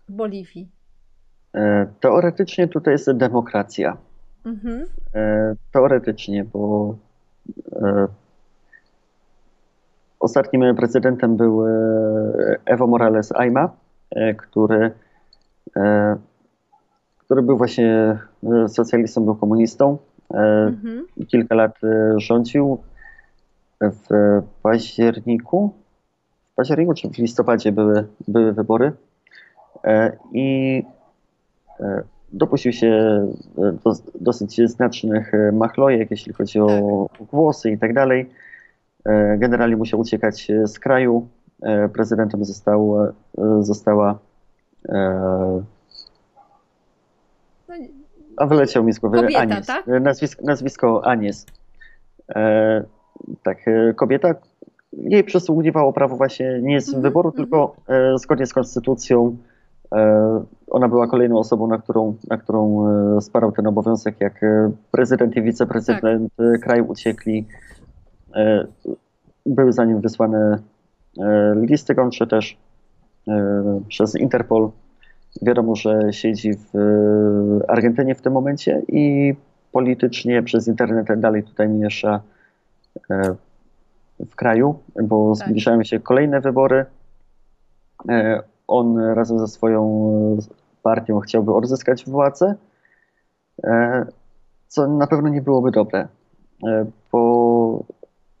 [0.09, 0.69] w Boliwii?
[1.55, 3.97] E, teoretycznie tutaj jest demokracja.
[4.45, 4.85] Mhm.
[5.15, 6.95] E, teoretycznie, bo
[10.19, 11.63] ostatnim prezydentem był
[12.65, 13.69] Evo Morales Ayma,
[14.37, 14.91] który,
[17.17, 18.17] który był właśnie
[18.67, 19.97] socjalistą, był komunistą.
[20.29, 21.05] Mhm.
[21.27, 21.79] Kilka lat
[22.17, 22.77] rządził
[23.81, 25.73] w październiku,
[26.51, 28.91] w październiku czy w listopadzie były, były wybory
[29.83, 30.83] e, i
[31.79, 32.87] e, dopuścił się
[33.57, 37.27] e, dosyć znacznych machlojek, jeśli chodzi o tak.
[37.27, 38.29] głosy i tak dalej.
[39.37, 41.27] Generalnie musiał uciekać z kraju.
[41.93, 42.95] Prezydentem został,
[43.59, 44.19] została
[48.37, 49.67] a wyleciał mi z głowy Kobieta, Anies.
[49.67, 49.87] Tak?
[49.87, 51.45] Nazwisko, nazwisko Anies
[53.43, 54.35] tak, e, kobieta,
[54.93, 57.43] jej przysługiwało prawo właśnie nie z mhm, wyboru, mhm.
[57.43, 59.37] tylko e, zgodnie z konstytucją
[59.91, 62.85] e, ona była kolejną osobą, na którą, na którą
[63.21, 64.41] sparał ten obowiązek, jak
[64.91, 66.61] prezydent i wiceprezydent tak.
[66.61, 67.47] kraju uciekli.
[69.45, 70.59] Były za nim wysłane
[71.55, 72.57] listy gończe też
[73.87, 74.71] przez Interpol.
[75.41, 76.77] Wiadomo, że siedzi w
[77.67, 79.35] Argentynie w tym momencie i
[79.71, 82.21] politycznie przez internet dalej tutaj miesza
[83.09, 83.35] E,
[84.25, 85.47] w kraju, bo tak.
[85.47, 86.85] zbliżają się kolejne wybory.
[88.09, 90.37] E, on razem ze swoją
[90.83, 92.55] partią chciałby odzyskać władzę,
[93.63, 94.05] e,
[94.67, 96.07] co na pewno nie byłoby dobre,
[97.11, 97.83] bo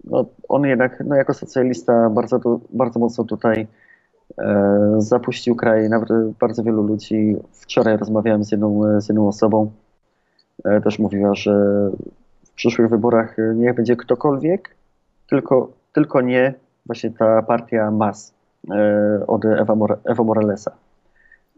[0.03, 3.67] no, on jednak no, jako socjalista bardzo, bardzo mocno tutaj
[4.97, 5.89] zapuścił kraj.
[6.39, 9.71] Bardzo wielu ludzi, wczoraj rozmawiałem z jedną, z jedną osobą,
[10.83, 11.53] też mówiła, że
[12.43, 14.75] w przyszłych wyborach niech będzie ktokolwiek,
[15.29, 16.53] tylko, tylko nie
[16.85, 18.33] właśnie ta partia MAS
[19.27, 19.75] od Ewa,
[20.05, 20.71] Ewa Moralesa.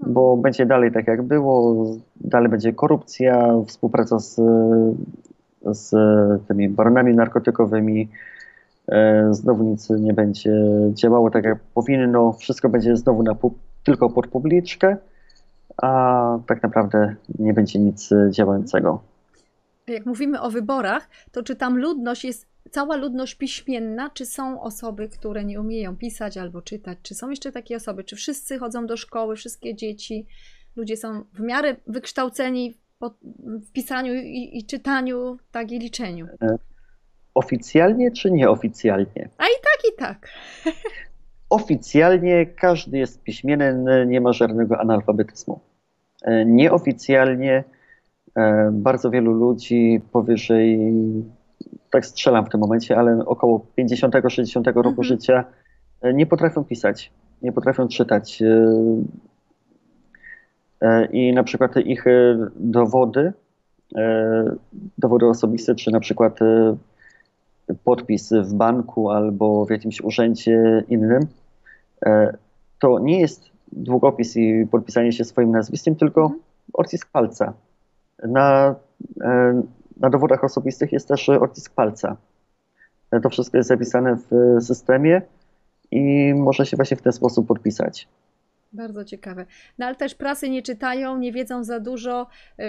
[0.08, 1.86] Bo będzie dalej tak jak było,
[2.16, 4.42] dalej będzie korupcja, współpraca z,
[5.62, 5.92] z
[6.48, 8.10] tymi baronami narkotykowymi,
[9.32, 10.54] znowu nic nie będzie
[10.94, 13.36] działało tak jak powinno, wszystko będzie znowu na,
[13.84, 14.98] tylko pod publiczkę,
[15.78, 19.04] a tak naprawdę nie będzie nic działającego.
[19.88, 25.10] Jak mówimy o wyborach, to czy tam ludność jest cała ludność piśmienna, czy są osoby,
[25.10, 26.98] które nie umieją pisać albo czytać?
[27.02, 28.04] Czy są jeszcze takie osoby?
[28.04, 30.26] Czy wszyscy chodzą do szkoły, wszystkie dzieci?
[30.76, 32.78] Ludzie są w miarę wykształceni
[33.42, 36.28] w pisaniu i, i czytaniu, tak i liczeniu.
[37.36, 39.30] E, oficjalnie czy nieoficjalnie?
[39.38, 40.30] A i tak, i tak.
[41.50, 45.60] Oficjalnie każdy jest piśmienny, nie ma żadnego analfabetyzmu.
[46.24, 47.64] E, nieoficjalnie
[48.36, 50.94] e, bardzo wielu ludzi powyżej,
[51.92, 55.04] tak strzelam w tym momencie, ale około 50-60 roku mhm.
[55.04, 55.44] życia
[56.14, 58.44] nie potrafią pisać, nie potrafią czytać.
[60.82, 63.34] E, i na przykład ich e, dowody,
[63.98, 64.56] e,
[64.98, 66.40] dowody osobiste, czy na przykład
[67.84, 71.28] podpis w banku albo w jakimś urzędzie innym,
[72.80, 76.42] to nie jest długopis i podpisanie się swoim nazwiskiem, tylko mhm.
[76.74, 77.54] odcisk palca.
[78.24, 78.76] Na,
[79.98, 82.18] na dowodach osobistych jest też odcisk palca.
[83.24, 85.22] To wszystko jest zapisane w systemie
[85.92, 88.08] i można się właśnie w ten sposób podpisać.
[88.76, 89.46] Bardzo ciekawe.
[89.78, 92.28] No ale też prasy nie czytają, nie wiedzą za dużo
[92.60, 92.64] y,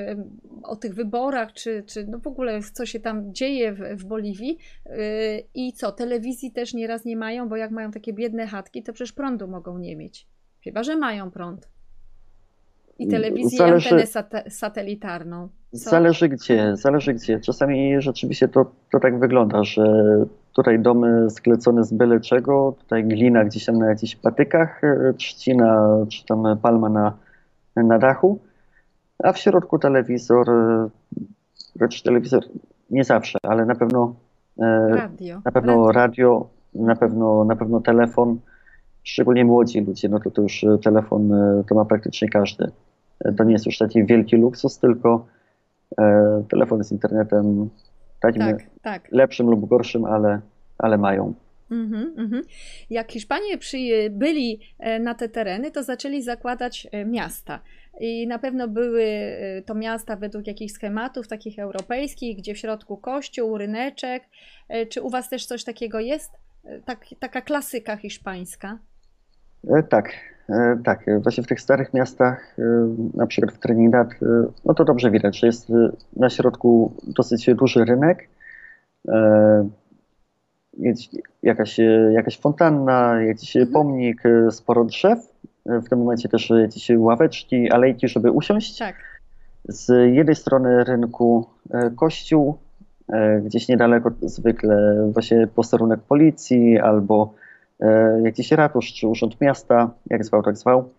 [0.63, 4.59] o tych wyborach, czy, czy no w ogóle co się tam dzieje w, w Boliwii.
[4.87, 4.91] Y,
[5.55, 9.13] I co, telewizji też nieraz nie mają, bo jak mają takie biedne chatki, to przecież
[9.13, 10.27] prądu mogą nie mieć.
[10.65, 11.69] Chyba, że mają prąd.
[12.99, 13.89] I telewizję, Zależy...
[13.89, 15.49] antenę sat satelitarną.
[15.73, 15.91] Co?
[15.91, 17.41] Zależy gdzie, zależy gdzie.
[17.41, 19.85] Czasami rzeczywiście to, to tak wygląda, że
[20.57, 25.97] tutaj domy sklecone z byle czego, tutaj glina gdzieś tam na jakichś patykach, e, trzcina
[26.09, 27.13] czy tam palma na,
[27.77, 28.39] na dachu,
[29.23, 30.47] a w środku telewizor,
[31.77, 32.45] znaczy telewizor
[32.91, 34.15] nie zawsze, ale na pewno
[34.59, 35.41] e, radio.
[35.45, 38.39] na pewno radio, na pewno, na pewno telefon,
[39.03, 41.31] szczególnie młodzi ludzie, no to, to już telefon
[41.69, 42.71] to ma praktycznie każdy.
[43.37, 45.27] To nie jest już taki wielki luksus, tylko
[45.99, 47.71] E, telefony z internetem,
[48.35, 49.09] tak, tak.
[49.13, 50.41] lepszym lub gorszym, ale,
[50.79, 51.35] ale mają.
[51.71, 52.43] Mm -hmm,
[52.91, 53.59] Jak Hiszpanie
[54.11, 57.61] byli e, na te tereny, to zaczęli zakładać e, miasta.
[58.01, 59.07] I na pewno były
[59.67, 64.23] to miasta według jakichś schematów takich europejskich, gdzie w środku kościół, ryneczek.
[64.89, 66.33] Czy u Was też coś takiego jest?
[66.85, 68.79] Tak, taka klasyka hiszpańska?
[69.89, 70.13] Tak,
[70.49, 72.63] E, tak, właśnie w tych starych miastach, e,
[73.15, 74.27] na przykład w Trinidad, e,
[74.65, 75.73] no to dobrze widać, że jest
[76.17, 78.29] na środku dosyć duży rynek,
[80.79, 81.03] jest
[81.43, 81.81] jakaś,
[82.13, 83.73] jakaś fontanna, jakiś mhm.
[83.73, 85.19] pomnik, sporo drzew,
[85.67, 88.79] w tym momencie też jakieś ławeczki, alejki, żeby usiąść.
[88.79, 88.95] Tak.
[89.65, 91.47] Z jednej strony rynku
[91.97, 92.59] kościół,
[93.43, 97.46] gdzieś niedaleko zwykle właśnie posterunek policji albo E,
[98.23, 100.91] jakiś ratusz czy urząd miasta, jak zwał, tak zwał.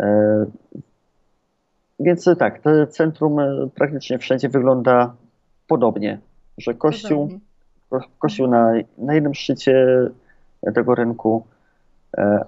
[0.00, 0.46] E,
[2.00, 5.14] więc tak, to centrum e, praktycznie wszędzie wygląda
[5.66, 6.20] podobnie,
[6.58, 7.28] że kościół,
[8.18, 9.86] kościół na, na jednym szczycie
[10.74, 11.46] tego rynku,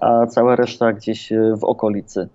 [0.01, 2.29] a cała reszta gdzieś w okolicy.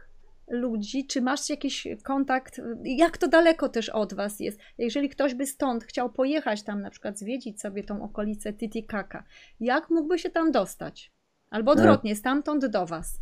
[0.50, 1.08] ludzi?
[1.08, 2.62] Czy masz jakiś kontakt?
[2.84, 4.60] Jak to daleko też od Was jest?
[4.78, 9.24] Jeżeli ktoś by stąd chciał pojechać tam, na przykład zwiedzić sobie tą okolicę Titicaca,
[9.60, 11.12] jak mógłby się tam dostać?
[11.52, 13.20] Albo odwrotnie, stamtąd do Was?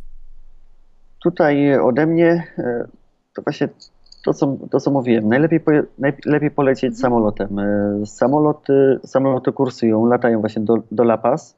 [1.22, 2.88] Tutaj ode mnie e,
[3.34, 3.68] to właśnie
[4.24, 5.28] to, co, to, co mówiłem.
[5.28, 5.60] Najlepiej,
[5.98, 7.00] najlepiej polecieć mhm.
[7.00, 7.58] samolotem.
[7.58, 11.57] E, samoloty, samoloty kursują, latają właśnie do, do La Paz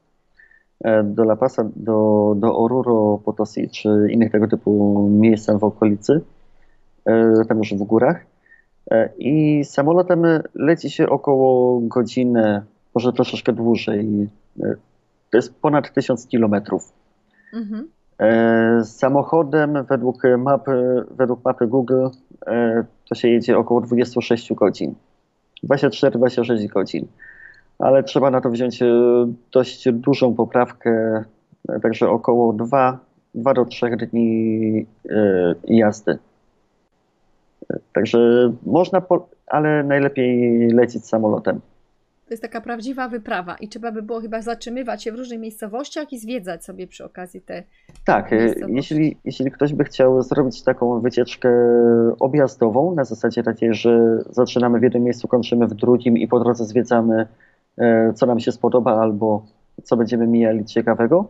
[1.03, 6.21] do La Pasa, do, do Oruro Potosi czy innych tego typu miejsc w okolicy,
[7.05, 8.25] e, tam już w górach.
[8.91, 10.23] E, I samolotem
[10.55, 12.61] leci się około godziny,
[12.95, 14.29] może troszeczkę dłużej.
[15.31, 16.93] To jest ponad 1000 kilometrów.
[17.53, 17.87] Mhm.
[18.85, 22.07] Samochodem według mapy, według mapy Google
[23.09, 24.95] to się jedzie około 26 godzin.
[25.63, 27.07] 24-26 godzin
[27.81, 28.87] ale trzeba na to wziąć e,
[29.51, 31.23] dość dużą poprawkę,
[31.69, 32.99] e, także około 2,
[33.35, 36.17] 2 do 3 dni e, jazdy.
[37.93, 39.01] Także można,
[39.47, 41.61] ale najlepiej lecieć samolotem.
[42.25, 46.13] To jest taka prawdziwa wyprawa i trzeba by było chyba zatrzymywać się w różnych miejscowościach
[46.13, 47.63] i zwiedzać sobie przy okazji te.
[48.05, 48.31] Tak,
[48.67, 51.49] jeśli, jeśli ktoś by chciał zrobić taką wycieczkę
[52.19, 56.65] objazdową, na zasadzie takiej, że zaczynamy w jednym miejscu, kończymy w drugim i po drodze
[56.65, 57.27] zwiedzamy
[58.15, 59.45] co nam się spodoba albo
[59.83, 61.29] co będziemy mijali ciekawego,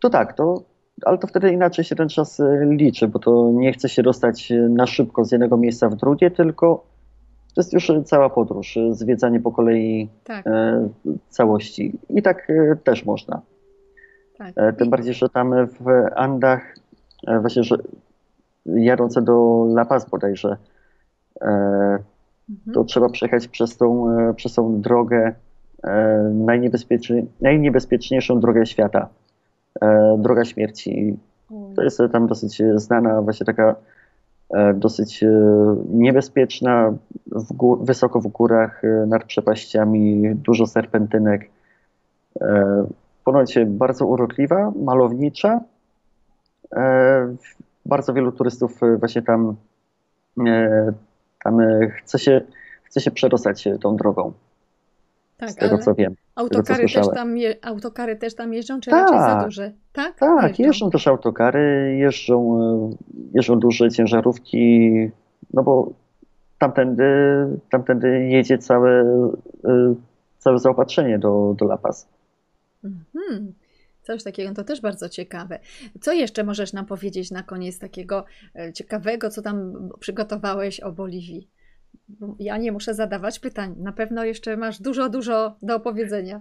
[0.00, 0.62] to tak, to,
[1.04, 4.52] ale to wtedy inaczej się ten czas e, liczy, bo to nie chce się dostać
[4.68, 6.84] na szybko z jednego miejsca w drugie, tylko
[7.54, 10.46] to jest już cała podróż, zwiedzanie po kolei tak.
[10.46, 10.88] e,
[11.28, 11.98] całości.
[12.08, 13.42] I tak e, też można.
[14.38, 14.52] Tak.
[14.56, 16.74] E, tym bardziej, że tam w Andach,
[17.26, 17.76] e, właśnie, że
[18.66, 20.56] jadące do La Paz bodajże,
[21.40, 22.02] mhm.
[22.74, 24.06] to trzeba przejechać przez tą,
[24.36, 25.34] przez tą drogę
[25.84, 29.08] E, najniebezpieczniej, najniebezpieczniejszą drogę świata,
[29.80, 31.18] e, droga śmierci.
[31.76, 33.76] To jest tam dosyć znana, właśnie taka
[34.50, 35.24] e, dosyć
[35.88, 36.92] niebezpieczna,
[37.26, 41.50] w gór, wysoko w górach, nad przepaściami, dużo serpentynek.
[43.24, 45.60] Ponoć bardzo urokliwa, malownicza.
[47.86, 49.56] Bardzo wielu turystów właśnie tam,
[51.44, 51.58] tam
[51.98, 52.40] chce, się,
[52.84, 54.32] chce się przedostać tą drogą.
[55.40, 56.14] Tak, z tego co wiem.
[56.34, 59.72] Autokary, tego, też tam je, autokary też tam jeżdżą, czy tak, raczej za duże?
[59.92, 60.64] Tak, tak jeżdżą.
[60.64, 62.96] jeżdżą też autokary, jeżdżą, e,
[63.34, 64.90] jeżdżą duże ciężarówki,
[65.54, 65.92] no bo
[66.58, 67.04] tamtędy,
[67.70, 69.00] tamtędy jedzie całe,
[69.64, 69.94] e,
[70.38, 72.08] całe zaopatrzenie do, do La Paz.
[72.84, 73.52] Mhm.
[74.02, 75.58] Coś takiego, to też bardzo ciekawe.
[76.00, 81.48] Co jeszcze możesz nam powiedzieć na koniec takiego e, ciekawego, co tam przygotowałeś o Boliwii?
[82.38, 83.74] Ja nie muszę zadawać pytań.
[83.78, 86.40] Na pewno jeszcze masz dużo, dużo do opowiedzenia.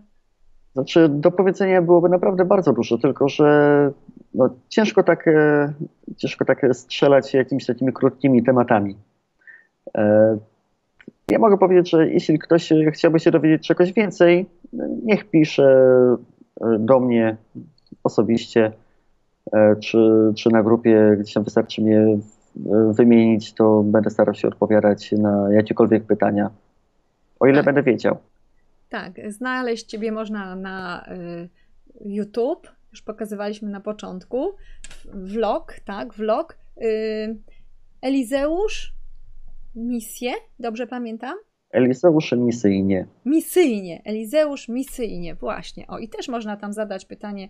[0.73, 3.91] Znaczy, do powiedzenia byłoby naprawdę bardzo dużo, tylko że
[4.33, 5.73] no, ciężko, tak, e,
[6.17, 8.97] ciężko tak strzelać jakimiś takimi krótkimi tematami.
[9.97, 10.37] E,
[11.31, 14.45] ja mogę powiedzieć, że jeśli ktoś chciałby się dowiedzieć czegoś więcej,
[15.03, 15.63] niech pisze
[16.61, 17.37] e, do mnie
[18.03, 18.71] osobiście,
[19.79, 22.17] czy, czy na grupie, gdzieś tam wystarczy mnie
[22.91, 26.49] wymienić, to będę starał się odpowiadać na jakiekolwiek pytania,
[27.39, 27.65] o ile tak.
[27.65, 28.17] będę wiedział.
[28.89, 31.49] Tak, znaleźć Ciebie można na y,
[32.05, 34.51] YouTube, już pokazywaliśmy na początku,
[35.13, 36.57] vlog, tak, vlog.
[36.81, 37.37] Y,
[38.01, 38.93] Elizeusz,
[39.75, 41.35] misję, dobrze pamiętam?
[41.71, 43.07] Elizeusz misyjnie.
[43.29, 45.87] Misyjnie, Elizeusz misyjnie, właśnie.
[45.87, 47.49] O, i też można tam zadać pytanie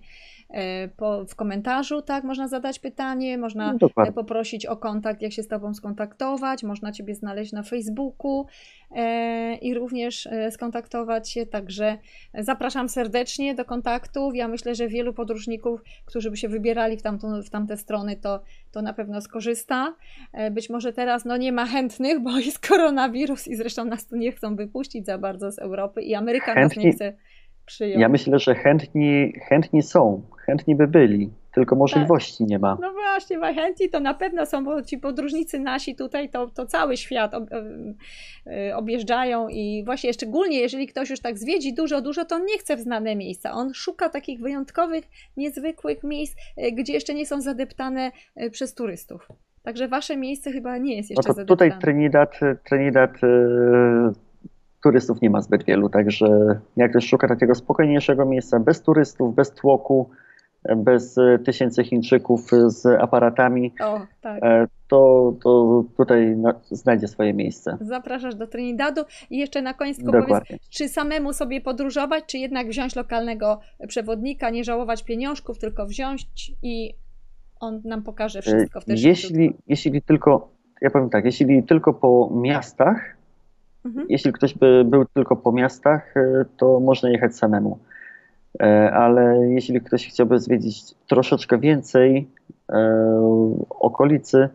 [0.49, 2.23] e, po, w komentarzu, tak?
[2.23, 7.15] Można zadać pytanie, można no, poprosić o kontakt, jak się z Tobą skontaktować, można Ciebie
[7.15, 8.45] znaleźć na Facebooku
[8.91, 11.97] e, i również e, skontaktować się, także
[12.33, 14.35] zapraszam serdecznie do kontaktów.
[14.35, 18.41] Ja myślę, że wielu podróżników, którzy by się wybierali w, tamtą, w tamte strony, to,
[18.71, 19.95] to na pewno skorzysta.
[20.51, 24.31] Być może teraz no nie ma chętnych, bo jest koronawirus i zresztą nas tu nie
[24.31, 25.68] chcą wypuścić za bardzo z Europy
[26.01, 27.13] i Ameryka chętni, nie chce
[27.69, 28.01] przyjąć.
[28.01, 32.47] Ja myślę, że chętni, chętni są, chętni by byli, tylko możliwości tak.
[32.47, 32.77] nie ma.
[32.81, 36.97] No właśnie, chętni to na pewno są, bo ci podróżnicy nasi tutaj to, to cały
[36.97, 37.43] świat ob,
[38.47, 42.57] e, objeżdżają i właśnie szczególnie jeżeli ktoś już tak zwiedzi dużo, dużo, to on nie
[42.57, 43.51] chce w znane miejsca.
[43.51, 45.05] On szuka takich wyjątkowych,
[45.37, 49.27] niezwykłych miejsc, e, gdzie jeszcze nie są zadeptane e, przez turystów.
[49.63, 53.11] Także wasze miejsce chyba nie jest jeszcze no to Tutaj Trinidad, Trinidad
[54.83, 59.51] turystów nie ma zbyt wielu, także jak ktoś szuka takiego spokojniejszego miejsca, bez turystów, bez
[59.51, 60.09] tłoku,
[60.77, 64.43] bez e, tysięcy Chińczyków z aparatami, o, tak.
[64.43, 66.37] E, to, to tutaj
[66.71, 67.77] znajdzie swoje miejsce.
[67.81, 72.95] Zapraszasz do Trinidadu i jeszcze na koniec powiedz, czy samemu sobie podróżować, czy jednak wziąć
[72.95, 76.27] lokalnego przewodnika, nie żałować pieniążków, tylko wziąć
[76.63, 76.93] i
[77.59, 78.83] on nam pokaże wszystko w.
[78.87, 80.51] Jeśli, jeśli tylko,
[80.81, 83.18] ja powiem tak, jeśli tylko po miastach,
[83.85, 84.05] mhm.
[84.09, 87.79] jeśli ktoś by był tylko po miastach, e, to można jechać samemu.
[88.59, 92.27] E, ale jeśli ktoś chciałby zwiedzić troszeczkę więcej
[92.69, 94.49] e, okolicy,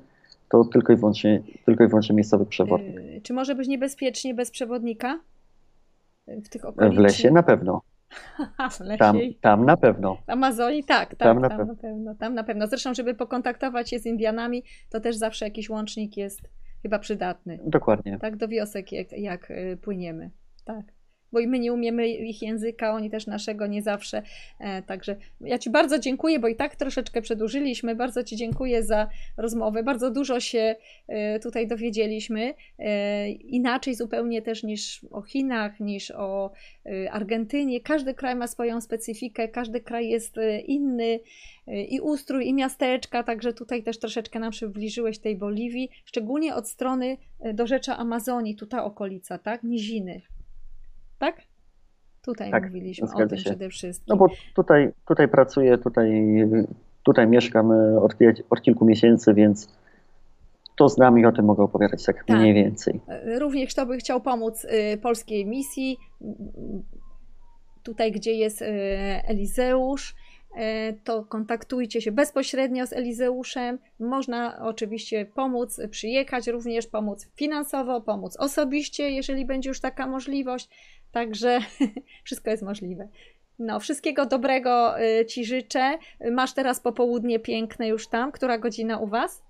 [0.48, 2.96] to tylko i wyłącznie, tylko i wyłącznie miejscowy przewodnik.
[3.22, 5.20] Czy może być niebezpiecznie bez przewodnika
[6.26, 6.96] w tych okolicach?
[6.96, 7.82] W lesie na pewno.
[8.98, 10.16] Tam, tam na pewno.
[10.26, 12.14] W Amazonii tak, tak tam, na, tam na pewno.
[12.14, 12.66] Tam na pewno.
[12.66, 16.40] Zresztą, żeby pokontaktować się z Indianami, to też zawsze jakiś łącznik jest
[16.84, 17.58] chyba przydatny.
[17.66, 18.18] Dokładnie.
[18.18, 19.52] Tak, do wiosek jak, jak
[19.82, 20.30] płyniemy.
[20.64, 20.93] Tak
[21.34, 24.22] bo i my nie umiemy ich języka, oni też naszego nie zawsze.
[24.60, 27.94] E, także ja Ci bardzo dziękuję, bo i tak troszeczkę przedłużyliśmy.
[27.94, 29.82] Bardzo Ci dziękuję za rozmowę.
[29.82, 30.76] Bardzo dużo się
[31.08, 32.54] e, tutaj dowiedzieliśmy.
[32.78, 36.50] E, inaczej zupełnie też niż o Chinach, niż o
[37.10, 37.80] Argentynie.
[37.80, 40.36] Każdy kraj ma swoją specyfikę, każdy kraj jest
[40.66, 41.20] inny
[41.88, 47.16] i ustrój, i miasteczka, także tutaj też troszeczkę nam przybliżyłeś tej Boliwii, szczególnie od strony
[47.54, 49.62] do rzeczy Amazonii, tu ta okolica, tak?
[49.62, 50.20] Niziny
[51.18, 51.36] tak?
[52.22, 53.44] Tutaj tak, mówiliśmy o tym się.
[53.44, 54.06] przede wszystkim.
[54.08, 56.24] No bo tutaj, tutaj pracuję, tutaj,
[57.02, 57.70] tutaj mieszkam
[58.00, 58.14] od,
[58.50, 59.78] od kilku miesięcy, więc
[60.76, 62.38] to znam i o tym mogę opowiadać tak, tak.
[62.38, 63.00] mniej więcej.
[63.38, 65.96] Również kto by chciał pomóc y, polskiej misji,
[67.82, 68.64] tutaj gdzie jest
[69.28, 70.14] Elizeusz,
[70.54, 73.78] E, to kontaktujcie się bezpośrednio z Elizeuszem.
[74.00, 80.68] Można oczywiście pomóc, przyjechać, również pomóc finansowo, pomóc osobiście, jeżeli będzie już taka możliwość.
[81.14, 81.58] Także
[82.24, 83.08] wszystko jest możliwe.
[83.58, 85.98] No, wszystkiego dobrego y, Ci życzę.
[86.32, 88.32] Masz teraz popołudnie piękne już tam.
[88.32, 89.42] Która godzina u Was?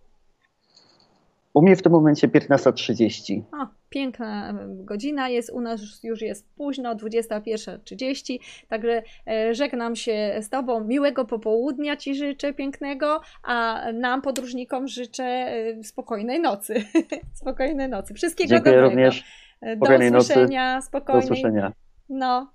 [1.55, 3.43] U mnie w tym momencie 15.30.
[3.53, 8.39] O, piękna godzina jest, u nas już jest późno, 21.30,
[8.69, 15.53] także e, żegnam się z Tobą, miłego popołudnia Ci życzę pięknego, a nam podróżnikom życzę
[15.82, 16.85] spokojnej nocy,
[17.41, 18.91] spokojnej nocy, wszystkiego Dziękuję dobrego.
[18.91, 19.44] również.
[19.77, 20.86] Do usłyszenia, nocy.
[20.86, 21.20] spokojnie.
[21.20, 21.73] Do usłyszenia.
[22.09, 22.53] No,